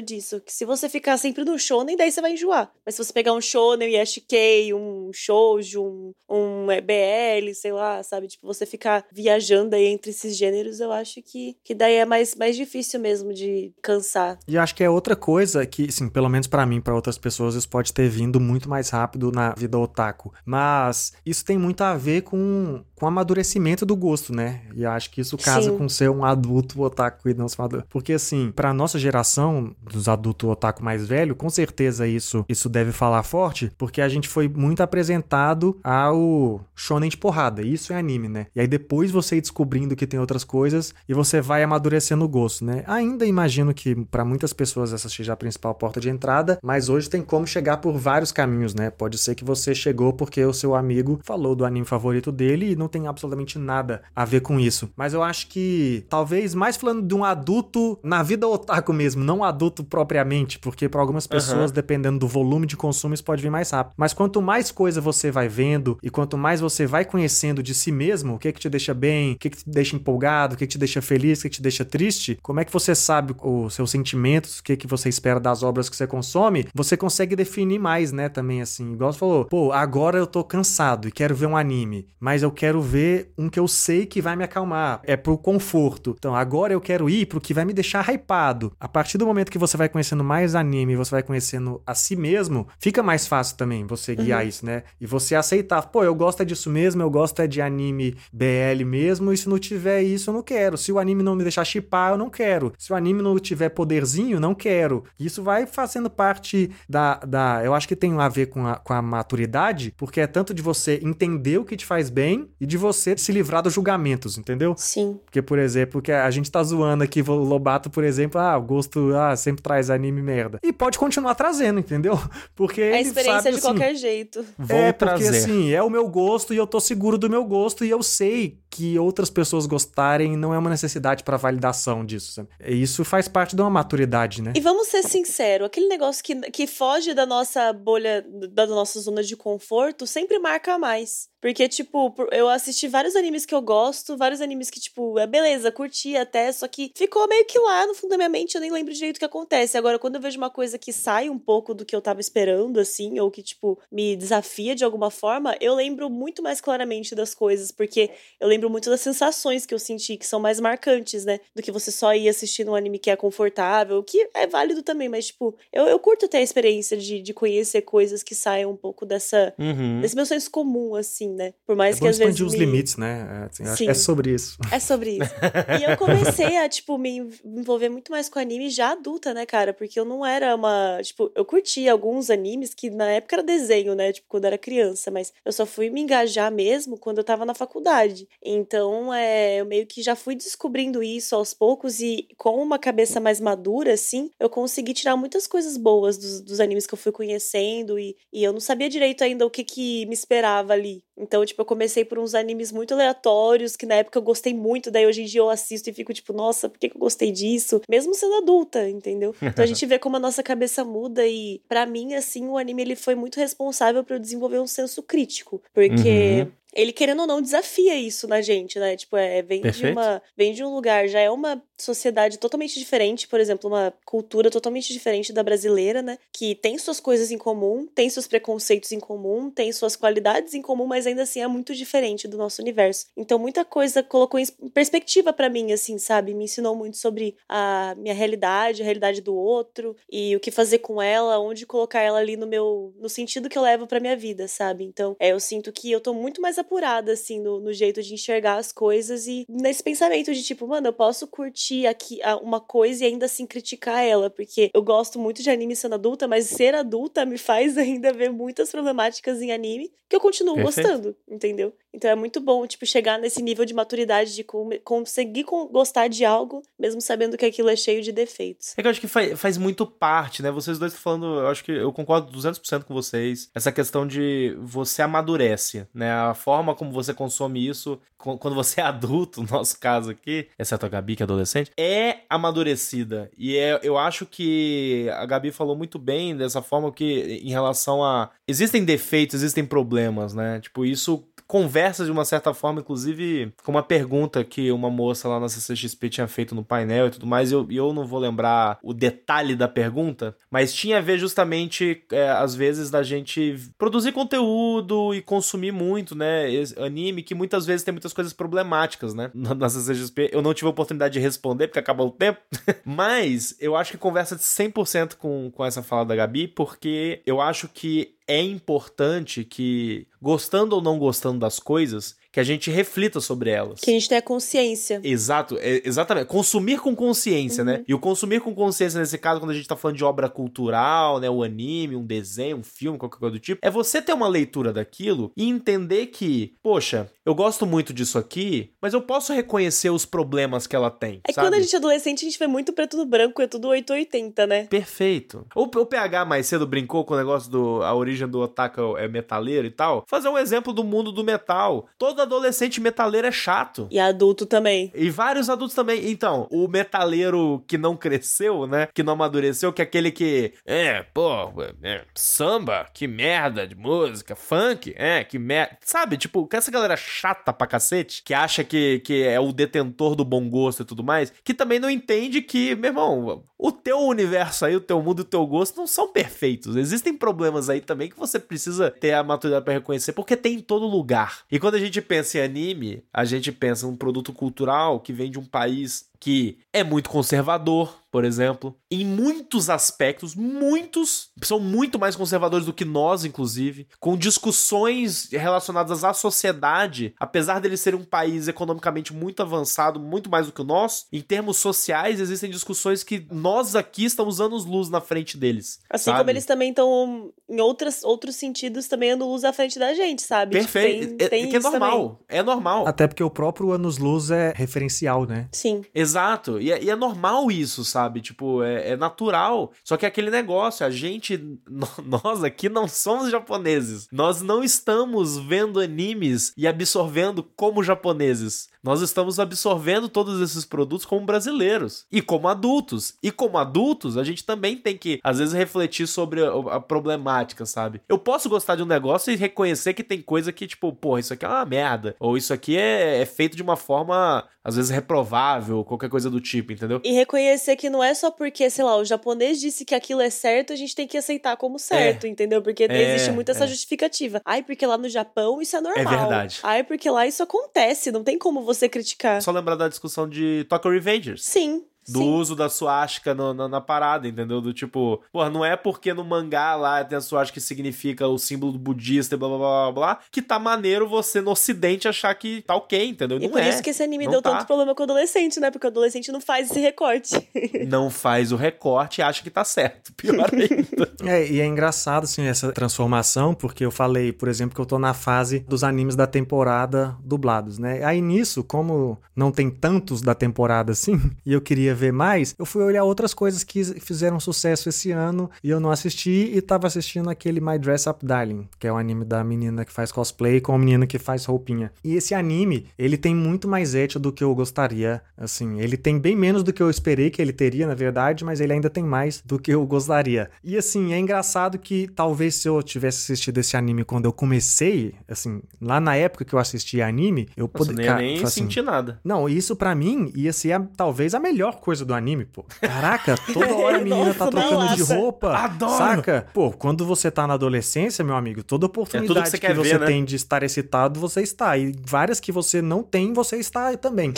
disso. 0.00 0.40
Que 0.40 0.52
se 0.52 0.64
você 0.64 0.88
ficar 0.88 1.18
sempre 1.18 1.44
no 1.44 1.58
shonen, 1.58 1.96
daí 1.96 2.10
você 2.10 2.20
vai 2.20 2.32
enjoar. 2.32 2.72
Mas 2.84 2.94
se 2.94 3.04
você 3.04 3.12
pegar 3.12 3.32
um 3.32 3.40
shonen, 3.40 3.98
um 3.98 4.04
SK, 4.04 4.74
um 4.74 5.10
shoujo, 5.12 5.82
um, 5.82 6.12
um 6.28 6.66
BL, 6.66 7.54
sei 7.54 7.72
lá, 7.72 8.02
sabe? 8.02 8.28
Tipo, 8.28 8.46
você 8.46 8.64
ficar 8.64 9.04
viajando 9.12 9.76
aí 9.76 9.86
entre 9.86 10.10
esses 10.10 10.36
gêneros, 10.36 10.80
eu 10.80 10.92
acho 10.92 11.22
que, 11.22 11.56
que 11.62 11.74
daí 11.74 11.94
é 11.94 12.04
mais, 12.04 12.34
mais 12.34 12.56
difícil 12.56 13.00
mesmo 13.00 13.32
de 13.32 13.72
cansar. 13.82 14.38
E 14.46 14.56
acho 14.58 14.74
que 14.74 14.84
é 14.84 14.90
outra 14.90 15.16
coisa 15.16 15.64
que, 15.66 15.90
sim, 15.92 16.08
pelo 16.08 16.28
menos 16.28 16.46
para 16.46 16.66
mim, 16.66 16.80
para 16.80 16.94
outras 16.94 17.18
pessoas, 17.18 17.54
isso 17.54 17.68
pode 17.68 17.92
ter 17.92 18.08
vindo 18.08 18.40
muito 18.40 18.68
mais 18.68 18.90
rápido 18.90 19.30
na 19.30 19.54
vida 19.54 19.78
otaku. 19.78 20.32
Mas 20.44 21.12
isso 21.24 21.44
tem 21.44 21.58
muito 21.58 21.82
a 21.82 21.96
ver 21.96 22.22
com, 22.22 22.84
com 23.00 23.06
o 23.06 23.08
amadurecimento 23.08 23.86
do 23.86 23.96
gosto, 23.96 24.34
né? 24.34 24.60
E 24.76 24.84
acho 24.84 25.10
que 25.10 25.22
isso 25.22 25.38
casa 25.38 25.70
sim. 25.70 25.78
com 25.78 25.88
ser 25.88 26.10
um 26.10 26.22
adulto 26.22 26.82
otaku 26.82 27.30
e 27.30 27.34
não 27.34 27.48
ser 27.48 27.62
um 27.62 27.68
Porque, 27.88 28.12
assim, 28.12 28.52
pra 28.54 28.74
nossa 28.74 28.98
geração, 28.98 29.74
dos 29.82 30.06
adultos 30.06 30.50
otaku 30.50 30.84
mais 30.84 31.06
velho, 31.06 31.34
com 31.34 31.48
certeza 31.48 32.06
isso, 32.06 32.44
isso 32.46 32.68
deve 32.68 32.92
falar 32.92 33.22
forte, 33.22 33.72
porque 33.78 34.02
a 34.02 34.08
gente 34.08 34.28
foi 34.28 34.48
muito 34.48 34.82
apresentado 34.82 35.78
ao 35.82 36.60
shonen 36.74 37.08
de 37.08 37.16
porrada. 37.16 37.62
Isso 37.62 37.90
é 37.90 37.96
anime, 37.96 38.28
né? 38.28 38.46
E 38.54 38.60
aí 38.60 38.66
depois 38.66 39.10
você 39.10 39.36
ir 39.36 39.40
descobrindo 39.40 39.96
que 39.96 40.06
tem 40.06 40.20
outras 40.20 40.44
coisas 40.44 40.92
e 41.08 41.14
você 41.14 41.40
vai 41.40 41.62
amadurecendo 41.62 42.26
o 42.26 42.28
gosto, 42.28 42.66
né? 42.66 42.84
Ainda 42.86 43.24
imagino 43.24 43.72
que 43.72 43.94
para 43.94 44.26
muitas 44.26 44.52
pessoas 44.52 44.92
essa 44.92 45.08
seja 45.08 45.32
a 45.32 45.36
principal 45.36 45.74
porta 45.74 46.00
de 46.00 46.10
entrada, 46.10 46.58
mas 46.62 46.90
hoje 46.90 47.08
tem 47.08 47.22
como 47.22 47.46
chegar 47.46 47.78
por 47.78 47.96
vários 47.96 48.30
caminhos, 48.30 48.74
né? 48.74 48.90
Pode 48.90 49.16
ser 49.16 49.34
que 49.34 49.44
você 49.44 49.74
chegou 49.74 50.12
porque 50.12 50.44
o 50.44 50.52
seu 50.52 50.74
amigo 50.74 51.18
falou 51.24 51.54
do 51.54 51.64
anime 51.64 51.86
favorito 51.86 52.30
dele 52.30 52.72
e 52.72 52.76
não 52.76 52.89
tem 52.90 53.06
absolutamente 53.06 53.58
nada 53.58 54.02
a 54.14 54.24
ver 54.24 54.40
com 54.40 54.58
isso. 54.58 54.90
Mas 54.96 55.14
eu 55.14 55.22
acho 55.22 55.48
que 55.48 56.04
talvez 56.08 56.54
mais 56.54 56.76
falando 56.76 57.06
de 57.06 57.14
um 57.14 57.24
adulto 57.24 57.98
na 58.02 58.22
vida 58.22 58.46
otaku 58.46 58.92
mesmo, 58.92 59.24
não 59.24 59.44
adulto 59.44 59.84
propriamente, 59.84 60.58
porque 60.58 60.88
para 60.88 61.00
algumas 61.00 61.26
pessoas, 61.26 61.70
uhum. 61.70 61.74
dependendo 61.74 62.18
do 62.18 62.28
volume 62.28 62.66
de 62.66 62.76
consumo, 62.76 63.14
isso 63.14 63.24
pode 63.24 63.42
vir 63.42 63.50
mais 63.50 63.70
rápido. 63.70 63.94
Mas 63.96 64.12
quanto 64.12 64.42
mais 64.42 64.70
coisa 64.70 65.00
você 65.00 65.30
vai 65.30 65.48
vendo 65.48 65.98
e 66.02 66.10
quanto 66.10 66.36
mais 66.36 66.60
você 66.60 66.86
vai 66.86 67.04
conhecendo 67.04 67.62
de 67.62 67.74
si 67.74 67.92
mesmo, 67.92 68.34
o 68.34 68.38
que 68.38 68.48
é 68.48 68.52
que 68.52 68.60
te 68.60 68.68
deixa 68.68 68.94
bem, 68.94 69.32
o 69.32 69.38
que 69.38 69.48
é 69.48 69.50
que 69.50 69.58
te 69.58 69.70
deixa 69.70 69.96
empolgado, 69.96 70.54
o 70.54 70.58
que 70.58 70.64
é 70.64 70.66
que 70.66 70.72
te 70.72 70.78
deixa 70.78 71.00
feliz, 71.00 71.38
o 71.38 71.42
que 71.42 71.46
é 71.48 71.50
que 71.50 71.56
te 71.56 71.62
deixa 71.62 71.84
triste, 71.84 72.38
como 72.42 72.60
é 72.60 72.64
que 72.64 72.72
você 72.72 72.94
sabe 72.94 73.34
os 73.42 73.74
seus 73.74 73.90
sentimentos, 73.90 74.58
o 74.58 74.62
que 74.62 74.72
é 74.72 74.76
que 74.76 74.86
você 74.86 75.08
espera 75.08 75.40
das 75.40 75.62
obras 75.62 75.88
que 75.88 75.96
você 75.96 76.06
consome, 76.06 76.66
você 76.74 76.96
consegue 76.96 77.36
definir 77.36 77.78
mais, 77.78 78.12
né, 78.12 78.28
também 78.28 78.62
assim. 78.62 78.92
Igual 78.92 79.12
você 79.12 79.18
falou, 79.18 79.44
pô, 79.44 79.72
agora 79.72 80.18
eu 80.18 80.26
tô 80.26 80.42
cansado 80.42 81.08
e 81.08 81.12
quero 81.12 81.34
ver 81.34 81.46
um 81.46 81.56
anime, 81.56 82.06
mas 82.18 82.42
eu 82.42 82.50
quero 82.50 82.79
ver 82.80 83.32
um 83.36 83.48
que 83.48 83.58
eu 83.58 83.68
sei 83.68 84.06
que 84.06 84.20
vai 84.20 84.36
me 84.36 84.44
acalmar, 84.44 85.00
é 85.04 85.16
pro 85.16 85.38
conforto. 85.38 86.14
Então, 86.18 86.34
agora 86.34 86.72
eu 86.72 86.80
quero 86.80 87.08
ir 87.08 87.26
pro 87.26 87.40
que 87.40 87.54
vai 87.54 87.64
me 87.64 87.72
deixar 87.72 88.08
hypado. 88.08 88.72
A 88.78 88.88
partir 88.88 89.18
do 89.18 89.26
momento 89.26 89.50
que 89.50 89.58
você 89.58 89.76
vai 89.76 89.88
conhecendo 89.88 90.24
mais 90.24 90.54
anime, 90.54 90.96
você 90.96 91.10
vai 91.10 91.22
conhecendo 91.22 91.82
a 91.86 91.94
si 91.94 92.16
mesmo, 92.16 92.66
fica 92.78 93.02
mais 93.02 93.26
fácil 93.26 93.56
também 93.56 93.86
você 93.86 94.14
guiar 94.14 94.42
uhum. 94.42 94.48
isso, 94.48 94.66
né? 94.66 94.82
E 95.00 95.06
você 95.06 95.34
aceitar, 95.34 95.82
pô, 95.82 96.04
eu 96.04 96.14
gosto 96.14 96.42
é 96.42 96.44
disso 96.44 96.70
mesmo, 96.70 97.02
eu 97.02 97.10
gosto 97.10 97.40
é 97.40 97.46
de 97.46 97.60
anime 97.60 98.16
BL 98.32 98.84
mesmo, 98.84 99.32
e 99.32 99.36
se 99.36 99.48
não 99.48 99.58
tiver 99.58 100.02
isso, 100.02 100.30
eu 100.30 100.34
não 100.34 100.42
quero. 100.42 100.76
Se 100.76 100.92
o 100.92 100.98
anime 100.98 101.22
não 101.22 101.34
me 101.34 101.42
deixar 101.42 101.64
chipar, 101.64 102.12
eu 102.12 102.18
não 102.18 102.30
quero. 102.30 102.72
Se 102.78 102.92
o 102.92 102.96
anime 102.96 103.22
não 103.22 103.38
tiver 103.38 103.70
poderzinho, 103.70 104.40
não 104.40 104.54
quero. 104.54 105.04
Isso 105.18 105.42
vai 105.42 105.66
fazendo 105.66 106.10
parte 106.10 106.70
da. 106.88 107.16
da 107.16 107.62
eu 107.64 107.74
acho 107.74 107.88
que 107.88 107.96
tem 107.96 108.18
a 108.18 108.28
ver 108.28 108.46
com 108.46 108.66
a, 108.66 108.76
com 108.76 108.92
a 108.92 109.02
maturidade, 109.02 109.94
porque 109.96 110.20
é 110.20 110.26
tanto 110.26 110.52
de 110.52 110.62
você 110.62 111.00
entender 111.02 111.58
o 111.58 111.64
que 111.64 111.76
te 111.76 111.86
faz 111.86 112.10
bem 112.10 112.48
e 112.60 112.66
de 112.70 112.78
você 112.78 113.16
se 113.16 113.32
livrar 113.32 113.62
dos 113.62 113.74
julgamentos, 113.74 114.38
entendeu? 114.38 114.74
Sim. 114.78 115.18
Porque, 115.24 115.42
por 115.42 115.58
exemplo, 115.58 116.00
que 116.00 116.12
a 116.12 116.30
gente 116.30 116.50
tá 116.50 116.62
zoando 116.62 117.02
aqui, 117.02 117.20
o 117.20 117.34
Lobato, 117.34 117.90
por 117.90 118.04
exemplo, 118.04 118.40
ah, 118.40 118.56
o 118.56 118.62
gosto 118.62 119.14
ah, 119.16 119.34
sempre 119.34 119.62
traz 119.62 119.90
anime 119.90 120.22
merda. 120.22 120.60
E 120.62 120.72
pode 120.72 120.98
continuar 120.98 121.34
trazendo, 121.34 121.80
entendeu? 121.80 122.18
Porque. 122.54 122.80
A 122.80 123.00
experiência 123.00 123.42
sabe, 123.42 123.50
de 123.50 123.56
assim, 123.56 123.66
qualquer 123.66 123.94
jeito. 123.96 124.44
Vou 124.56 124.78
é, 124.78 124.92
trazer. 124.92 125.24
porque 125.24 125.36
assim, 125.36 125.70
é 125.72 125.82
o 125.82 125.90
meu 125.90 126.08
gosto 126.08 126.54
e 126.54 126.56
eu 126.56 126.66
tô 126.66 126.78
seguro 126.78 127.18
do 127.18 127.28
meu 127.28 127.44
gosto 127.44 127.84
e 127.84 127.90
eu 127.90 128.02
sei 128.02 128.58
que 128.70 128.98
outras 128.98 129.28
pessoas 129.28 129.66
gostarem 129.66 130.36
não 130.36 130.54
é 130.54 130.58
uma 130.58 130.70
necessidade 130.70 131.24
para 131.24 131.36
validação 131.36 132.06
disso. 132.06 132.32
Sabe? 132.32 132.48
Isso 132.64 133.04
faz 133.04 133.26
parte 133.26 133.56
de 133.56 133.60
uma 133.60 133.70
maturidade, 133.70 134.40
né? 134.40 134.52
E 134.54 134.60
vamos 134.60 134.86
ser 134.88 135.02
sinceros, 135.02 135.66
aquele 135.66 135.88
negócio 135.88 136.22
que, 136.22 136.34
que 136.50 136.66
foge 136.66 137.12
da 137.12 137.26
nossa 137.26 137.72
bolha, 137.72 138.24
da 138.52 138.66
nossa 138.66 139.00
zona 139.00 139.22
de 139.22 139.36
conforto, 139.36 140.06
sempre 140.06 140.38
marca 140.38 140.78
mais. 140.78 141.28
Porque, 141.40 141.66
tipo, 141.68 142.14
eu 142.32 142.48
assisti 142.50 142.86
vários 142.86 143.16
animes 143.16 143.46
que 143.46 143.54
eu 143.54 143.62
gosto, 143.62 144.16
vários 144.16 144.42
animes 144.42 144.68
que, 144.68 144.78
tipo, 144.78 145.18
é 145.18 145.26
beleza, 145.26 145.72
curti 145.72 146.14
até, 146.14 146.52
só 146.52 146.68
que 146.68 146.92
ficou 146.94 147.26
meio 147.26 147.46
que 147.46 147.58
lá 147.58 147.86
no 147.86 147.94
fundo 147.94 148.10
da 148.10 148.18
minha 148.18 148.28
mente, 148.28 148.54
eu 148.54 148.60
nem 148.60 148.70
lembro 148.70 148.92
direito 148.92 149.16
o 149.16 149.18
que 149.18 149.24
acontece. 149.24 149.78
Agora, 149.78 149.98
quando 149.98 150.16
eu 150.16 150.20
vejo 150.20 150.36
uma 150.36 150.50
coisa 150.50 150.76
que 150.76 150.92
sai 150.92 151.30
um 151.30 151.38
pouco 151.38 151.72
do 151.72 151.84
que 151.84 151.96
eu 151.96 152.02
tava 152.02 152.20
esperando, 152.20 152.78
assim, 152.78 153.18
ou 153.18 153.30
que, 153.30 153.42
tipo, 153.42 153.80
me 153.90 154.14
desafia 154.16 154.74
de 154.74 154.84
alguma 154.84 155.10
forma, 155.10 155.56
eu 155.62 155.74
lembro 155.74 156.10
muito 156.10 156.42
mais 156.42 156.60
claramente 156.60 157.14
das 157.14 157.34
coisas, 157.34 157.70
porque 157.70 158.10
eu 158.38 158.46
lembro 158.46 158.59
muito 158.68 158.90
das 158.90 159.00
sensações 159.00 159.64
que 159.64 159.72
eu 159.72 159.78
senti, 159.78 160.16
que 160.16 160.26
são 160.26 160.38
mais 160.38 160.60
marcantes, 160.60 161.24
né? 161.24 161.40
Do 161.54 161.62
que 161.62 161.72
você 161.72 161.90
só 161.90 162.14
ir 162.14 162.28
assistindo 162.28 162.72
um 162.72 162.74
anime 162.74 162.98
que 162.98 163.10
é 163.10 163.16
confortável, 163.16 164.02
que 164.02 164.28
é 164.34 164.46
válido 164.46 164.82
também, 164.82 165.08
mas, 165.08 165.28
tipo, 165.28 165.56
eu, 165.72 165.84
eu 165.86 165.98
curto 165.98 166.26
até 166.26 166.38
a 166.38 166.42
experiência 166.42 166.96
de, 166.96 167.22
de 167.22 167.32
conhecer 167.32 167.82
coisas 167.82 168.22
que 168.22 168.34
saiam 168.34 168.72
um 168.72 168.76
pouco 168.76 169.06
dessa, 169.06 169.54
uhum. 169.58 170.00
desse 170.00 170.16
meu 170.16 170.26
senso 170.26 170.50
comum, 170.50 170.94
assim 170.94 171.30
né? 171.34 171.54
Por 171.66 171.76
mais 171.76 171.96
é 171.96 172.00
que 172.00 172.08
às 172.08 172.18
vezes. 172.18 172.34
expandir 172.34 172.46
os 172.46 172.54
limites, 172.54 172.96
né? 172.96 173.48
É, 173.60 173.64
assim, 173.64 173.88
é 173.88 173.94
sobre 173.94 174.30
isso. 174.34 174.58
É 174.70 174.78
sobre 174.78 175.10
isso. 175.12 175.30
e 175.80 175.84
eu 175.84 175.96
comecei 175.96 176.56
a, 176.56 176.68
tipo, 176.68 176.98
me 176.98 177.30
envolver 177.44 177.88
muito 177.88 178.10
mais 178.10 178.28
com 178.28 178.38
anime 178.38 178.70
já 178.70 178.92
adulta, 178.92 179.34
né, 179.34 179.46
cara? 179.46 179.72
Porque 179.72 179.98
eu 179.98 180.04
não 180.04 180.24
era 180.24 180.54
uma. 180.54 181.00
Tipo, 181.02 181.30
eu 181.34 181.44
curtia 181.44 181.92
alguns 181.92 182.30
animes 182.30 182.74
que 182.74 182.90
na 182.90 183.10
época 183.10 183.36
era 183.36 183.42
desenho, 183.42 183.94
né? 183.94 184.12
Tipo, 184.12 184.26
quando 184.28 184.44
era 184.44 184.58
criança, 184.58 185.10
mas 185.10 185.32
eu 185.44 185.52
só 185.52 185.66
fui 185.66 185.90
me 185.90 186.00
engajar 186.00 186.50
mesmo 186.50 186.96
quando 186.98 187.18
eu 187.18 187.24
tava 187.24 187.44
na 187.44 187.54
faculdade. 187.54 188.28
Então, 188.52 189.14
é, 189.14 189.60
eu 189.60 189.64
meio 189.64 189.86
que 189.86 190.02
já 190.02 190.16
fui 190.16 190.34
descobrindo 190.34 191.02
isso 191.04 191.36
aos 191.36 191.54
poucos 191.54 192.00
e 192.00 192.26
com 192.36 192.60
uma 192.60 192.80
cabeça 192.80 193.20
mais 193.20 193.40
madura, 193.40 193.92
assim, 193.92 194.28
eu 194.40 194.50
consegui 194.50 194.92
tirar 194.92 195.16
muitas 195.16 195.46
coisas 195.46 195.76
boas 195.76 196.18
dos, 196.18 196.40
dos 196.40 196.58
animes 196.58 196.84
que 196.84 196.94
eu 196.94 196.98
fui 196.98 197.12
conhecendo 197.12 197.96
e, 197.96 198.16
e 198.32 198.42
eu 198.42 198.52
não 198.52 198.58
sabia 198.58 198.88
direito 198.88 199.22
ainda 199.22 199.46
o 199.46 199.50
que, 199.50 199.62
que 199.62 200.04
me 200.06 200.14
esperava 200.14 200.72
ali. 200.72 201.04
Então, 201.20 201.44
tipo, 201.44 201.60
eu 201.60 201.66
comecei 201.66 202.04
por 202.04 202.18
uns 202.18 202.34
animes 202.34 202.72
muito 202.72 202.94
aleatórios, 202.94 203.76
que 203.76 203.86
na 203.86 203.96
época 203.96 204.18
eu 204.18 204.22
gostei 204.22 204.54
muito, 204.54 204.90
daí 204.90 205.06
hoje 205.06 205.22
em 205.22 205.26
dia 205.26 205.40
eu 205.40 205.50
assisto 205.50 205.90
e 205.90 205.92
fico 205.92 206.12
tipo, 206.12 206.32
nossa, 206.32 206.68
por 206.68 206.78
que, 206.78 206.88
que 206.88 206.96
eu 206.96 207.00
gostei 207.00 207.30
disso? 207.30 207.80
Mesmo 207.88 208.14
sendo 208.14 208.36
adulta, 208.36 208.88
entendeu? 208.88 209.34
Então 209.42 209.62
a 209.62 209.66
gente 209.66 209.84
vê 209.86 209.98
como 209.98 210.16
a 210.16 210.20
nossa 210.20 210.42
cabeça 210.42 210.84
muda 210.84 211.26
e, 211.26 211.60
para 211.68 211.84
mim, 211.84 212.14
assim, 212.14 212.48
o 212.48 212.56
anime 212.56 212.82
ele 212.82 212.96
foi 212.96 213.14
muito 213.14 213.38
responsável 213.38 214.02
para 214.02 214.16
eu 214.16 214.20
desenvolver 214.20 214.60
um 214.60 214.66
senso 214.66 215.02
crítico. 215.02 215.62
Porque. 215.74 216.44
Uhum 216.46 216.60
ele 216.72 216.92
querendo 216.92 217.20
ou 217.20 217.26
não 217.26 217.42
desafia 217.42 217.96
isso 217.96 218.28
na 218.28 218.40
gente, 218.40 218.78
né? 218.78 218.96
Tipo, 218.96 219.16
é, 219.16 219.42
vem 219.42 219.60
Perfeito. 219.60 219.86
de 219.86 219.92
uma, 219.92 220.22
vem 220.36 220.52
de 220.52 220.64
um 220.64 220.72
lugar, 220.72 221.08
já 221.08 221.20
é 221.20 221.30
uma 221.30 221.62
sociedade 221.80 222.38
totalmente 222.38 222.78
diferente, 222.78 223.26
por 223.28 223.40
exemplo, 223.40 223.68
uma 223.68 223.92
cultura 224.04 224.50
totalmente 224.50 224.92
diferente 224.92 225.32
da 225.32 225.42
brasileira, 225.42 226.02
né? 226.02 226.18
Que 226.32 226.54
tem 226.54 226.78
suas 226.78 227.00
coisas 227.00 227.30
em 227.30 227.38
comum, 227.38 227.86
tem 227.86 228.08
seus 228.10 228.26
preconceitos 228.26 228.92
em 228.92 229.00
comum, 229.00 229.50
tem 229.50 229.72
suas 229.72 229.96
qualidades 229.96 230.54
em 230.54 230.62
comum, 230.62 230.86
mas 230.86 231.06
ainda 231.06 231.22
assim 231.22 231.40
é 231.40 231.46
muito 231.46 231.74
diferente 231.74 232.28
do 232.28 232.36
nosso 232.36 232.60
universo. 232.60 233.06
Então 233.16 233.38
muita 233.38 233.64
coisa 233.64 234.02
colocou 234.02 234.38
em 234.38 234.46
perspectiva 234.72 235.32
para 235.32 235.48
mim, 235.48 235.72
assim, 235.72 235.98
sabe? 235.98 236.34
Me 236.34 236.44
ensinou 236.44 236.74
muito 236.74 236.96
sobre 236.96 237.36
a 237.48 237.94
minha 237.98 238.14
realidade, 238.14 238.82
a 238.82 238.84
realidade 238.84 239.20
do 239.20 239.34
outro 239.34 239.96
e 240.10 240.34
o 240.36 240.40
que 240.40 240.50
fazer 240.50 240.78
com 240.78 241.00
ela, 241.00 241.38
onde 241.38 241.66
colocar 241.66 242.00
ela 242.00 242.18
ali 242.18 242.36
no 242.36 242.46
meu, 242.46 242.94
no 242.98 243.08
sentido 243.08 243.48
que 243.48 243.56
eu 243.56 243.62
levo 243.62 243.86
para 243.86 244.00
minha 244.00 244.16
vida, 244.16 244.48
sabe? 244.48 244.84
Então, 244.84 245.16
é, 245.18 245.32
eu 245.32 245.40
sinto 245.40 245.72
que 245.72 245.90
eu 245.90 246.00
tô 246.00 246.12
muito 246.12 246.40
mais 246.40 246.58
apurada, 246.58 247.12
assim, 247.12 247.40
no, 247.40 247.60
no 247.60 247.72
jeito 247.72 248.02
de 248.02 248.14
enxergar 248.14 248.56
as 248.56 248.72
coisas 248.72 249.26
e 249.26 249.44
nesse 249.48 249.82
pensamento 249.82 250.32
de 250.32 250.42
tipo, 250.42 250.66
mano, 250.66 250.88
eu 250.88 250.92
posso 250.92 251.26
curtir 251.26 251.69
aqui 251.86 252.20
uma 252.42 252.60
coisa 252.60 253.04
e 253.04 253.06
ainda 253.06 253.26
assim 253.26 253.46
criticar 253.46 254.04
ela, 254.04 254.30
porque 254.30 254.70
eu 254.72 254.82
gosto 254.82 255.18
muito 255.18 255.42
de 255.42 255.50
anime 255.50 255.76
sendo 255.76 255.94
adulta, 255.94 256.28
mas 256.28 256.46
ser 256.46 256.74
adulta 256.74 257.24
me 257.24 257.38
faz 257.38 257.76
ainda 257.78 258.12
ver 258.12 258.30
muitas 258.30 258.70
problemáticas 258.70 259.40
em 259.42 259.52
anime 259.52 259.90
que 260.10 260.16
eu 260.16 260.20
continuo 260.20 260.56
Perfeito. 260.56 260.88
gostando, 260.88 261.16
entendeu? 261.28 261.72
Então 261.94 262.10
é 262.10 262.16
muito 262.16 262.40
bom, 262.40 262.66
tipo, 262.66 262.84
chegar 262.84 263.16
nesse 263.16 263.40
nível 263.40 263.64
de 263.64 263.72
maturidade 263.72 264.34
de 264.34 264.44
conseguir 264.82 265.44
gostar 265.70 266.08
de 266.08 266.24
algo, 266.24 266.62
mesmo 266.76 267.00
sabendo 267.00 267.36
que 267.36 267.46
aquilo 267.46 267.68
é 267.68 267.76
cheio 267.76 268.02
de 268.02 268.10
defeitos. 268.10 268.74
É 268.76 268.82
que 268.82 268.88
eu 268.88 268.90
acho 268.90 269.00
que 269.00 269.06
faz, 269.06 269.38
faz 269.38 269.56
muito 269.56 269.86
parte, 269.86 270.42
né? 270.42 270.50
Vocês 270.50 270.80
dois 270.80 270.92
estão 270.92 271.02
falando, 271.02 271.40
eu 271.40 271.46
acho 271.46 271.62
que 271.62 271.70
eu 271.70 271.92
concordo 271.92 272.36
200% 272.36 272.84
com 272.84 272.92
vocês. 272.92 273.50
Essa 273.54 273.70
questão 273.70 274.04
de 274.04 274.56
você 274.60 275.00
amadurece, 275.00 275.86
né? 275.94 276.10
A 276.12 276.34
forma 276.34 276.74
como 276.74 276.90
você 276.90 277.14
consome 277.14 277.64
isso, 277.64 278.00
quando 278.16 278.54
você 278.54 278.80
é 278.80 278.84
adulto, 278.84 279.42
no 279.42 279.48
nosso 279.48 279.78
caso 279.78 280.10
aqui, 280.10 280.48
exceto 280.58 280.86
a 280.86 280.88
Gabi, 280.88 281.16
que 281.16 281.22
é 281.22 281.24
adolescente, 281.24 281.59
é 281.76 282.20
amadurecida. 282.28 283.30
E 283.36 283.56
é, 283.56 283.80
eu 283.82 283.96
acho 283.98 284.26
que 284.26 285.08
a 285.14 285.26
Gabi 285.26 285.50
falou 285.50 285.76
muito 285.76 285.98
bem 285.98 286.36
dessa 286.36 286.62
forma 286.62 286.92
que, 286.92 287.40
em 287.44 287.50
relação 287.50 288.04
a. 288.04 288.30
Existem 288.46 288.84
defeitos, 288.84 289.36
existem 289.36 289.64
problemas, 289.64 290.34
né? 290.34 290.60
Tipo, 290.60 290.84
isso 290.84 291.24
conversa 291.50 292.04
de 292.04 292.12
uma 292.12 292.24
certa 292.24 292.54
forma, 292.54 292.80
inclusive 292.80 293.52
com 293.64 293.72
uma 293.72 293.82
pergunta 293.82 294.44
que 294.44 294.70
uma 294.70 294.88
moça 294.88 295.26
lá 295.26 295.40
na 295.40 295.48
CCXP 295.48 296.08
tinha 296.08 296.28
feito 296.28 296.54
no 296.54 296.62
painel 296.62 297.08
e 297.08 297.10
tudo 297.10 297.26
mais, 297.26 297.50
e 297.50 297.54
eu, 297.54 297.66
eu 297.68 297.92
não 297.92 298.06
vou 298.06 298.20
lembrar 298.20 298.78
o 298.84 298.94
detalhe 298.94 299.56
da 299.56 299.66
pergunta, 299.66 300.36
mas 300.48 300.72
tinha 300.72 300.98
a 300.98 301.00
ver 301.00 301.18
justamente, 301.18 302.04
é, 302.12 302.30
às 302.30 302.54
vezes, 302.54 302.88
da 302.88 303.02
gente 303.02 303.56
produzir 303.76 304.12
conteúdo 304.12 305.12
e 305.12 305.20
consumir 305.20 305.72
muito, 305.72 306.14
né, 306.14 306.44
anime, 306.78 307.20
que 307.20 307.34
muitas 307.34 307.66
vezes 307.66 307.82
tem 307.82 307.90
muitas 307.90 308.12
coisas 308.12 308.32
problemáticas, 308.32 309.12
né, 309.12 309.32
na, 309.34 309.68
CCXP. 309.68 310.30
Eu 310.32 310.42
não 310.42 310.54
tive 310.54 310.68
a 310.68 310.70
oportunidade 310.70 311.14
de 311.14 311.18
responder, 311.18 311.66
porque 311.66 311.80
acabou 311.80 312.06
o 312.06 312.12
tempo, 312.12 312.38
mas 312.86 313.56
eu 313.58 313.74
acho 313.74 313.90
que 313.90 313.98
conversa 313.98 314.36
100% 314.36 315.16
com, 315.16 315.50
com 315.50 315.64
essa 315.64 315.82
fala 315.82 316.04
da 316.04 316.14
Gabi, 316.14 316.46
porque 316.46 317.22
eu 317.26 317.40
acho 317.40 317.66
que 317.66 318.14
é 318.30 318.40
importante 318.40 319.44
que, 319.44 320.06
gostando 320.22 320.76
ou 320.76 320.80
não 320.80 321.00
gostando 321.00 321.40
das 321.40 321.58
coisas, 321.58 322.16
que 322.32 322.40
a 322.40 322.44
gente 322.44 322.70
reflita 322.70 323.20
sobre 323.20 323.50
elas. 323.50 323.80
Que 323.80 323.90
a 323.90 323.94
gente 323.94 324.08
tenha 324.08 324.22
consciência. 324.22 325.00
Exato, 325.02 325.58
é, 325.60 325.82
exatamente. 325.84 326.26
Consumir 326.26 326.78
com 326.78 326.94
consciência, 326.94 327.64
né? 327.64 327.72
uhum. 327.72 327.78
né? 327.78 327.84
E 327.88 327.94
o 327.94 327.98
consumir 327.98 328.40
com 328.40 328.54
consciência, 328.54 329.00
nesse 329.00 329.18
caso, 329.18 329.40
quando 329.40 329.50
a 329.50 329.54
gente 329.54 329.66
tá 329.66 329.76
falando 329.76 329.96
de 329.96 330.04
obra 330.04 330.28
cultural, 330.28 331.18
né? 331.18 331.28
O 331.28 331.42
anime, 331.42 331.96
um 331.96 332.06
desenho, 332.06 332.58
um 332.58 332.62
filme, 332.62 332.98
qualquer 332.98 333.18
coisa 333.18 333.32
do 333.32 333.40
tipo, 333.40 333.60
é 333.62 333.70
você 333.70 334.00
ter 334.00 334.12
uma 334.12 334.28
leitura 334.28 334.72
daquilo 334.72 335.32
e 335.36 335.48
entender 335.48 336.06
que, 336.06 336.54
poxa, 336.62 337.10
eu 337.24 337.34
gosto 337.34 337.66
muito 337.66 337.92
disso 337.92 338.18
aqui, 338.18 338.72
mas 338.80 338.94
eu 338.94 339.02
posso 339.02 339.32
reconhecer 339.32 339.90
os 339.90 340.06
problemas 340.06 340.66
que 340.66 340.76
ela 340.76 340.90
tem. 340.90 341.20
É 341.26 341.32
sabe? 341.32 341.46
quando 341.46 341.54
a 341.54 341.60
gente 341.60 341.74
é 341.74 341.78
adolescente, 341.78 342.24
a 342.24 342.28
gente 342.28 342.38
vê 342.38 342.46
muito 342.46 342.72
preto 342.72 342.96
no 342.96 343.04
branco, 343.04 343.42
é 343.42 343.46
tudo 343.46 343.68
880, 343.68 344.46
né? 344.46 344.64
Perfeito. 344.64 345.46
O, 345.54 345.62
o 345.62 345.86
PH 345.86 346.24
mais 346.24 346.46
cedo 346.46 346.66
brincou 346.66 347.04
com 347.04 347.14
o 347.14 347.16
negócio 347.16 347.50
do. 347.50 347.82
A 347.82 347.94
origem 347.94 348.28
do 348.28 348.40
Otaka 348.40 348.82
é 348.98 349.08
metaleiro 349.08 349.66
e 349.66 349.70
tal. 349.70 350.04
Fazer 350.06 350.28
um 350.28 350.38
exemplo 350.38 350.72
do 350.72 350.84
mundo 350.84 351.12
do 351.12 351.24
metal. 351.24 351.88
Todo 351.98 352.19
todo 352.20 352.40
adolescente 352.40 352.80
metaleiro 352.80 353.26
é 353.26 353.32
chato. 353.32 353.88
E 353.90 353.98
adulto 353.98 354.44
também. 354.46 354.92
E 354.94 355.10
vários 355.10 355.48
adultos 355.48 355.74
também. 355.74 356.10
Então, 356.10 356.46
o 356.50 356.68
metaleiro 356.68 357.62
que 357.66 357.78
não 357.78 357.96
cresceu, 357.96 358.66
né? 358.66 358.88
Que 358.92 359.02
não 359.02 359.14
amadureceu, 359.14 359.72
que 359.72 359.82
é 359.82 359.84
aquele 359.84 360.10
que. 360.10 360.52
É, 360.66 361.02
pô, 361.02 361.50
é, 361.82 362.04
samba, 362.14 362.86
que 362.92 363.06
merda 363.06 363.66
de 363.66 363.74
música. 363.74 364.36
Funk, 364.36 364.94
é, 364.96 365.24
que 365.24 365.38
merda. 365.38 365.78
Sabe, 365.84 366.16
tipo, 366.16 366.46
que 366.46 366.56
essa 366.56 366.70
galera 366.70 366.96
chata 366.96 367.52
pra 367.52 367.66
cacete, 367.66 368.22
que 368.22 368.34
acha 368.34 368.64
que, 368.64 369.00
que 369.00 369.22
é 369.22 369.38
o 369.40 369.52
detentor 369.52 370.14
do 370.14 370.24
bom 370.24 370.48
gosto 370.48 370.82
e 370.82 370.86
tudo 370.86 371.02
mais, 371.02 371.32
que 371.44 371.54
também 371.54 371.78
não 371.78 371.90
entende 371.90 372.42
que, 372.42 372.74
meu 372.74 372.90
irmão, 372.90 373.44
o 373.58 373.70
teu 373.70 373.98
universo 373.98 374.64
aí, 374.64 374.74
o 374.74 374.80
teu 374.80 375.02
mundo 375.02 375.20
e 375.20 375.22
o 375.22 375.24
teu 375.24 375.46
gosto 375.46 375.76
não 375.76 375.86
são 375.86 376.08
perfeitos. 376.08 376.76
Existem 376.76 377.14
problemas 377.14 377.68
aí 377.68 377.80
também 377.80 378.08
que 378.08 378.18
você 378.18 378.38
precisa 378.38 378.90
ter 378.90 379.12
a 379.12 379.22
maturidade 379.22 379.64
para 379.64 379.74
reconhecer, 379.74 380.12
porque 380.12 380.36
tem 380.36 380.54
em 380.54 380.60
todo 380.60 380.86
lugar. 380.86 381.40
E 381.50 381.58
quando 381.58 381.74
a 381.74 381.78
gente 381.78 382.00
pensa 382.10 382.38
em 382.38 382.42
anime, 382.42 383.04
a 383.14 383.24
gente 383.24 383.52
pensa 383.52 383.86
em 383.86 383.88
um 383.88 383.94
produto 383.94 384.32
cultural 384.32 384.98
que 384.98 385.12
vem 385.12 385.30
de 385.30 385.38
um 385.38 385.44
país 385.44 386.09
que 386.20 386.58
é 386.72 386.84
muito 386.84 387.08
conservador, 387.08 387.98
por 388.10 388.24
exemplo, 388.24 388.76
em 388.90 389.04
muitos 389.04 389.70
aspectos, 389.70 390.34
muitos 390.34 391.30
são 391.42 391.60
muito 391.60 391.98
mais 391.98 392.16
conservadores 392.16 392.66
do 392.66 392.72
que 392.72 392.84
nós, 392.84 393.24
inclusive, 393.24 393.86
com 394.00 394.16
discussões 394.16 395.28
relacionadas 395.30 396.02
à 396.02 396.12
sociedade, 396.12 397.14
apesar 397.18 397.60
deles 397.60 397.80
serem 397.80 398.00
um 398.00 398.04
país 398.04 398.48
economicamente 398.48 399.14
muito 399.14 399.40
avançado, 399.42 400.00
muito 400.00 400.28
mais 400.28 400.46
do 400.46 400.52
que 400.52 400.60
o 400.60 400.64
nosso, 400.64 401.06
em 401.12 401.22
termos 401.22 401.56
sociais 401.58 402.20
existem 402.20 402.50
discussões 402.50 403.04
que 403.04 403.26
nós 403.30 403.76
aqui 403.76 404.04
estamos 404.04 404.40
anos 404.40 404.64
luz 404.64 404.90
na 404.90 405.00
frente 405.00 405.36
deles. 405.36 405.80
Assim 405.88 406.06
sabe? 406.06 406.18
como 406.18 406.30
eles 406.30 406.44
também 406.44 406.70
estão 406.70 407.32
em 407.48 407.60
outras, 407.60 408.02
outros 408.02 408.34
sentidos 408.34 408.88
também 408.88 409.12
anos 409.12 409.26
luz 409.26 409.44
à 409.44 409.52
frente 409.52 409.78
da 409.78 409.94
gente, 409.94 410.22
sabe? 410.22 410.58
Tipo, 410.58 410.72
Perfeito. 410.72 411.06
Tipo, 411.06 411.16
tem, 411.16 411.26
é, 411.26 411.28
tem 411.28 411.44
é, 411.44 411.46
que 411.46 411.56
é 411.56 411.60
normal. 411.60 412.08
Também. 412.08 412.40
É 412.40 412.42
normal. 412.42 412.88
Até 412.88 413.06
porque 413.06 413.22
o 413.22 413.30
próprio 413.30 413.70
anos 413.70 413.98
luz 413.98 414.30
é 414.30 414.52
referencial, 414.54 415.26
né? 415.26 415.48
Sim. 415.52 415.84
Exato. 416.10 416.60
E 416.60 416.72
é, 416.72 416.82
e 416.82 416.90
é 416.90 416.96
normal 416.96 417.50
isso, 417.50 417.84
sabe? 417.84 418.20
Tipo, 418.20 418.62
é, 418.62 418.90
é, 418.90 418.96
natural. 418.96 419.72
Só 419.84 419.96
que 419.96 420.04
é 420.04 420.08
aquele 420.08 420.30
negócio, 420.30 420.84
a 420.84 420.90
gente, 420.90 421.40
nós 422.04 422.42
aqui 422.42 422.68
não 422.68 422.88
somos 422.88 423.30
japoneses. 423.30 424.08
Nós 424.10 424.42
não 424.42 424.64
estamos 424.64 425.38
vendo 425.38 425.78
animes 425.80 426.52
e 426.56 426.66
absorvendo 426.66 427.42
como 427.42 427.82
japoneses. 427.82 428.68
Nós 428.82 429.02
estamos 429.02 429.38
absorvendo 429.38 430.08
todos 430.08 430.40
esses 430.40 430.64
produtos 430.64 431.04
como 431.04 431.26
brasileiros 431.26 432.06
e 432.10 432.22
como 432.22 432.48
adultos. 432.48 433.14
E 433.22 433.30
como 433.30 433.58
adultos, 433.58 434.16
a 434.16 434.24
gente 434.24 434.44
também 434.44 434.76
tem 434.76 434.96
que, 434.96 435.20
às 435.22 435.38
vezes, 435.38 435.52
refletir 435.52 436.06
sobre 436.06 436.42
a, 436.42 436.76
a 436.76 436.80
problemática, 436.80 437.66
sabe? 437.66 438.00
Eu 438.08 438.18
posso 438.18 438.48
gostar 438.48 438.76
de 438.76 438.82
um 438.82 438.86
negócio 438.86 439.30
e 439.32 439.36
reconhecer 439.36 439.92
que 439.92 440.02
tem 440.02 440.22
coisa 440.22 440.52
que, 440.52 440.66
tipo, 440.66 440.92
porra, 440.94 441.20
isso 441.20 441.34
aqui 441.34 441.44
é 441.44 441.48
uma 441.48 441.64
merda. 441.66 442.16
Ou 442.18 442.36
isso 442.36 442.54
aqui 442.54 442.76
é, 442.76 443.20
é 443.20 443.26
feito 443.26 443.54
de 443.54 443.62
uma 443.62 443.76
forma, 443.76 444.48
às 444.64 444.76
vezes, 444.76 444.90
reprovável, 444.90 445.84
qualquer 445.84 446.08
coisa 446.08 446.30
do 446.30 446.40
tipo, 446.40 446.72
entendeu? 446.72 447.02
E 447.04 447.12
reconhecer 447.12 447.76
que 447.76 447.90
não 447.90 448.02
é 448.02 448.14
só 448.14 448.30
porque, 448.30 448.70
sei 448.70 448.84
lá, 448.84 448.96
o 448.96 449.04
japonês 449.04 449.60
disse 449.60 449.84
que 449.84 449.94
aquilo 449.94 450.22
é 450.22 450.30
certo, 450.30 450.72
a 450.72 450.76
gente 450.76 450.94
tem 450.94 451.06
que 451.06 451.18
aceitar 451.18 451.54
como 451.58 451.78
certo, 451.78 452.26
é. 452.26 452.30
entendeu? 452.30 452.62
Porque 452.62 452.84
é, 452.84 453.14
existe 453.14 453.30
muito 453.30 453.50
essa 453.50 453.64
é. 453.64 453.68
justificativa. 453.68 454.40
Ai, 454.42 454.62
porque 454.62 454.86
lá 454.86 454.96
no 454.96 455.08
Japão 455.08 455.60
isso 455.60 455.76
é 455.76 455.80
normal. 455.82 456.14
É 456.14 456.16
verdade. 456.16 456.60
Ai, 456.62 456.82
porque 456.82 457.10
lá 457.10 457.26
isso 457.26 457.42
acontece, 457.42 458.10
não 458.10 458.24
tem 458.24 458.38
como 458.38 458.62
você 458.62 458.69
criticar. 458.88 459.42
Só 459.42 459.50
lembrar 459.50 459.76
da 459.76 459.88
discussão 459.88 460.28
de 460.28 460.64
Tokyo 460.68 460.90
Revengers. 460.90 461.44
Sim 461.44 461.84
do 462.12 462.18
Sim. 462.18 462.34
uso 462.34 462.56
da 462.56 462.68
suástica 462.68 463.34
na, 463.34 463.68
na, 463.68 463.80
parada, 463.80 464.26
entendeu? 464.26 464.60
Do 464.60 464.72
tipo, 464.72 465.22
porra, 465.32 465.50
não 465.50 465.64
é 465.64 465.76
porque 465.76 466.12
no 466.12 466.24
mangá 466.24 466.74
lá 466.74 467.04
tem 467.04 467.16
a 467.16 467.20
suástica 467.20 467.60
que 467.60 467.66
significa 467.66 468.26
o 468.26 468.38
símbolo 468.38 468.78
budista 468.78 469.34
e 469.34 469.38
blá 469.38 469.48
blá 469.48 469.58
blá 469.58 469.92
blá, 469.92 470.18
que 470.30 470.42
tá 470.42 470.58
maneiro 470.58 471.08
você 471.08 471.40
no 471.40 471.50
ocidente 471.50 472.08
achar 472.08 472.34
que 472.34 472.62
tá 472.62 472.74
ok, 472.74 473.08
entendeu? 473.08 473.38
E 473.38 473.42
não 473.42 473.50
por 473.50 473.60
é. 473.60 473.68
isso 473.68 473.82
que 473.82 473.90
esse 473.90 474.02
anime 474.02 474.24
não 474.24 474.32
deu 474.32 474.42
tá. 474.42 474.52
tanto 474.52 474.66
problema 474.66 474.94
com 474.94 475.02
o 475.02 475.04
adolescente, 475.04 475.60
né? 475.60 475.70
Porque 475.70 475.86
o 475.86 475.90
adolescente 475.90 476.32
não 476.32 476.40
faz 476.40 476.70
esse 476.70 476.80
recorte. 476.80 477.34
não 477.86 478.10
faz 478.10 478.52
o 478.52 478.56
recorte 478.56 479.20
e 479.20 479.22
acha 479.22 479.42
que 479.42 479.50
tá 479.50 479.64
certo. 479.64 480.12
Pior 480.14 480.48
ainda. 480.52 481.12
é, 481.24 481.46
e 481.46 481.60
é 481.60 481.66
engraçado, 481.66 482.24
assim, 482.24 482.44
essa 482.44 482.72
transformação, 482.72 483.54
porque 483.54 483.84
eu 483.84 483.90
falei, 483.90 484.32
por 484.32 484.48
exemplo, 484.48 484.74
que 484.74 484.80
eu 484.80 484.86
tô 484.86 484.98
na 484.98 485.14
fase 485.14 485.60
dos 485.60 485.84
animes 485.84 486.16
da 486.16 486.26
temporada 486.26 487.16
dublados, 487.22 487.78
né? 487.78 488.04
Aí 488.04 488.20
nisso, 488.20 488.64
como 488.64 489.18
não 489.34 489.50
tem 489.50 489.70
tantos 489.70 490.22
da 490.22 490.34
temporada 490.34 490.92
assim, 490.92 491.18
e 491.44 491.52
eu 491.52 491.60
queria 491.60 491.94
ver 492.00 492.12
mais, 492.12 492.54
eu 492.58 492.64
fui 492.64 492.82
olhar 492.82 493.04
outras 493.04 493.34
coisas 493.34 493.62
que 493.62 493.84
fizeram 494.00 494.40
sucesso 494.40 494.88
esse 494.88 495.10
ano 495.10 495.50
e 495.62 495.70
eu 495.70 495.78
não 495.78 495.90
assisti 495.90 496.50
e 496.54 496.60
tava 496.60 496.86
assistindo 496.86 497.28
aquele 497.28 497.60
My 497.60 497.78
Dress 497.78 498.08
Up 498.08 498.24
Darling, 498.24 498.68
que 498.78 498.86
é 498.86 498.92
o 498.92 498.94
um 498.94 498.98
anime 498.98 499.24
da 499.24 499.44
menina 499.44 499.84
que 499.84 499.92
faz 499.92 500.10
cosplay 500.10 500.60
com 500.60 500.74
a 500.74 500.78
menina 500.78 501.06
que 501.06 501.18
faz 501.18 501.44
roupinha. 501.44 501.92
E 502.02 502.14
esse 502.14 502.34
anime, 502.34 502.86
ele 502.98 503.16
tem 503.16 503.34
muito 503.34 503.68
mais 503.68 503.94
ética 503.94 504.18
do 504.18 504.32
que 504.32 504.42
eu 504.42 504.54
gostaria, 504.54 505.22
assim, 505.36 505.80
ele 505.80 505.96
tem 505.96 506.18
bem 506.18 506.34
menos 506.34 506.62
do 506.62 506.72
que 506.72 506.82
eu 506.82 506.90
esperei 506.90 507.30
que 507.30 507.40
ele 507.42 507.52
teria, 507.52 507.86
na 507.86 507.94
verdade, 507.94 508.44
mas 508.44 508.60
ele 508.60 508.72
ainda 508.72 508.88
tem 508.88 509.04
mais 509.04 509.42
do 509.44 509.58
que 509.58 509.72
eu 509.72 509.84
gostaria. 509.86 510.50
E 510.64 510.76
assim, 510.76 511.12
é 511.12 511.18
engraçado 511.18 511.78
que 511.78 512.08
talvez 512.08 512.54
se 512.54 512.68
eu 512.68 512.82
tivesse 512.82 513.18
assistido 513.18 513.58
esse 513.58 513.76
anime 513.76 514.04
quando 514.04 514.24
eu 514.24 514.32
comecei, 514.32 515.14
assim, 515.28 515.60
lá 515.80 516.00
na 516.00 516.16
época 516.16 516.44
que 516.44 516.54
eu 516.54 516.58
assisti 516.58 517.02
anime, 517.02 517.48
eu 517.56 517.68
poderia 517.68 518.16
nem 518.16 518.42
assim, 518.42 518.62
sentir 518.62 518.82
nada. 518.82 519.20
Não, 519.24 519.48
isso 519.48 519.76
para 519.76 519.94
mim 519.94 520.30
ia 520.34 520.52
ser 520.52 520.72
a, 520.72 520.80
talvez 520.96 521.34
a 521.34 521.40
melhor 521.40 521.80
coisa 521.80 521.89
do 521.98 522.14
anime, 522.14 522.44
pô. 522.44 522.64
Caraca, 522.80 523.36
toda 523.52 523.74
hora 523.74 523.98
a 523.98 524.00
menina 524.04 524.32
tá 524.34 524.46
trocando 524.48 524.94
de 524.94 525.02
roupa. 525.02 525.54
Adoro. 525.56 525.98
Saca? 525.98 526.46
Pô, 526.54 526.70
quando 526.70 527.04
você 527.04 527.30
tá 527.30 527.46
na 527.46 527.54
adolescência, 527.54 528.24
meu 528.24 528.36
amigo, 528.36 528.62
toda 528.62 528.86
oportunidade 528.86 529.40
é 529.40 529.42
que 529.42 529.50
você, 529.50 529.58
que 529.58 529.74
você 529.74 529.92
ver, 529.92 530.00
né? 530.00 530.06
tem 530.06 530.24
de 530.24 530.36
estar 530.36 530.62
excitado, 530.62 531.18
você 531.18 531.42
está. 531.42 531.76
E 531.76 531.94
várias 532.06 532.40
que 532.40 532.52
você 532.52 532.80
não 532.80 533.02
tem, 533.02 533.32
você 533.32 533.56
está 533.56 533.96
também. 533.96 534.32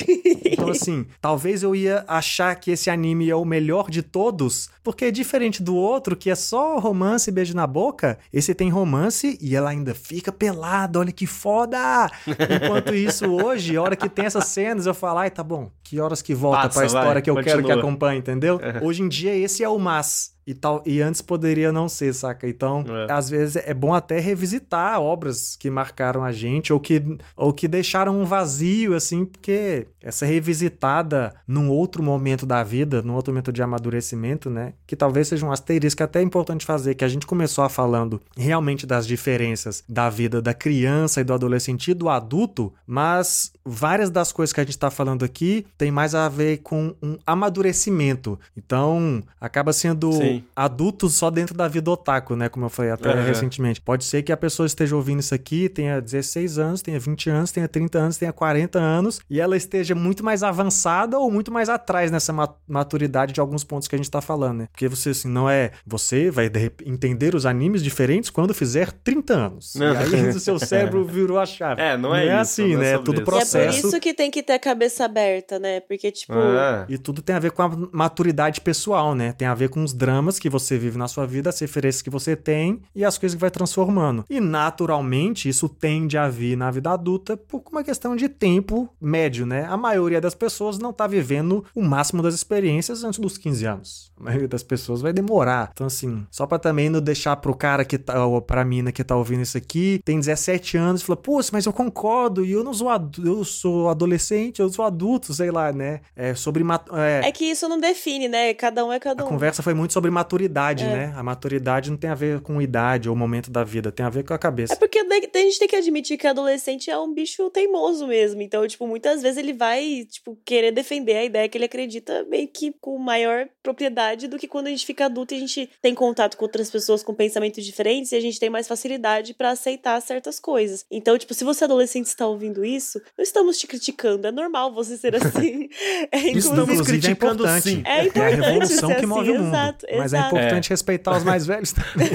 então, 0.45 0.69
assim, 0.69 1.07
talvez 1.21 1.63
eu 1.63 1.75
ia 1.75 2.05
achar 2.09 2.55
que 2.57 2.71
esse 2.71 2.89
anime 2.89 3.29
é 3.29 3.37
o 3.37 3.45
melhor 3.45 3.91
de 3.91 4.03
todos, 4.03 4.71
porque 4.83 5.07
é 5.07 5.11
diferente 5.11 5.63
do 5.63 5.77
outro, 5.77 6.17
que 6.17 6.31
é 6.31 6.35
só 6.35 6.79
romance 6.79 7.29
e 7.29 7.33
beijo 7.33 7.55
na 7.55 7.67
boca, 7.67 8.19
esse 8.33 8.55
tem 8.55 8.71
romance 8.71 9.39
e 9.41 9.55
ela 9.57 9.71
ainda 9.71 9.95
fica 9.95 10.33
pelada, 10.33 10.99
olha 10.99 11.13
que 11.13 11.27
foda! 11.27 12.11
Enquanto 12.27 12.95
isso, 12.95 13.31
hoje, 13.31 13.77
a 13.77 13.83
hora 13.83 13.97
que 13.97 14.09
tem 14.09 14.25
essas 14.25 14.47
cenas, 14.47 14.87
eu 14.87 14.95
falo, 14.95 15.21
ai, 15.21 15.31
tá 15.31 15.43
bom, 15.43 15.71
que 15.83 16.01
horas 16.01 16.23
que 16.23 16.35
volta 16.35 16.63
Passa, 16.63 16.79
pra 16.79 16.87
história 16.87 17.13
vai, 17.13 17.23
que 17.23 17.31
eu 17.31 17.32
continua. 17.35 17.57
quero 17.57 17.67
que 17.67 17.73
acompanhe, 17.73 18.19
entendeu? 18.19 18.61
Hoje 18.83 19.03
em 19.03 19.09
dia, 19.09 19.35
esse 19.35 19.63
é 19.63 19.69
o 19.69 19.79
mas 19.79 20.32
e 20.47 20.55
tal 20.55 20.83
e 20.85 21.01
antes 21.01 21.21
poderia 21.21 21.73
não 21.73 21.89
ser, 21.89 22.13
saca? 22.13 22.49
Então, 22.49 22.85
é. 22.89 23.13
às 23.13 23.29
vezes 23.31 23.57
é 23.57 23.73
bom 23.73 23.95
até 23.95 24.19
revisitar 24.21 25.01
obras 25.01 25.57
que 25.57 25.71
marcaram 25.71 26.25
a 26.25 26.33
gente 26.33 26.73
ou 26.73 26.81
que 26.81 27.03
ou 27.37 27.53
que 27.53 27.67
deixaram 27.67 28.21
um 28.21 28.25
vazio 28.25 28.95
assim, 28.95 29.25
porque 29.25 29.87
essa 30.01 30.27
revisitada 30.27 31.35
num 31.47 31.71
outro 31.71 32.03
momento 32.03 32.45
da 32.45 32.63
vida, 32.63 33.03
num 33.03 33.15
outro 33.15 33.33
momento 33.33 33.53
de 33.53 33.63
amadurecimento, 33.63 34.51
né? 34.51 34.75
Que 34.87 34.97
talvez 34.97 35.29
seja 35.29 35.47
um 35.47 35.53
asterisco 35.53 36.03
até 36.03 36.21
importante 36.21 36.67
fazer, 36.67 36.95
que 36.95 37.05
a 37.05 37.09
gente 37.09 37.27
começou 37.27 37.65
a 37.65 37.69
falando 37.69 38.21
realmente 38.37 38.87
das 38.87 39.07
diferenças 39.07 39.85
da 39.89 40.11
vida 40.11 40.43
da 40.43 40.55
criança 40.55 41.21
e 41.21 41.25
do 41.25 41.33
adolescente 41.33 41.91
e 41.91 41.95
do 41.95 42.09
adulto, 42.09 42.73
mas 42.87 43.53
várias 43.65 44.11
das 44.11 44.33
coisas 44.33 44.53
que 44.53 44.61
a 44.61 44.65
gente 44.65 44.73
está 44.73 44.91
falando 44.91 45.25
aqui 45.25 45.67
tem 45.79 45.91
mais 45.91 46.15
a 46.15 46.29
ver 46.29 46.59
com 46.59 46.95
um 47.03 47.19
amadurecimento. 47.27 48.39
Então, 48.57 49.23
acaba 49.41 49.73
sendo 49.73 50.13
Sim. 50.13 50.32
Adulto 50.55 51.09
só 51.09 51.31
dentro 51.31 51.55
da 51.55 51.69
vida 51.69 51.91
otaku, 51.91 52.37
né? 52.37 52.49
Como 52.49 52.67
eu 52.67 52.71
falei 52.71 52.91
até 52.91 53.15
uhum. 53.15 53.25
recentemente. 53.25 53.81
Pode 53.81 54.05
ser 54.05 54.23
que 54.23 54.33
a 54.33 54.37
pessoa 54.37 54.67
esteja 54.67 54.95
ouvindo 54.97 55.21
isso 55.21 55.35
aqui, 55.35 55.69
tenha 55.69 56.01
16 56.01 56.59
anos, 56.59 56.83
tenha 56.83 56.99
20 56.99 57.31
anos, 57.31 57.53
tenha 57.53 57.69
30 57.69 57.99
anos, 57.99 58.17
tenha 58.17 58.33
40 58.33 58.79
anos, 58.79 59.21
e 59.29 59.41
ela 59.41 59.57
esteja 59.57 59.95
muito 59.95 60.25
mais 60.25 60.43
avançada 60.43 61.19
ou 61.19 61.31
muito 61.31 61.53
mais 61.53 61.69
atrás 61.69 62.11
nessa 62.11 62.33
maturidade 62.67 63.33
de 63.33 63.41
alguns 63.41 63.65
pontos 63.65 63.89
que 63.89 63.95
a 63.95 63.99
gente 63.99 64.07
está 64.07 64.21
falando, 64.21 64.59
né? 64.59 64.69
Porque 64.73 64.89
você, 64.89 65.11
assim, 65.11 65.29
não 65.29 65.49
é. 65.49 65.73
Você 65.87 66.31
vai 66.31 66.51
entender 66.85 67.35
os 67.35 67.47
animes 67.47 67.83
diferentes 67.83 68.31
quando 68.31 68.55
fizer 68.55 68.93
30 68.93 69.35
anos. 69.35 69.75
Não. 69.75 69.95
E 69.95 69.97
aí 69.97 70.29
o 70.29 70.41
seu 70.41 70.59
cérebro 70.59 71.05
virou 71.07 71.39
a 71.39 71.47
chave. 71.47 71.81
É, 71.81 71.97
não 71.97 72.15
é, 72.15 72.27
não 72.27 72.33
é 72.39 72.43
isso, 72.43 72.63
assim, 72.63 72.77
né? 72.77 72.93
É 72.93 72.99
tudo 72.99 73.23
processo. 73.23 73.57
E 73.57 73.61
é 73.61 73.81
por 73.81 73.89
isso 73.89 74.01
que 74.01 74.15
tem 74.15 74.31
que 74.31 74.43
ter 74.43 74.55
a 74.55 74.59
cabeça 74.59 75.05
aberta, 75.05 75.59
né? 75.59 75.81
Porque, 75.81 76.11
tipo. 76.11 76.33
É. 76.33 76.87
E 76.89 76.99
tudo 76.99 77.23
tem 77.23 77.35
a 77.35 77.39
ver 77.39 77.51
com 77.53 77.63
a 77.63 77.71
maturidade 77.93 78.61
pessoal, 78.61 79.15
né? 79.15 79.33
Tem 79.33 79.49
a 79.49 79.55
ver 79.55 79.69
com 79.69 79.83
os 79.83 79.93
dramas 79.93 80.22
que 80.39 80.49
você 80.49 80.79
vive 80.79 80.99
na 80.99 81.09
sua 81.09 81.27
vida, 81.27 81.51
as 81.51 81.59
referências 81.59 82.03
que 82.03 82.11
você 82.11 82.37
tem 82.37 82.81
e 82.95 83.05
as 83.05 83.19
coisas 83.19 83.35
que 83.35 83.41
vai 83.41 83.51
transformando. 83.51 84.25
E 84.29 84.41
naturalmente 84.41 85.49
isso 85.49 85.69
tende 85.69 86.17
a 86.19 86.29
vir 86.29 86.57
na 86.57 86.71
vida 86.71 86.91
adulta 86.91 87.37
por 87.37 87.63
uma 87.71 87.85
questão 87.85 88.17
de 88.17 88.29
tempo 88.29 88.89
médio, 89.01 89.47
né? 89.47 89.67
A 89.69 89.77
maioria 89.77 90.21
das 90.21 90.35
pessoas 90.35 90.79
não 90.79 90.93
tá 90.93 91.07
vivendo 91.07 91.65
o 91.75 91.83
máximo 91.83 92.23
das 92.23 92.35
experiências 92.35 93.05
antes 93.05 93.19
dos 93.19 93.39
15 93.39 93.67
anos. 93.67 94.13
A 94.19 94.25
maioria 94.25 94.49
das 94.49 94.63
pessoas 94.63 95.01
vai 95.01 95.13
demorar. 95.13 95.71
Então, 95.73 95.87
assim, 95.87 96.27
só 96.31 96.47
pra 96.47 96.59
também 96.59 96.89
não 96.89 97.01
deixar 97.01 97.37
pro 97.37 97.55
cara 97.55 97.85
que 97.85 97.99
tá, 97.99 98.25
ou 98.25 98.41
pra 98.41 98.65
mina 98.65 98.93
que 98.93 99.03
tá 99.03 99.17
ouvindo 99.17 99.43
isso 99.43 99.59
aqui, 99.59 100.01
tem 100.05 100.19
17 100.19 100.77
anos 100.77 101.03
e 101.03 101.05
fala, 101.05 101.17
pô, 101.17 101.41
mas 101.53 101.67
eu 101.67 101.73
concordo 101.73 102.45
e 102.45 102.53
eu 102.53 102.63
não 102.63 102.73
sou, 102.73 102.89
eu 103.25 103.45
sou 103.45 103.89
adolescente, 103.89 104.61
eu 104.61 104.69
sou 104.69 104.85
adulto, 104.85 105.35
sei 105.35 105.51
lá, 105.51 105.73
né? 105.73 106.01
É 106.15 106.35
sobre. 106.35 106.65
É, 106.93 107.29
é 107.29 107.33
que 107.33 107.45
isso 107.45 107.69
não 107.69 107.81
define, 107.81 108.29
né? 108.29 108.55
Cada 108.55 108.85
um 108.85 108.93
é 108.93 109.01
cada 109.01 109.25
um. 109.25 109.27
A 109.27 109.31
conversa 109.31 109.63
foi 109.63 109.75
muito 109.75 109.93
sobre 109.93 110.11
maturidade, 110.13 110.85
é. 110.85 110.87
né? 110.87 111.13
A 111.17 111.23
maturidade 111.23 111.91
não 111.91 111.97
tem 111.97 112.11
a 112.11 112.15
ver 112.15 112.41
com 112.41 112.61
idade 112.61 113.09
ou 113.09 113.17
momento 113.17 113.51
da 113.51 113.65
vida, 113.65 113.91
tem 113.91 114.05
a 114.05 114.11
ver 114.11 114.25
com 114.25 114.35
a 114.35 114.39
cabeça. 114.39 114.75
É 114.75 114.77
porque 114.77 114.99
a 114.99 115.39
gente 115.39 115.59
tem 115.59 115.69
que 115.69 115.77
admitir 115.77 116.17
que 116.17 116.27
adolescente 116.27 116.91
é 116.91 116.99
um 116.99 117.13
bicho 117.13 117.51
teimoso 117.51 118.07
mesmo. 118.07 118.43
Então, 118.43 118.67
tipo, 118.67 118.87
muitas 118.87 119.23
vezes 119.23 119.39
ele 119.39 119.53
vai, 119.53 120.07
tipo, 120.09 120.39
querer 120.45 120.73
defender 120.73 121.17
a 121.17 121.25
ideia 121.25 121.49
que 121.49 121.59
ele 121.59 121.65
acredita 121.65 122.25
meio 122.25 122.49
que 122.49 122.73
com 122.81 122.99
maior 122.99 123.49
propriedade 123.63 124.29
do 124.29 124.39
que 124.39 124.49
quando 124.49 124.67
a 124.67 124.71
gente 124.71 124.87
fica 124.87 125.07
adulto 125.07 125.35
e 125.35 125.37
a 125.37 125.41
gente 125.41 125.71
tem 125.81 125.95
contato 125.95 126.37
com 126.37 126.45
outras 126.45 126.71
pessoas 126.71 127.03
com 127.03 127.15
pensamentos 127.15 127.65
diferentes 127.65 128.13
e 128.13 128.17
a 128.17 128.21
gente 128.21 128.39
tem 128.39 128.51
mais 128.51 128.69
facilidade 128.69 129.35
para 129.35 129.51
aceitar 129.51 130.01
certas 130.01 130.39
coisas. 130.39 130.85
Então, 130.91 131.17
tipo, 131.17 131.35
se 131.35 131.45
você 131.45 131.65
é 131.65 131.67
adolescente 131.67 132.07
está 132.07 132.27
ouvindo 132.27 132.65
isso, 132.65 133.01
não 133.17 133.23
estamos 133.23 133.59
te 133.59 133.67
criticando, 133.67 134.27
é 134.27 134.33
normal 134.33 134.73
você 134.73 134.97
ser 134.97 135.15
assim. 135.17 135.69
É, 136.11 136.19
Estamos 136.31 136.81
é 136.81 136.85
criticando 136.85 137.47
é 137.47 137.61
sim. 137.61 137.83
É 137.85 138.05
importante. 138.07 138.19
É 138.19 138.45
a 138.45 138.51
revolução 138.53 138.89
que 138.89 138.97
assim, 138.97 139.07
move 139.07 139.31
o 139.31 139.35
mundo. 139.35 139.49
Exato, 139.49 139.87
mas 139.97 140.02
exato. 140.07 140.25
é 140.25 140.27
importante 140.27 140.67
é. 140.67 140.71
respeitar 140.71 141.17
os 141.17 141.25
mais 141.25 141.47
velhos 141.47 141.73
também. 141.73 142.09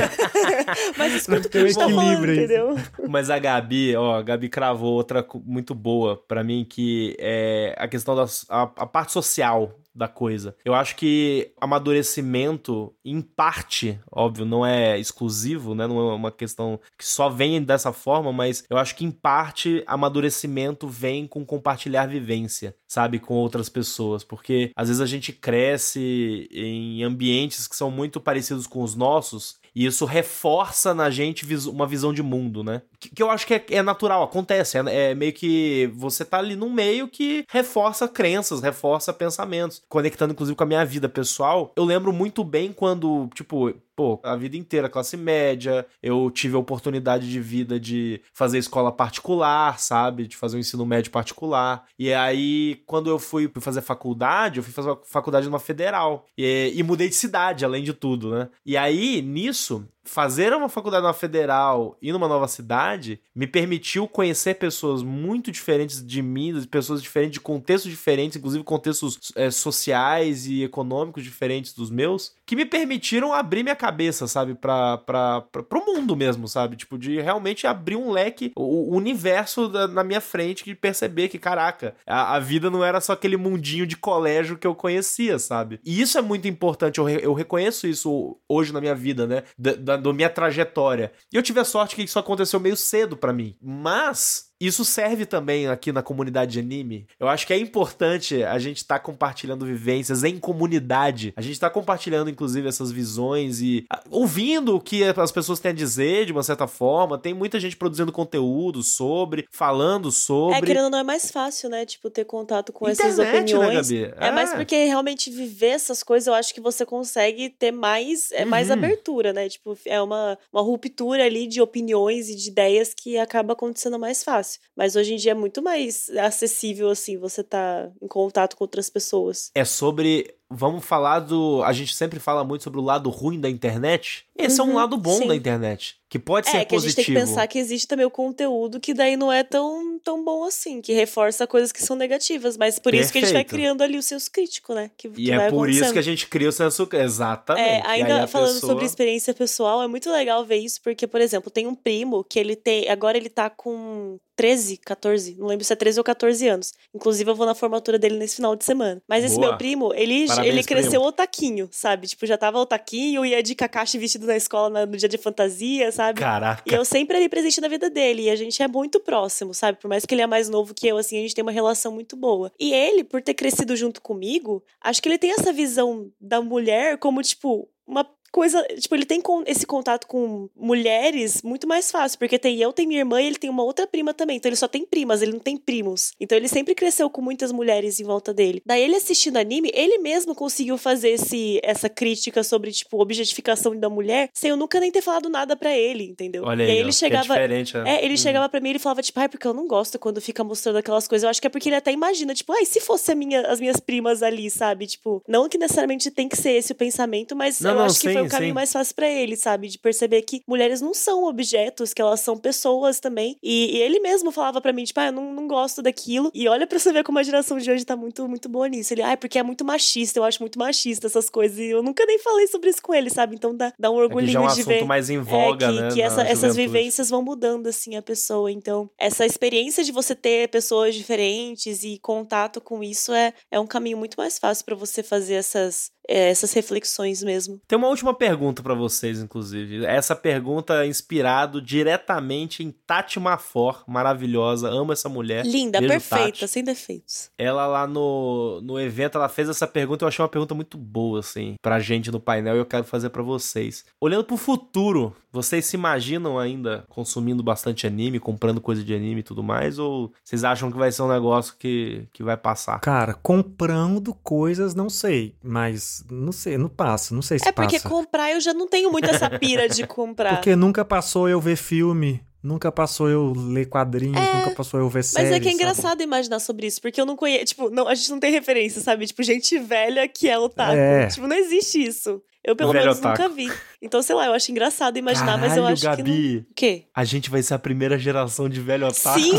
mas 0.98 1.14
escuta 1.14 1.48
o 1.48 1.50
que 1.50 1.60
gente 1.60 1.76
tá 1.76 1.90
falando, 1.90 2.32
entendeu? 2.32 2.76
Mas 3.08 3.30
a 3.30 3.40
Gabi, 3.40 3.96
ó, 3.96 4.16
a 4.16 4.22
Gabi 4.22 4.50
cravou 4.50 4.94
outra 4.94 5.26
muito 5.44 5.74
boa 5.74 6.18
para 6.28 6.44
mim, 6.44 6.66
que 6.68 7.16
é 7.20 7.76
a 7.78 7.88
questão 7.88 8.16
da 8.16 8.26
a, 8.50 8.64
a 8.64 8.86
parte 8.86 9.12
social 9.12 9.74
da 9.98 10.08
coisa. 10.08 10.56
Eu 10.64 10.74
acho 10.74 10.96
que 10.96 11.52
amadurecimento, 11.60 12.94
em 13.04 13.22
parte, 13.22 14.00
óbvio, 14.12 14.46
não 14.46 14.66
é 14.66 15.00
exclusivo, 15.00 15.74
né? 15.74 15.88
Não 15.88 16.00
é 16.12 16.14
uma 16.14 16.32
questão 16.32 16.80
que 16.98 17.06
só 17.06 17.30
vem 17.30 17.62
dessa 17.62 17.92
forma, 17.92 18.32
mas 18.32 18.64
eu 18.70 18.78
acho 18.78 18.96
que 18.96 19.04
em 19.06 19.12
parte 19.12 19.84
amadurecimento 19.88 20.88
vem 20.88 21.26
com 21.26 21.46
compartilhar 21.46 22.06
vivência, 22.06 22.76
sabe, 22.88 23.20
com 23.20 23.34
outras 23.34 23.70
pessoas, 23.70 24.24
porque 24.24 24.72
às 24.76 24.88
vezes 24.88 25.02
a 25.02 25.06
gente 25.06 25.34
cresce 25.34 26.48
em 26.52 27.04
ambientes 27.04 27.68
que 27.68 27.76
são 27.76 27.90
muito 27.90 28.20
parecidos 28.20 28.68
com 28.68 28.84
os 28.84 28.96
nossos 28.96 29.58
e 29.78 29.86
isso 29.86 30.06
reforça 30.06 30.92
na 30.92 31.08
gente 31.12 31.46
uma 31.68 31.86
visão 31.86 32.12
de 32.12 32.24
mundo, 32.24 32.64
né? 32.64 32.82
Que, 33.00 33.10
que 33.10 33.22
eu 33.22 33.30
acho 33.30 33.46
que 33.46 33.54
é, 33.54 33.64
é 33.70 33.84
natural, 33.84 34.24
acontece. 34.24 34.76
É, 34.76 35.12
é, 35.12 35.14
meio 35.14 35.32
que 35.32 35.88
você 35.94 36.26
tá 36.26 36.40
ali 36.40 36.56
num 36.56 36.74
meio 36.74 37.08
que 37.08 37.46
reforça 37.48 38.08
crenças, 38.08 38.60
reforça 38.60 39.14
pensamentos. 39.14 39.84
Conectando, 39.88 40.34
inclusive, 40.34 40.56
com 40.56 40.64
a 40.64 40.68
minha 40.68 40.84
vida 40.84 41.08
pessoal. 41.08 41.72
Eu 41.76 41.84
lembro 41.84 42.12
muito 42.12 42.44
bem 42.44 42.74
quando, 42.74 43.30
tipo, 43.36 43.72
pô, 43.98 44.20
a 44.22 44.36
vida 44.36 44.56
inteira, 44.56 44.88
classe 44.88 45.18
média, 45.18 45.84
eu 46.04 46.30
tive 46.30 46.56
a 46.56 46.60
oportunidade 46.60 47.28
de 47.28 47.40
vida 47.40 47.80
de 47.80 48.22
fazer 48.32 48.60
escola 48.60 48.92
particular, 48.92 49.80
sabe? 49.80 50.28
De 50.28 50.38
fazer 50.38 50.56
um 50.56 50.60
ensino 50.60 50.86
médio 50.86 51.10
particular. 51.10 51.84
E 51.98 52.14
aí, 52.14 52.76
quando 52.86 53.10
eu 53.10 53.18
fui 53.18 53.52
fazer 53.60 53.82
faculdade, 53.82 54.60
eu 54.60 54.64
fui 54.64 54.72
fazer 54.72 54.96
faculdade 55.04 55.48
numa 55.48 55.58
federal. 55.58 56.28
E, 56.38 56.74
e 56.76 56.84
mudei 56.84 57.10
de 57.10 57.16
cidade, 57.16 57.66
além 57.66 57.84
de 57.84 57.92
tudo, 57.92 58.30
né? 58.30 58.50
E 58.64 58.78
aí, 58.78 59.20
nisso, 59.24 59.84
fazer 60.08 60.54
uma 60.54 60.70
faculdade 60.70 61.04
numa 61.04 61.14
federal 61.14 61.98
e 62.02 62.12
numa 62.12 62.28
nova 62.28 62.48
cidade 62.48 63.20
me 63.36 63.46
permitiu 63.46 64.08
conhecer 64.08 64.56
pessoas 64.56 65.04
muito 65.04 65.52
diferentes 65.52 66.06
de 66.06 66.22
mim, 66.22 66.64
pessoas 66.66 67.02
diferentes 67.02 67.34
de 67.34 67.40
contextos 67.40 67.92
diferentes, 67.92 68.38
inclusive 68.38 68.64
contextos 68.64 69.32
é, 69.36 69.52
sociais 69.52 70.48
e 70.48 70.64
econômicos 70.64 71.24
diferentes 71.24 71.74
dos 71.74 71.92
meus, 71.92 72.34
que 72.46 72.56
me 72.56 72.66
permitiram 72.66 73.34
abrir 73.34 73.64
minha 73.64 73.76
cabeça, 73.76 74.28
sabe, 74.28 74.56
para 74.56 74.98
para 74.98 75.42
pro 75.42 75.86
mundo 75.86 76.16
mesmo, 76.16 76.48
sabe, 76.48 76.76
tipo 76.76 76.98
de 76.98 77.20
realmente 77.20 77.68
abrir 77.68 77.96
um 77.96 78.12
leque, 78.12 78.52
o, 78.56 78.94
o 78.94 78.96
universo 78.96 79.68
da, 79.68 79.88
na 79.88 80.04
minha 80.04 80.22
frente, 80.22 80.64
de 80.64 80.74
perceber 80.74 81.28
que 81.28 81.38
caraca, 81.38 81.96
a, 82.06 82.36
a, 82.36 82.40
vida 82.40 82.70
não 82.70 82.84
era 82.84 83.02
só 83.02 83.14
aquele 83.14 83.38
mundinho 83.38 83.86
de 83.86 83.98
colégio 83.98 84.58
que 84.58 84.66
eu 84.66 84.74
conhecia, 84.74 85.38
sabe? 85.38 85.80
E 85.86 86.02
isso 86.02 86.18
é 86.18 86.22
muito 86.22 86.48
importante, 86.48 87.00
eu, 87.00 87.10
eu 87.10 87.34
reconheço 87.34 87.88
isso 87.88 88.38
hoje 88.48 88.72
na 88.72 88.80
minha 88.80 88.96
vida, 88.96 89.28
né, 89.28 89.44
da, 89.58 89.74
da, 89.74 89.97
da 89.98 90.14
minha 90.14 90.30
trajetória. 90.30 91.12
E 91.32 91.36
eu 91.36 91.44
tive 91.44 91.60
a 91.60 91.66
sorte 91.66 91.96
que 91.96 92.04
isso 92.04 92.20
aconteceu 92.20 92.60
meio 92.60 92.78
cedo 92.78 93.18
para 93.18 93.34
mim. 93.34 93.56
Mas 93.62 94.48
isso 94.60 94.84
serve 94.84 95.26
também 95.26 95.68
aqui 95.68 95.92
na 95.92 96.02
comunidade 96.02 96.54
de 96.54 96.60
anime. 96.60 97.08
Eu 97.20 97.28
acho 97.28 97.46
que 97.46 97.54
é 97.54 97.58
importante 97.58 98.44
a 98.44 98.58
gente 98.58 98.78
estar 98.78 99.00
tá 99.00 99.04
compartilhando 99.04 99.66
vivências 99.66 100.24
em 100.24 100.38
comunidade. 100.40 101.34
A 101.36 101.42
gente 101.42 101.54
está 101.54 101.70
compartilhando, 101.70 102.30
inclusive, 102.30 102.68
essas 102.68 102.92
visões 102.92 103.62
e 103.62 103.86
ah, 103.90 104.02
ouvindo 104.10 104.76
o 104.76 104.82
que 104.82 105.04
as 105.04 105.32
pessoas 105.32 105.60
têm 105.60 105.72
a 105.72 105.76
dizer, 105.76 106.26
de 106.26 106.32
uma 106.32 106.44
certa 106.44 106.68
forma. 106.68 107.18
Tem 107.18 107.34
muita 107.34 107.60
gente 107.60 107.76
produzindo 107.76 108.12
conteúdo 108.12 108.82
sobre, 108.82 109.48
falando 109.52 110.12
sobre. 110.12 110.58
É, 110.58 110.62
querendo 110.62 110.90
não 110.90 111.00
é 111.00 111.04
mais 111.04 111.30
fácil, 111.32 111.70
né? 111.70 111.86
Tipo, 111.86 112.10
ter 112.10 112.26
contato 112.26 112.74
com 112.74 112.90
Internet, 112.90 113.14
essas 113.14 113.26
né, 113.26 113.38
opiniões. 113.38 113.90
Né, 113.90 114.02
Gabi? 114.02 114.16
É, 114.20 114.28
é 114.28 114.32
mais 114.32 114.54
porque 114.54 114.86
realmente 114.86 115.30
viver 115.30 115.68
essas 115.68 116.02
coisas, 116.02 116.28
eu 116.28 116.34
acho 116.34 116.54
que 116.54 116.62
você 116.62 116.86
consegue 116.86 117.50
ter 117.50 117.72
mais, 117.72 118.32
é, 118.32 118.44
mais 118.44 118.68
uhum. 118.68 118.74
abertura, 118.74 119.34
né? 119.34 119.48
Tipo, 119.50 119.78
é 119.86 120.02
uma, 120.02 120.38
uma 120.52 120.62
ruptura 120.62 121.24
ali 121.24 121.48
de 121.48 121.62
opiniões 121.62 122.30
e 122.30 122.36
de 122.36 122.50
ideias 122.50 122.94
que 122.94 123.18
acaba 123.18 123.54
acontecendo 123.54 124.00
mais 124.00 124.24
fácil. 124.24 124.47
Mas 124.76 124.96
hoje 124.96 125.14
em 125.14 125.18
dia 125.18 125.32
é 125.32 125.36
muito 125.36 125.62
mais 125.62 126.10
acessível, 126.18 126.90
assim, 126.90 127.18
você 127.18 127.44
tá 127.44 127.90
em 128.02 128.08
contato 128.08 128.56
com 128.56 128.64
outras 128.64 128.90
pessoas. 128.90 129.52
É 129.56 129.66
sobre 129.66 130.36
vamos 130.50 130.86
falar 130.86 131.20
do. 131.20 131.62
A 131.64 131.74
gente 131.74 131.96
sempre 131.96 132.20
fala 132.20 132.44
muito 132.44 132.64
sobre 132.64 132.80
o 132.80 132.84
lado 132.84 133.10
ruim 133.10 133.40
da 133.40 133.50
internet. 133.50 134.27
Esse 134.38 134.62
uhum, 134.62 134.68
é 134.68 134.70
um 134.70 134.72
uhum, 134.72 134.78
lado 134.78 134.98
bom 134.98 135.18
sim. 135.18 135.28
da 135.28 135.36
internet. 135.36 135.98
Que 136.10 136.18
pode 136.18 136.48
é, 136.48 136.52
ser 136.52 136.66
que 136.66 136.76
positivo. 136.76 136.86
a 136.86 136.90
gente 136.90 136.96
tem 136.96 137.16
que 137.16 137.20
pensar 137.20 137.48
que 137.48 137.60
existe 137.60 137.86
também 137.86 138.06
o 138.06 138.10
conteúdo 138.10 138.80
que 138.80 138.94
daí 138.94 139.18
não 139.18 139.32
é 139.32 139.44
tão, 139.44 140.00
tão 140.00 140.24
bom 140.24 140.46
assim, 140.46 140.82
que 140.82 140.94
reforça 140.94 141.46
coisas 141.46 141.72
que 141.72 141.84
são 141.84 141.98
negativas. 141.98 142.56
Mas 142.56 142.80
por 142.80 142.92
Perfeito. 142.92 143.04
isso 143.04 143.12
que 143.12 143.18
a 143.18 143.22
gente 143.22 143.34
vai 143.34 143.44
criando 143.44 143.82
ali 143.82 143.98
o 143.98 144.02
senso 144.02 144.32
crítico, 144.32 144.74
né? 144.74 144.90
Que, 144.96 145.08
e 145.10 145.26
que 145.26 145.32
é 145.32 145.50
por 145.50 145.70
isso 145.70 145.92
que 145.92 146.00
a 146.00 146.04
gente 146.04 146.28
cria 146.28 146.48
o 146.48 146.52
senso 146.52 146.88
Exatamente. 146.94 147.68
É, 147.68 147.82
ainda 147.86 148.26
falando 148.28 148.54
pessoa... 148.54 148.72
sobre 148.72 148.86
experiência 148.86 149.34
pessoal, 149.34 149.84
é 149.84 149.88
muito 149.88 150.10
legal 150.10 150.46
ver 150.46 150.58
isso, 150.58 150.80
porque, 150.82 151.06
por 151.08 151.20
exemplo, 151.20 151.52
tem 151.52 151.68
um 151.68 151.76
primo 151.76 152.24
que 152.24 152.40
ele 152.40 152.56
tem. 152.56 152.88
Agora 152.90 153.18
ele 153.18 153.30
tá 153.30 153.50
com 153.50 154.18
13, 154.38 154.78
14, 154.78 155.36
não 155.36 155.48
lembro 155.48 155.66
se 155.66 155.74
é 155.74 155.76
13 155.76 156.00
ou 156.00 156.04
14 156.04 156.48
anos. 156.48 156.74
Inclusive, 156.94 157.30
eu 157.30 157.36
vou 157.36 157.46
na 157.48 157.56
formatura 157.56 157.98
dele 157.98 158.18
nesse 158.18 158.36
final 158.36 158.56
de 158.56 158.64
semana. 158.64 159.02
Mas 159.10 159.26
esse 159.26 159.36
Boa. 159.36 159.48
meu 159.48 159.58
primo, 159.58 159.92
ele, 159.96 160.28
Parabéns, 160.28 160.54
ele 160.54 160.64
cresceu 160.64 160.92
primo. 160.92 161.08
otaquinho, 161.08 161.68
sabe? 161.72 162.06
Tipo, 162.06 162.26
já 162.28 162.38
tava 162.38 162.60
otaquinho, 162.60 163.26
ia 163.26 163.42
de 163.42 163.56
Kakashi 163.56 163.98
vestido 163.98 164.27
na 164.28 164.36
escola 164.38 164.86
no 164.86 164.98
dia 164.98 165.10
de 165.10 165.18
fantasia, 165.18 165.92
sabe? 165.92 166.20
Caraca. 166.20 166.64
E 166.66 166.74
eu 166.74 166.86
sempre 166.86 167.18
ali 167.18 167.30
presente 167.30 167.60
na 167.60 167.68
vida 167.68 167.90
dele. 167.90 168.24
E 168.24 168.30
a 168.30 168.36
gente 168.36 168.62
é 168.62 168.68
muito 168.68 169.00
próximo, 169.00 169.54
sabe? 169.54 169.80
Por 169.80 169.88
mais 169.88 170.06
que 170.06 170.14
ele 170.14 170.22
é 170.22 170.28
mais 170.28 170.50
novo 170.50 170.74
que 170.74 170.88
eu, 170.88 170.98
assim, 170.98 171.18
a 171.18 171.22
gente 171.22 171.36
tem 171.36 171.44
uma 171.44 171.52
relação 171.52 171.92
muito 171.92 172.16
boa. 172.16 172.52
E 172.60 172.74
ele, 172.74 173.04
por 173.04 173.22
ter 173.22 173.34
crescido 173.34 173.76
junto 173.76 174.02
comigo, 174.02 174.64
acho 174.82 175.02
que 175.02 175.10
ele 175.10 175.18
tem 175.18 175.32
essa 175.32 175.52
visão 175.52 176.12
da 176.20 176.42
mulher 176.42 176.98
como, 176.98 177.22
tipo, 177.22 177.68
uma 177.88 178.04
coisa. 178.32 178.64
Tipo, 178.80 178.96
ele 178.96 179.06
tem 179.06 179.22
esse 179.46 179.66
contato 179.66 180.08
com 180.08 180.50
mulheres 180.56 181.42
muito 181.42 181.68
mais 181.68 181.92
fácil, 181.92 182.20
porque 182.20 182.40
tem 182.40 182.58
eu, 182.62 182.74
tem 182.74 182.88
minha 182.88 183.02
irmã 183.02 183.22
e 183.22 183.28
ele 183.28 183.38
tem 183.38 183.50
uma 183.50 183.64
outra 183.64 183.88
prima 183.88 184.14
também. 184.14 184.38
Então 184.38 184.50
ele 184.50 184.56
só 184.56 184.68
tem 184.68 184.86
primas, 184.86 185.22
ele 185.22 185.34
não 185.34 185.40
tem 185.40 185.58
primos. 185.58 186.14
Então 186.20 186.38
ele 186.38 186.48
sempre 186.48 186.76
cresceu 186.76 187.10
com 187.10 187.22
muitas 187.22 187.52
mulheres 187.52 188.00
em 188.00 188.04
volta 188.04 188.34
dele. 188.34 188.62
Daí 188.66 188.82
ele 188.82 188.96
assistindo 188.96 189.38
anime, 189.38 189.72
ele 189.74 189.98
mesmo 189.98 190.36
conseguiu 190.36 190.78
fazer 190.78 191.10
esse, 191.10 191.60
essa 191.64 191.90
crítica 191.90 192.44
sobre, 192.44 192.72
tipo, 192.72 193.02
objetificação 193.02 193.76
da 193.76 193.90
mulher, 193.90 194.30
sem 194.34 194.50
eu 194.50 194.58
nunca 194.58 194.80
nem 194.80 194.92
ter 194.92 195.02
falado 195.02 195.30
nada 195.30 195.56
para 195.56 195.76
ele, 195.76 196.06
entendeu? 196.06 196.44
Olha 196.44 196.64
aí, 196.64 196.70
e 196.70 196.74
aí 196.74 196.78
ele 196.80 196.92
chegava. 196.92 197.38
É, 197.38 197.48
né? 197.48 197.64
é 197.86 198.06
ele 198.06 198.14
hum. 198.14 198.18
chegava 198.18 198.48
pra 198.50 198.60
mim 198.60 198.70
e 198.70 198.72
ele 198.74 198.80
falava, 198.80 199.02
tipo, 199.02 199.20
ai, 199.20 199.30
porque 199.30 199.48
eu 199.48 199.54
não 199.54 199.68
gosto 199.68 200.00
quando 200.00 200.22
fica 200.22 200.44
mostrando 200.44 200.78
aquelas 200.78 201.08
coisas. 201.08 201.24
Eu 201.24 201.30
acho 201.30 201.42
que 201.42 201.48
é 201.48 201.50
porque 201.50 201.70
ele 201.70 201.76
até 201.76 201.92
imagina, 201.92 202.34
tipo, 202.34 202.52
ai, 202.54 202.66
se 202.66 202.80
fosse 202.80 203.14
minha, 203.16 203.42
as 203.48 203.60
minhas 203.60 203.80
primas 203.80 204.22
ali, 204.22 204.50
sabe? 204.50 204.88
Tipo, 204.88 205.24
não 205.28 205.48
que 205.50 205.58
necessariamente 205.58 206.12
tem 206.12 206.28
que 206.28 206.38
ser 206.38 206.52
esse 206.52 206.72
o 206.72 206.76
pensamento, 206.76 207.36
mas 207.36 207.60
não, 207.60 207.72
eu 207.72 207.76
não, 207.78 207.86
acho 207.86 208.00
que 208.00 208.14
foi 208.20 208.28
o 208.28 208.30
caminho 208.30 208.52
sim. 208.52 208.56
mais 208.56 208.72
fácil 208.72 208.96
para 208.96 209.10
ele, 209.10 209.36
sabe? 209.36 209.68
De 209.68 209.78
perceber 209.80 210.22
que 210.22 210.42
mulheres 210.48 210.82
não 210.82 210.94
são 210.94 211.26
objetos, 211.26 211.94
que 211.94 212.02
elas 212.02 212.20
são 212.20 212.38
pessoas 212.38 213.00
também. 213.00 213.38
E, 213.42 213.78
e 213.78 213.82
ele 213.82 214.00
mesmo 214.00 214.32
falava 214.32 214.62
para 214.62 214.74
mim, 214.74 214.84
tipo, 214.84 215.00
ah, 215.00 215.08
eu 215.08 215.12
não, 215.12 215.34
não 215.34 215.48
gosto 215.48 215.82
daquilo. 215.82 216.32
E 216.34 216.48
olha 216.48 216.68
pra 216.68 216.80
você 216.80 216.92
ver 216.92 217.04
como 217.04 217.20
a 217.20 217.24
geração 217.24 217.58
de 217.58 217.70
hoje 217.70 217.86
tá 217.86 217.96
muito, 217.96 218.28
muito 218.28 218.50
boa 218.50 218.68
nisso. 218.68 218.94
Ele, 218.94 219.02
ah, 219.02 219.12
é 219.12 219.16
porque 219.16 219.40
é 219.40 219.44
muito 219.44 219.64
machista, 219.66 220.20
eu 220.20 220.24
acho 220.24 220.42
muito 220.42 220.58
machista 220.60 221.08
essas 221.08 221.30
coisas. 221.30 221.58
E 221.58 221.70
eu 221.70 221.84
nunca 221.84 222.06
nem 222.06 222.20
falei 222.20 222.48
sobre 222.48 222.70
isso 222.70 222.82
com 222.82 222.94
ele, 222.94 223.10
sabe? 223.10 223.36
Então 223.36 223.56
dá, 223.56 223.74
dá 223.78 223.92
um 223.92 223.96
orgulhinho 223.96 224.30
é 224.30 224.34
já 224.34 224.40
é 224.42 224.52
um 224.52 224.56
de 224.56 224.64
ver. 224.64 224.86
mais 224.86 225.10
em 225.10 225.20
voga, 225.20 225.68
é, 225.68 225.70
que, 225.70 225.82
né? 225.82 225.92
Que 225.92 226.02
essa, 226.02 226.22
essas 226.22 226.56
vivências 226.56 227.10
vão 227.10 227.22
mudando, 227.22 227.68
assim, 227.68 227.96
a 227.96 228.02
pessoa. 228.02 228.52
Então, 228.52 228.90
essa 228.98 229.26
experiência 229.26 229.84
de 229.84 229.92
você 229.92 230.16
ter 230.16 230.50
pessoas 230.50 230.96
diferentes 230.96 231.84
e 231.84 232.00
contato 232.00 232.62
com 232.62 232.84
isso 232.84 233.12
é, 233.14 233.34
é 233.52 233.60
um 233.60 233.68
caminho 233.68 233.98
muito 233.98 234.16
mais 234.18 234.40
fácil 234.40 234.66
para 234.66 234.76
você 234.76 235.04
fazer 235.04 235.36
essas 235.36 235.92
é, 236.08 236.30
essas 236.30 236.54
reflexões 236.54 237.22
mesmo. 237.24 237.60
Tem 237.68 237.78
uma 237.78 237.88
última 237.88 238.14
pergunta 238.14 238.64
para 238.64 238.74
vocês, 238.74 239.20
inclusive. 239.20 239.86
Essa 239.86 240.16
pergunta 240.16 240.84
é 240.84 240.88
inspirado 240.88 241.62
diretamente 241.62 242.64
em 242.64 242.72
Tati 242.72 243.20
Mafor, 243.20 243.84
maravilhosa, 243.88 244.70
amo 244.70 244.94
essa 244.94 245.10
mulher. 245.10 245.46
Linda, 245.46 245.80
Beijo, 245.80 245.94
perfeita, 245.94 246.40
Tati. 246.40 246.48
sem 246.48 246.64
defeitos. 246.64 247.30
Ela 247.38 247.68
lá 247.68 247.86
no, 247.86 248.62
no 248.62 248.80
evento, 248.80 249.18
ela 249.18 249.30
fez 249.30 249.50
essa 249.50 249.68
pergunta, 249.68 250.04
eu 250.04 250.08
achei 250.08 250.24
uma 250.24 250.30
pergunta 250.30 250.56
muito 250.56 250.78
boa, 250.78 251.20
assim, 251.20 251.56
pra 251.62 251.80
gente 251.80 252.12
no 252.12 252.20
painel 252.20 252.56
e 252.56 252.60
eu 252.60 252.66
quero 252.66 252.84
fazer 252.84 253.10
para 253.10 253.24
vocês. 253.24 253.86
Olhando 254.00 254.24
pro 254.24 254.38
futuro, 254.38 255.16
vocês 255.38 255.66
se 255.66 255.76
imaginam 255.76 256.40
ainda 256.40 256.84
consumindo 256.90 257.44
bastante 257.44 257.86
anime, 257.86 258.20
comprando 258.20 258.60
coisa 258.60 258.84
de 258.84 258.94
anime 258.94 259.20
e 259.20 259.24
tudo 259.24 259.44
mais? 259.44 259.78
Ou 259.78 260.12
vocês 260.24 260.44
acham 260.44 260.72
que 260.72 260.78
vai 260.78 260.92
ser 260.92 261.04
um 261.04 261.08
negócio 261.08 261.56
que, 261.58 262.08
que 262.12 262.24
vai 262.24 262.36
passar? 262.36 262.80
Cara, 262.80 263.14
comprando 263.14 264.14
coisas, 264.16 264.74
não 264.74 264.90
sei, 264.90 265.36
mas 265.44 266.04
não 266.10 266.32
sei, 266.32 266.58
não 266.58 266.70
passa, 266.70 267.14
não 267.14 267.22
sei 267.22 267.38
se 267.38 267.48
É 267.48 267.52
porque 267.52 267.76
passa. 267.76 267.88
comprar 267.88 268.32
eu 268.32 268.42
já 268.42 268.54
não 268.54 268.68
tenho 268.68 268.92
muito 268.92 269.10
essa 269.10 269.30
pira 269.30 269.70
de 269.70 269.86
comprar. 269.88 270.36
Porque 270.36 270.56
nunca 270.56 270.84
passou 270.84 271.30
eu 271.30 271.40
ver 271.40 271.56
filme. 271.56 272.22
Nunca 272.42 272.72
passou 272.72 273.10
eu 273.10 273.34
ler 273.36 273.66
quadrinhos, 273.66 274.16
é, 274.16 274.34
nunca 274.36 274.52
passou 274.52 274.80
eu 274.80 274.88
ver 274.88 275.04
séries. 275.04 275.32
Mas 275.32 275.38
é 275.38 275.40
que 275.42 275.50
é 275.50 275.52
engraçado 275.52 275.90
sabe? 275.90 276.04
imaginar 276.04 276.40
sobre 276.40 276.68
isso, 276.68 276.80
porque 276.80 277.02
eu 277.02 277.06
não 277.06 277.16
conheço. 277.16 277.46
Tipo, 277.46 277.70
não, 277.70 277.88
a 277.88 277.96
gente 277.96 278.10
não 278.10 278.20
tem 278.20 278.32
referência, 278.32 278.80
sabe? 278.80 279.06
Tipo, 279.06 279.22
gente 279.24 279.58
velha 279.60 280.08
que 280.08 280.30
é 280.30 280.38
otaku. 280.40 280.74
É. 280.78 281.08
Tipo, 281.08 281.28
não 281.28 281.36
existe 281.36 281.84
isso. 281.84 282.22
Eu, 282.44 282.56
pelo 282.56 282.72
menos, 282.72 283.00
otaku. 283.00 283.22
nunca 283.22 283.36
vi. 283.36 283.52
Então, 283.82 284.02
sei 284.02 284.16
lá, 284.16 284.26
eu 284.26 284.34
acho 284.34 284.52
engraçado 284.52 284.98
imaginar, 284.98 285.38
Caralho, 285.38 285.42
mas 285.50 285.58
eu 285.58 285.66
acho 285.66 285.84
Gabi, 285.84 286.04
que. 286.04 286.34
Não... 286.36 286.42
O 286.42 286.54
quê? 286.56 286.84
A 286.96 287.04
gente 287.04 287.30
vai 287.30 287.44
ser 287.44 287.54
a 287.54 287.60
primeira 287.60 287.98
geração 287.98 288.50
de 288.50 288.60
velho 288.60 288.88
otaku. 288.88 289.20
Sim! 289.20 289.38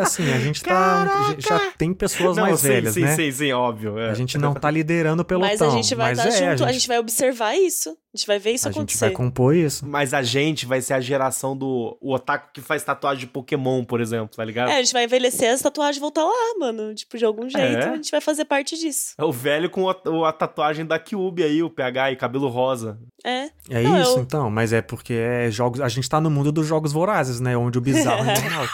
assim, 0.00 0.30
a 0.30 0.38
gente 0.38 0.62
tá. 0.62 1.34
Já 1.38 1.72
tem 1.72 1.94
pessoas 1.94 2.36
não, 2.36 2.44
mais 2.44 2.60
sim, 2.60 2.68
velhas, 2.68 2.94
sim, 2.94 3.00
né? 3.00 3.16
Sim, 3.16 3.30
sim, 3.32 3.52
óbvio. 3.52 3.98
É. 3.98 4.10
A 4.10 4.14
gente 4.14 4.36
não 4.36 4.52
tá 4.54 4.70
liderando 4.70 5.24
pelo 5.24 5.40
Mas 5.40 5.62
a 5.62 5.70
gente 5.70 5.94
vai 5.94 6.12
estar 6.12 6.24
tá 6.24 6.28
é, 6.28 6.32
junto, 6.32 6.44
a 6.44 6.56
gente... 6.56 6.64
a 6.64 6.72
gente 6.72 6.88
vai 6.88 6.98
observar 6.98 7.54
isso. 7.54 7.96
A 8.12 8.16
gente 8.16 8.26
vai 8.26 8.38
ver 8.38 8.52
isso 8.52 8.66
a 8.66 8.70
acontecer. 8.70 9.04
A 9.04 9.08
gente 9.08 9.16
vai 9.16 9.26
compor 9.26 9.54
isso. 9.54 9.86
Mas 9.86 10.14
a 10.14 10.22
gente 10.22 10.64
vai 10.64 10.80
ser 10.80 10.94
a 10.94 11.00
geração 11.00 11.56
do 11.56 11.96
o 12.00 12.14
otaku 12.14 12.48
que 12.54 12.60
faz 12.60 12.82
tatuagem 12.82 13.20
de 13.20 13.26
Pokémon, 13.26 13.84
por 13.84 14.00
exemplo, 14.00 14.34
tá 14.34 14.44
ligado? 14.44 14.70
É, 14.70 14.78
a 14.78 14.82
gente 14.82 14.94
vai 14.94 15.04
envelhecer, 15.04 15.52
as 15.52 15.60
tatuagens 15.60 16.00
voltar 16.00 16.24
lá, 16.24 16.58
mano. 16.58 16.94
Tipo, 16.94 17.18
de 17.18 17.24
algum 17.24 17.48
jeito, 17.48 17.84
é? 17.84 17.90
a 17.90 17.96
gente 17.96 18.10
vai 18.10 18.20
fazer 18.20 18.46
parte 18.46 18.78
disso. 18.78 19.14
É 19.18 19.24
o 19.24 19.30
velho 19.30 19.68
com 19.68 19.88
a, 19.90 19.96
a 20.26 20.32
tatuagem 20.32 20.86
da 20.86 20.98
Kyubi 20.98 21.42
aí, 21.42 21.62
o 21.62 21.68
PH 21.68 22.12
e 22.12 22.16
cabelo 22.16 22.48
rosa. 22.48 22.98
É. 23.24 23.50
É 23.68 23.82
não, 23.82 24.00
isso, 24.00 24.18
eu... 24.18 24.22
então. 24.22 24.50
Mas 24.50 24.72
é 24.72 24.80
porque 24.80 25.14
é 25.14 25.50
jogos. 25.50 25.80
A 25.80 25.88
gente 25.88 26.08
tá 26.08 26.20
no 26.20 26.30
mundo 26.30 26.52
dos 26.52 26.66
jogos 26.66 26.92
vorazes, 26.92 27.40
né? 27.40 27.56
Onde 27.56 27.78
o 27.78 27.80
bizarro 27.80 28.28
é 28.28 28.34
normal. 28.40 28.66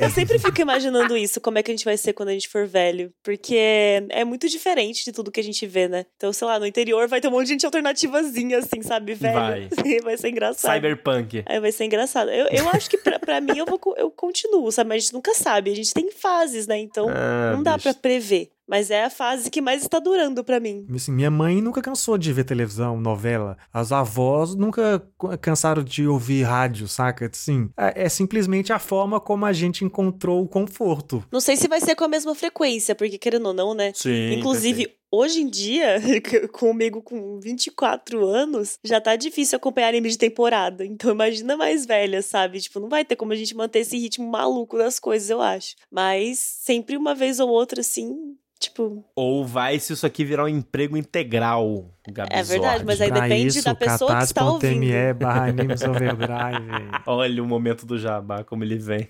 eu 0.00 0.10
sempre 0.10 0.38
fico 0.38 0.60
imaginando 0.60 1.16
isso, 1.16 1.40
como 1.40 1.58
é 1.58 1.62
que 1.62 1.70
a 1.70 1.74
gente 1.74 1.84
vai 1.84 1.96
ser 1.96 2.12
quando 2.12 2.30
a 2.30 2.32
gente 2.32 2.48
for 2.48 2.66
velho. 2.66 3.12
Porque 3.22 3.54
é, 3.54 4.04
é 4.10 4.24
muito 4.24 4.48
diferente 4.48 5.04
de 5.04 5.12
tudo 5.12 5.30
que 5.30 5.40
a 5.40 5.44
gente 5.44 5.66
vê, 5.66 5.88
né? 5.88 6.06
Então, 6.16 6.32
sei 6.32 6.46
lá, 6.46 6.58
no 6.58 6.66
interior 6.66 7.06
vai 7.06 7.20
ter 7.20 7.28
um 7.28 7.32
monte 7.32 7.46
de 7.46 7.52
gente 7.52 7.66
alternativazinha, 7.66 8.58
assim, 8.58 8.82
sabe, 8.82 9.14
velho? 9.14 9.34
Vai. 9.34 9.68
vai 10.02 10.16
ser 10.16 10.30
engraçado. 10.30 10.74
Cyberpunk. 10.74 11.42
Aí 11.46 11.60
vai 11.60 11.72
ser 11.72 11.84
engraçado. 11.84 12.30
Eu, 12.30 12.46
eu 12.46 12.68
acho 12.70 12.88
que 12.88 12.96
pra, 12.96 13.18
pra 13.18 13.40
mim 13.40 13.58
eu, 13.58 13.66
vou, 13.66 13.80
eu 13.96 14.10
continuo, 14.10 14.70
sabe? 14.72 14.88
Mas 14.88 14.96
a 14.96 15.00
gente 15.00 15.14
nunca 15.14 15.34
sabe. 15.34 15.70
A 15.70 15.76
gente 15.76 15.92
tem 15.92 16.10
fases, 16.10 16.66
né? 16.66 16.78
Então 16.78 17.08
ah, 17.08 17.52
não 17.54 17.62
dá 17.62 17.78
para 17.78 17.92
prever. 17.92 18.50
Mas 18.72 18.90
é 18.90 19.04
a 19.04 19.10
fase 19.10 19.50
que 19.50 19.60
mais 19.60 19.82
está 19.82 19.98
durando 19.98 20.42
para 20.42 20.58
mim. 20.58 20.86
Assim, 20.94 21.12
minha 21.12 21.30
mãe 21.30 21.60
nunca 21.60 21.82
cansou 21.82 22.16
de 22.16 22.32
ver 22.32 22.44
televisão, 22.44 22.98
novela. 22.98 23.58
As 23.70 23.92
avós 23.92 24.54
nunca 24.54 25.06
cansaram 25.42 25.84
de 25.84 26.06
ouvir 26.06 26.44
rádio, 26.44 26.88
saca? 26.88 27.28
Sim. 27.34 27.68
É, 27.76 28.04
é, 28.04 28.08
simplesmente 28.08 28.72
a 28.72 28.78
forma 28.78 29.20
como 29.20 29.44
a 29.44 29.52
gente 29.52 29.84
encontrou 29.84 30.42
o 30.42 30.48
conforto. 30.48 31.22
Não 31.30 31.38
sei 31.38 31.54
se 31.54 31.68
vai 31.68 31.82
ser 31.82 31.94
com 31.94 32.04
a 32.04 32.08
mesma 32.08 32.34
frequência, 32.34 32.94
porque 32.94 33.18
querendo 33.18 33.44
ou 33.48 33.52
não, 33.52 33.74
né? 33.74 33.92
Sim. 33.94 34.32
Inclusive, 34.38 34.86
perfeito. 34.86 35.01
Hoje 35.14 35.42
em 35.42 35.46
dia, 35.46 36.00
comigo 36.52 37.02
com 37.02 37.38
24 37.38 38.26
anos, 38.26 38.78
já 38.82 38.98
tá 38.98 39.14
difícil 39.14 39.56
acompanhar 39.56 39.88
anime 39.88 40.08
de 40.08 40.16
temporada. 40.16 40.86
Então 40.86 41.12
imagina 41.12 41.54
mais 41.54 41.84
velha, 41.84 42.22
sabe? 42.22 42.60
Tipo, 42.60 42.80
não 42.80 42.88
vai 42.88 43.04
ter 43.04 43.14
como 43.14 43.32
a 43.32 43.36
gente 43.36 43.54
manter 43.54 43.80
esse 43.80 43.98
ritmo 43.98 44.26
maluco 44.26 44.78
das 44.78 44.98
coisas, 44.98 45.28
eu 45.28 45.42
acho. 45.42 45.76
Mas 45.90 46.38
sempre 46.38 46.96
uma 46.96 47.14
vez 47.14 47.40
ou 47.40 47.50
outra, 47.50 47.82
assim, 47.82 48.36
Tipo. 48.62 49.04
Ou 49.16 49.44
vai 49.44 49.80
se 49.80 49.92
isso 49.92 50.06
aqui 50.06 50.24
virar 50.24 50.44
um 50.44 50.48
emprego 50.48 50.96
integral, 50.96 51.90
Gabi 52.08 52.28
É 52.32 52.44
verdade, 52.44 52.84
mas 52.84 53.00
aí 53.00 53.10
depende 53.10 53.48
isso, 53.48 53.64
da 53.64 53.74
pessoa 53.74 54.18
que 54.18 54.22
está 54.22 54.48
ouvindo. 54.48 54.84
Olha 57.04 57.42
o 57.42 57.46
momento 57.46 57.84
do 57.84 57.98
jabá, 57.98 58.44
como 58.44 58.62
ele 58.62 58.78
vem. 58.78 59.08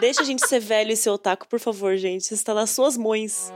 Deixa 0.00 0.20
a 0.20 0.24
gente 0.24 0.46
ser 0.46 0.60
velho 0.60 0.92
e 0.92 0.96
ser 0.96 1.08
otaku, 1.08 1.48
por 1.48 1.58
favor, 1.58 1.96
gente. 1.96 2.24
Isso 2.24 2.34
está 2.34 2.52
nas 2.52 2.68
suas 2.68 2.98
mãos. 2.98 3.50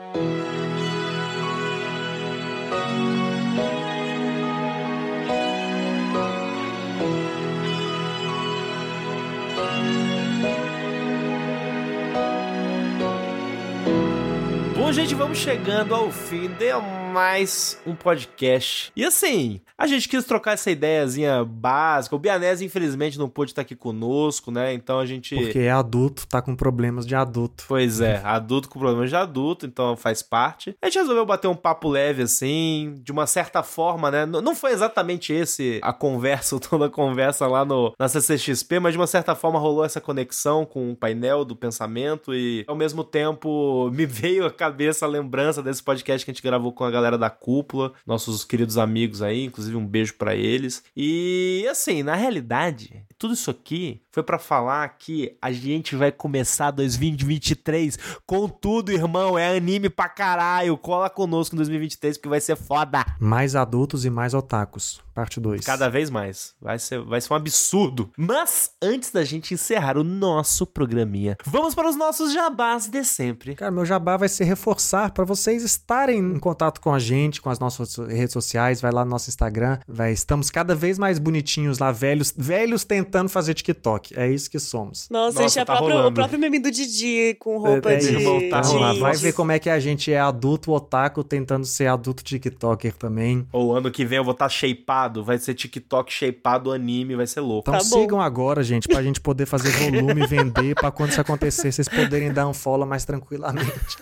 Gente, 14.94 15.12
vamos 15.12 15.38
chegando 15.38 15.92
ao 15.92 16.08
fim 16.08 16.46
de 16.46 16.72
mais 17.12 17.76
um 17.84 17.96
podcast. 17.96 18.92
E 18.94 19.04
assim, 19.04 19.60
a 19.76 19.86
gente 19.86 20.08
quis 20.08 20.24
trocar 20.24 20.52
essa 20.52 20.70
ideiazinha 20.70 21.44
básica. 21.44 22.14
O 22.14 22.18
Bianese, 22.18 22.64
infelizmente, 22.64 23.18
não 23.18 23.28
pôde 23.28 23.50
estar 23.50 23.62
aqui 23.62 23.74
conosco, 23.74 24.50
né? 24.50 24.72
Então 24.72 24.98
a 24.98 25.06
gente. 25.06 25.34
Porque 25.34 25.58
é 25.58 25.70
adulto, 25.70 26.26
tá 26.26 26.40
com 26.40 26.54
problemas 26.54 27.06
de 27.06 27.14
adulto. 27.14 27.64
Pois 27.66 28.00
é, 28.00 28.20
adulto 28.24 28.68
com 28.68 28.78
problemas 28.78 29.10
de 29.10 29.16
adulto, 29.16 29.66
então 29.66 29.96
faz 29.96 30.22
parte. 30.22 30.76
A 30.80 30.86
gente 30.86 30.98
resolveu 30.98 31.26
bater 31.26 31.48
um 31.48 31.56
papo 31.56 31.88
leve, 31.88 32.22
assim, 32.22 32.94
de 33.02 33.10
uma 33.10 33.26
certa 33.26 33.62
forma, 33.62 34.10
né? 34.10 34.24
Não 34.24 34.54
foi 34.54 34.72
exatamente 34.72 35.32
esse 35.32 35.80
a 35.82 35.92
conversa, 35.92 36.58
toda 36.60 36.86
a 36.86 36.90
conversa 36.90 37.46
lá 37.46 37.64
no, 37.64 37.92
na 37.98 38.08
CCXP, 38.08 38.78
mas 38.78 38.92
de 38.92 38.98
uma 38.98 39.06
certa 39.06 39.34
forma 39.34 39.58
rolou 39.58 39.84
essa 39.84 40.00
conexão 40.00 40.64
com 40.64 40.92
o 40.92 40.96
painel 40.96 41.44
do 41.44 41.56
pensamento 41.56 42.34
e 42.34 42.64
ao 42.68 42.76
mesmo 42.76 43.02
tempo 43.02 43.90
me 43.92 44.06
veio 44.06 44.46
à 44.46 44.50
cabeça 44.50 45.04
a 45.04 45.08
lembrança 45.08 45.62
desse 45.62 45.82
podcast 45.82 46.24
que 46.24 46.30
a 46.30 46.34
gente 46.34 46.42
gravou 46.42 46.72
com 46.72 46.84
a 46.84 46.90
galera 46.90 47.18
da 47.18 47.30
cúpula, 47.30 47.92
nossos 48.06 48.44
queridos 48.44 48.78
amigos 48.78 49.20
aí, 49.20 49.44
inclusive 49.44 49.63
inclusive 49.64 49.76
um 49.76 49.86
beijo 49.86 50.14
para 50.14 50.34
eles. 50.34 50.82
E 50.96 51.66
assim, 51.70 52.02
na 52.02 52.14
realidade, 52.14 53.04
tudo 53.18 53.34
isso 53.34 53.50
aqui 53.50 54.02
foi 54.10 54.22
para 54.22 54.38
falar 54.38 54.88
que 54.98 55.36
a 55.40 55.50
gente 55.50 55.96
vai 55.96 56.12
começar 56.12 56.70
2023 56.70 57.98
com 58.26 58.48
tudo, 58.48 58.92
irmão. 58.92 59.38
É 59.38 59.56
anime 59.56 59.88
pra 59.88 60.08
caralho. 60.08 60.76
Cola 60.76 61.08
conosco 61.08 61.54
em 61.54 61.58
2023 61.58 62.18
porque 62.18 62.28
vai 62.28 62.40
ser 62.40 62.56
foda. 62.56 63.04
Mais 63.18 63.56
adultos 63.56 64.04
e 64.04 64.10
mais 64.10 64.34
otakus. 64.34 65.00
Parte 65.14 65.38
2. 65.38 65.64
Cada 65.64 65.88
vez 65.88 66.10
mais. 66.10 66.54
Vai 66.60 66.76
ser, 66.76 67.00
vai 67.00 67.20
ser 67.20 67.32
um 67.32 67.36
absurdo. 67.36 68.10
Mas 68.18 68.72
antes 68.82 69.12
da 69.12 69.22
gente 69.22 69.54
encerrar 69.54 69.96
o 69.96 70.02
nosso 70.02 70.66
programinha, 70.66 71.36
vamos 71.46 71.72
para 71.72 71.88
os 71.88 71.94
nossos 71.94 72.32
jabás 72.32 72.88
de 72.88 73.04
sempre. 73.04 73.54
Cara, 73.54 73.70
meu 73.70 73.84
jabá 73.84 74.16
vai 74.16 74.28
ser 74.28 74.42
reforçar 74.42 75.12
para 75.12 75.24
vocês 75.24 75.62
estarem 75.62 76.18
em 76.18 76.38
contato 76.40 76.80
com 76.80 76.92
a 76.92 76.98
gente, 76.98 77.40
com 77.40 77.48
as 77.48 77.60
nossas 77.60 77.96
redes 77.96 78.32
sociais. 78.32 78.80
Vai 78.80 78.90
lá 78.90 79.04
no 79.04 79.10
nosso 79.12 79.30
Instagram. 79.30 79.78
Vai, 79.86 80.12
estamos 80.12 80.50
cada 80.50 80.74
vez 80.74 80.98
mais 80.98 81.20
bonitinhos 81.20 81.78
lá, 81.78 81.92
velhos, 81.92 82.34
velhos 82.36 82.82
tentando 82.82 83.28
fazer 83.28 83.54
TikTok. 83.54 84.18
É 84.18 84.28
isso 84.28 84.50
que 84.50 84.58
somos. 84.58 85.08
Nossa, 85.10 85.42
Nossa 85.42 85.60
é 85.60 85.64
tá 85.64 85.76
próprio, 85.76 86.06
o 86.08 86.12
próprio 86.12 86.40
meme 86.40 86.58
do 86.58 86.72
Didi 86.72 87.36
com 87.38 87.58
roupa 87.58 87.92
é, 87.92 87.94
é 87.94 87.98
de. 87.98 88.16
Voltar, 88.16 88.62
de... 88.62 88.98
Vai 88.98 89.16
ver 89.16 89.32
como 89.32 89.52
é 89.52 89.60
que 89.60 89.70
a 89.70 89.78
gente 89.78 90.12
é 90.12 90.18
adulto 90.18 90.72
otaku 90.72 91.22
tentando 91.22 91.64
ser 91.64 91.86
adulto 91.86 92.24
TikToker 92.24 92.94
também. 92.94 93.46
Ou 93.52 93.76
ano 93.76 93.92
que 93.92 94.04
vem 94.04 94.18
eu 94.18 94.24
vou 94.24 94.32
estar 94.32 94.46
tá 94.46 94.48
shapeado 94.48 95.03
shapeado, 95.04 95.24
vai 95.24 95.38
ser 95.38 95.54
TikTok 95.54 96.12
shapeado 96.12 96.72
anime, 96.72 97.16
vai 97.16 97.26
ser 97.26 97.40
louco. 97.40 97.68
Então 97.68 97.78
tá 97.78 97.84
sigam 97.84 98.20
agora, 98.20 98.62
gente, 98.62 98.88
pra 98.88 99.02
gente 99.02 99.20
poder 99.20 99.46
fazer 99.46 99.70
volume 99.70 100.22
e 100.22 100.26
vender, 100.26 100.74
pra 100.74 100.90
quando 100.90 101.10
isso 101.10 101.20
acontecer, 101.20 101.70
vocês 101.72 101.88
poderem 101.88 102.32
dar 102.32 102.48
um 102.48 102.54
follow 102.54 102.86
mais 102.86 103.04
tranquilamente. 103.04 103.96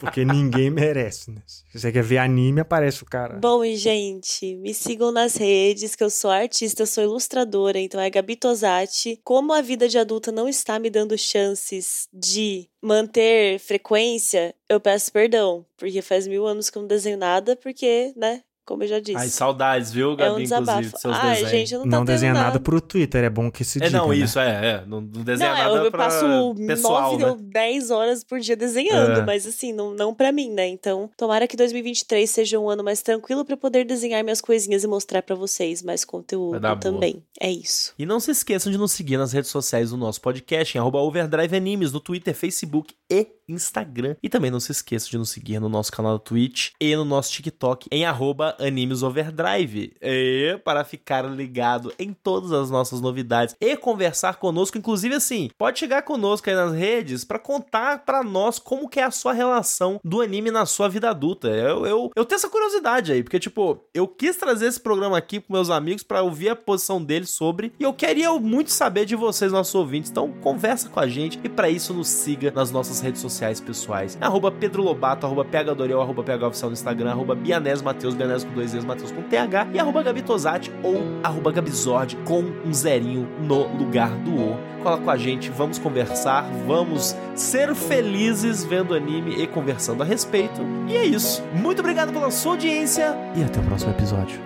Porque 0.00 0.24
ninguém 0.24 0.68
merece, 0.68 1.30
né? 1.30 1.40
Se 1.46 1.78
você 1.78 1.92
quer 1.92 2.02
ver 2.02 2.18
anime, 2.18 2.60
aparece 2.60 3.02
o 3.02 3.06
cara. 3.06 3.38
Bom, 3.38 3.64
e 3.64 3.76
gente, 3.76 4.56
me 4.56 4.74
sigam 4.74 5.10
nas 5.10 5.36
redes, 5.36 5.94
que 5.94 6.04
eu 6.04 6.10
sou 6.10 6.30
artista, 6.30 6.82
eu 6.82 6.86
sou 6.86 7.04
ilustradora, 7.04 7.78
então 7.78 8.00
é 8.00 8.10
Gabi 8.10 8.36
Tosati. 8.36 9.18
Como 9.24 9.52
a 9.52 9.62
vida 9.62 9.88
de 9.88 9.96
adulta 9.96 10.30
não 10.30 10.48
está 10.48 10.78
me 10.78 10.90
dando 10.90 11.16
chances 11.16 12.08
de 12.12 12.68
manter 12.82 13.58
frequência, 13.58 14.54
eu 14.68 14.80
peço 14.80 15.10
perdão, 15.10 15.64
porque 15.76 16.02
faz 16.02 16.26
mil 16.26 16.46
anos 16.46 16.68
que 16.68 16.76
eu 16.76 16.82
não 16.82 16.88
desenho 16.88 17.16
nada, 17.16 17.56
porque, 17.56 18.12
né, 18.16 18.42
como 18.66 18.82
eu 18.82 18.88
já 18.88 18.98
disse. 19.00 19.16
Ai, 19.16 19.28
saudades, 19.28 19.90
viu, 19.92 20.16
Gabi, 20.16 20.28
é 20.28 20.32
um 20.34 20.40
inclusive, 20.40 20.90
dos 20.90 21.00
seus 21.00 21.16
Ai, 21.16 21.30
desenhos. 21.30 21.50
gente, 21.50 21.74
não 21.74 21.82
tá 21.84 21.88
Não 21.88 22.04
desenha 22.04 22.32
nada. 22.34 22.44
nada 22.46 22.60
pro 22.60 22.80
Twitter, 22.80 23.24
é 23.24 23.30
bom 23.30 23.50
que 23.50 23.64
se 23.64 23.78
diga, 23.80 23.86
É, 23.86 23.90
não, 23.98 24.08
né? 24.08 24.16
isso, 24.16 24.38
é, 24.38 24.66
é. 24.66 24.84
Não, 24.86 25.00
não 25.00 25.22
desenha 25.22 25.50
não, 25.50 25.58
nada 25.58 25.76
eu, 25.76 25.84
eu 25.84 25.90
pra 25.90 26.04
passo 26.04 26.54
pessoal, 26.66 27.12
9 27.12 27.24
né? 27.24 27.30
ou 27.30 27.36
10 27.36 27.90
horas 27.90 28.24
por 28.24 28.40
dia 28.40 28.56
desenhando, 28.56 29.20
É. 29.20 29.24
mas 29.24 29.46
assim, 29.46 29.72
não, 29.72 29.94
não 29.94 30.12
pra 30.12 30.32
mim, 30.32 30.50
né? 30.50 30.66
Então, 30.68 31.08
tomara 31.16 31.46
que 31.46 31.56
2023 31.56 32.28
seja 32.28 32.58
um 32.58 32.68
ano 32.68 32.82
mais 32.82 33.00
tranquilo 33.02 33.44
pra 33.44 33.54
eu 33.54 33.58
poder 33.58 33.84
desenhar 33.84 34.22
minhas 34.24 34.40
coisinhas 34.40 34.82
e 34.84 34.86
mostrar 34.88 35.22
pra 35.22 35.36
vocês 35.36 35.82
mais 35.82 36.04
conteúdo 36.04 36.58
dar 36.58 36.74
boa. 36.74 36.80
também. 36.80 37.22
É 37.40 37.50
isso. 37.50 37.94
E 37.98 38.04
não 38.04 38.18
se 38.18 38.30
esqueçam 38.32 38.72
de 38.72 38.78
nos 38.78 38.92
seguir 38.92 39.16
nas 39.16 39.32
redes 39.32 39.50
sociais 39.50 39.90
do 39.90 39.96
nosso 39.96 40.20
podcast, 40.20 40.76
em 40.76 40.80
arroba 40.80 40.98
Overdrive 40.98 41.56
Animes, 41.56 41.92
no 41.92 42.00
Twitter, 42.00 42.34
Facebook 42.34 42.94
e 43.10 43.28
Instagram. 43.48 44.16
E 44.22 44.28
também 44.28 44.50
não 44.50 44.58
se 44.58 44.72
esqueçam 44.72 45.10
de 45.10 45.18
nos 45.18 45.30
seguir 45.30 45.60
no 45.60 45.68
nosso 45.68 45.92
canal 45.92 46.14
da 46.14 46.24
Twitch 46.24 46.70
e 46.80 46.96
no 46.96 47.04
nosso 47.04 47.30
TikTok, 47.32 47.86
em 47.92 48.04
arroba 48.04 48.55
Animes 48.58 49.02
Overdrive. 49.02 49.92
E 50.00 50.58
para 50.64 50.84
ficar 50.84 51.22
ligado 51.22 51.92
em 51.98 52.12
todas 52.12 52.52
as 52.52 52.70
nossas 52.70 53.00
novidades 53.00 53.54
e 53.60 53.76
conversar 53.76 54.36
conosco, 54.36 54.78
inclusive 54.78 55.14
assim, 55.14 55.50
pode 55.56 55.78
chegar 55.78 56.02
conosco 56.02 56.48
aí 56.48 56.56
nas 56.56 56.72
redes 56.72 57.24
para 57.24 57.38
contar 57.38 58.04
para 58.04 58.22
nós 58.22 58.58
como 58.58 58.88
que 58.88 59.00
é 59.00 59.04
a 59.04 59.10
sua 59.10 59.32
relação 59.32 60.00
do 60.04 60.20
anime 60.20 60.50
na 60.50 60.66
sua 60.66 60.88
vida 60.88 61.10
adulta. 61.10 61.48
Eu, 61.48 61.86
eu, 61.86 62.10
eu 62.14 62.24
tenho 62.24 62.36
essa 62.36 62.48
curiosidade 62.48 63.12
aí, 63.12 63.22
porque 63.22 63.38
tipo, 63.38 63.84
eu 63.94 64.06
quis 64.06 64.36
trazer 64.36 64.66
esse 64.66 64.80
programa 64.80 65.18
aqui 65.18 65.40
com 65.40 65.52
meus 65.52 65.70
amigos 65.70 66.02
para 66.02 66.22
ouvir 66.22 66.48
a 66.50 66.56
posição 66.56 67.02
deles 67.02 67.30
sobre, 67.30 67.72
e 67.78 67.82
eu 67.82 67.92
queria 67.92 68.32
muito 68.32 68.70
saber 68.70 69.04
de 69.04 69.16
vocês, 69.16 69.52
nossos 69.52 69.74
ouvintes. 69.74 70.10
Então, 70.10 70.32
conversa 70.40 70.88
com 70.88 71.00
a 71.00 71.06
gente 71.06 71.38
e 71.42 71.48
para 71.48 71.68
isso 71.68 71.92
nos 71.92 72.08
siga 72.08 72.50
nas 72.50 72.70
nossas 72.70 73.00
redes 73.00 73.20
sociais 73.20 73.60
pessoais. 73.60 74.16
Arroba 74.20 74.50
Pedro 74.50 74.82
Lobato, 74.82 75.26
arroba 75.26 75.44
PHDoriel, 75.44 76.00
arroba 76.00 76.22
PHOficial 76.22 76.70
no 76.70 76.74
Instagram, 76.74 77.10
arroba 77.10 77.34
Bianés 77.34 77.82
Mateus, 77.82 78.14
Bianés 78.14 78.45
com 78.46 78.54
dois 78.54 78.74
E's, 78.74 78.84
Mateus 78.84 79.12
com 79.12 79.22
TH, 79.22 79.68
e 79.72 79.78
arroba 79.78 80.02
Gabi 80.02 80.22
Tosati 80.22 80.70
ou 80.82 81.02
arroba 81.22 81.52
Gabizord 81.52 82.16
com 82.24 82.44
um 82.64 82.72
zerinho 82.72 83.28
no 83.40 83.66
lugar 83.76 84.10
do 84.10 84.34
O. 84.34 84.58
Cola 84.82 84.98
com 84.98 85.10
a 85.10 85.16
gente, 85.16 85.50
vamos 85.50 85.78
conversar, 85.78 86.48
vamos 86.66 87.16
ser 87.34 87.74
felizes 87.74 88.64
vendo 88.64 88.94
anime 88.94 89.42
e 89.42 89.46
conversando 89.46 90.02
a 90.02 90.06
respeito. 90.06 90.60
E 90.88 90.96
é 90.96 91.04
isso. 91.04 91.42
Muito 91.52 91.80
obrigado 91.80 92.12
pela 92.12 92.30
sua 92.30 92.52
audiência 92.52 93.16
e 93.34 93.42
até 93.42 93.58
o 93.58 93.62
próximo 93.64 93.90
episódio. 93.92 94.40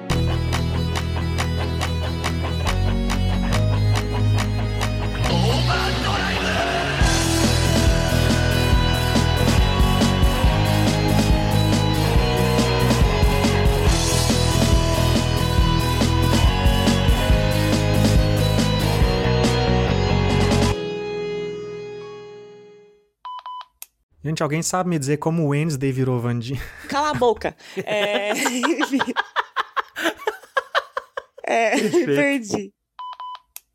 Gente, 24.30 24.44
alguém 24.44 24.62
sabe 24.62 24.88
me 24.88 24.96
dizer 24.96 25.16
como 25.16 25.42
o 25.42 25.48
Wednesday 25.48 25.90
virou 25.90 26.20
Vandinha? 26.20 26.60
Cala 26.88 27.10
a 27.10 27.14
boca. 27.14 27.56
É. 27.78 28.30
é, 31.44 31.76
perdi. 32.06 32.72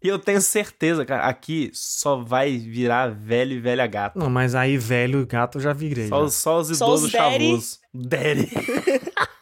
E 0.02 0.08
eu 0.08 0.18
tenho 0.18 0.40
certeza, 0.40 1.06
cara, 1.06 1.24
aqui 1.28 1.70
só 1.74 2.24
vai 2.24 2.58
virar 2.58 3.10
velho 3.12 3.52
e 3.52 3.60
velha 3.60 3.86
gata. 3.86 4.18
Não, 4.18 4.30
mas 4.30 4.56
aí 4.56 4.78
velho 4.78 5.24
e 5.24 5.26
gato 5.26 5.58
eu 5.58 5.62
já 5.62 5.74
virei. 5.74 6.08
Só, 6.08 6.24
os- 6.24 6.36
só 6.36 6.60
os 6.60 6.68
Só 6.78 6.94
os 6.94 7.04
idosos 7.04 7.12
daddy. 7.12 7.46
chavosos. 7.48 7.80
Daddy. 7.94 8.50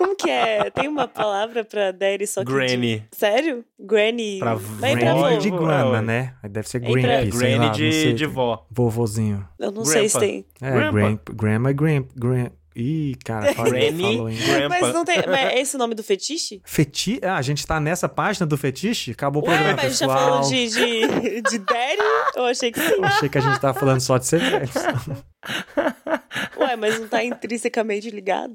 Como 0.00 0.16
que 0.16 0.30
é? 0.30 0.70
Tem 0.70 0.88
uma 0.88 1.06
palavra 1.06 1.62
pra 1.62 1.92
daddy 1.92 2.26
só 2.26 2.40
que. 2.42 2.50
Granny. 2.50 3.00
De... 3.00 3.06
Sério? 3.18 3.62
Granny. 3.78 4.38
Pra 4.38 4.54
Mas. 4.54 4.94
Granny 4.98 5.38
de 5.38 5.48
é, 5.48 6.00
né? 6.00 6.34
Deve 6.50 6.66
ser 6.70 6.78
É 6.78 6.80
pra- 6.80 6.90
Grandpa, 6.92 7.12
É, 7.12 7.26
granny 7.26 7.66
lá, 7.66 7.68
de, 7.68 7.92
sei. 7.92 8.12
de 8.14 8.24
vó. 8.24 8.66
Vovozinho. 8.70 9.46
Eu 9.58 9.70
não 9.70 9.84
sei 9.84 10.08
se 10.08 10.18
Grandpa. 10.18 10.32
tem. 10.32 10.46
É, 10.62 10.70
Grandpa. 10.72 10.92
Grandpa. 10.92 11.32
Grandma 11.34 11.70
e 11.70 11.74
Grandpa. 11.74 12.12
Gran... 12.16 12.46
Ih, 12.74 13.16
cara, 13.26 13.52
falou, 13.52 13.72
Granny, 13.72 14.02
falou, 14.14 14.30
hein? 14.30 14.38
grandpa. 14.46 14.68
Mas 14.80 14.94
não 14.94 15.04
tem. 15.04 15.16
Mas 15.26 15.36
é 15.38 15.60
esse 15.60 15.76
o 15.76 15.78
nome 15.78 15.94
do 15.94 16.02
fetiche? 16.02 16.62
Feti... 16.64 17.20
Ah, 17.22 17.36
a 17.36 17.42
gente 17.42 17.66
tá 17.66 17.78
nessa 17.78 18.08
página 18.08 18.46
do 18.46 18.56
fetiche? 18.56 19.10
Acabou 19.10 19.42
o 19.42 19.46
Ué, 19.46 19.54
programa, 19.54 19.76
mas 19.76 19.84
a 19.84 19.88
gente 19.90 19.98
tá 19.98 20.06
pessoal. 20.06 20.30
falando 20.30 20.48
de, 20.48 20.68
de, 20.70 21.42
de 21.42 21.58
daddy? 21.58 22.02
Eu 22.36 22.44
achei 22.46 22.72
que 22.72 22.80
sim. 22.80 22.94
Eu 22.94 23.04
achei 23.04 23.28
que 23.28 23.36
a 23.36 23.40
gente 23.42 23.60
tava 23.60 23.78
falando 23.78 24.00
só 24.00 24.16
de 24.16 24.24
ser 24.26 24.40
velho. 24.40 24.70
Ué, 26.58 26.76
mas 26.76 26.98
não 26.98 27.08
tá 27.08 27.22
intrinsecamente 27.22 28.08
ligado? 28.10 28.54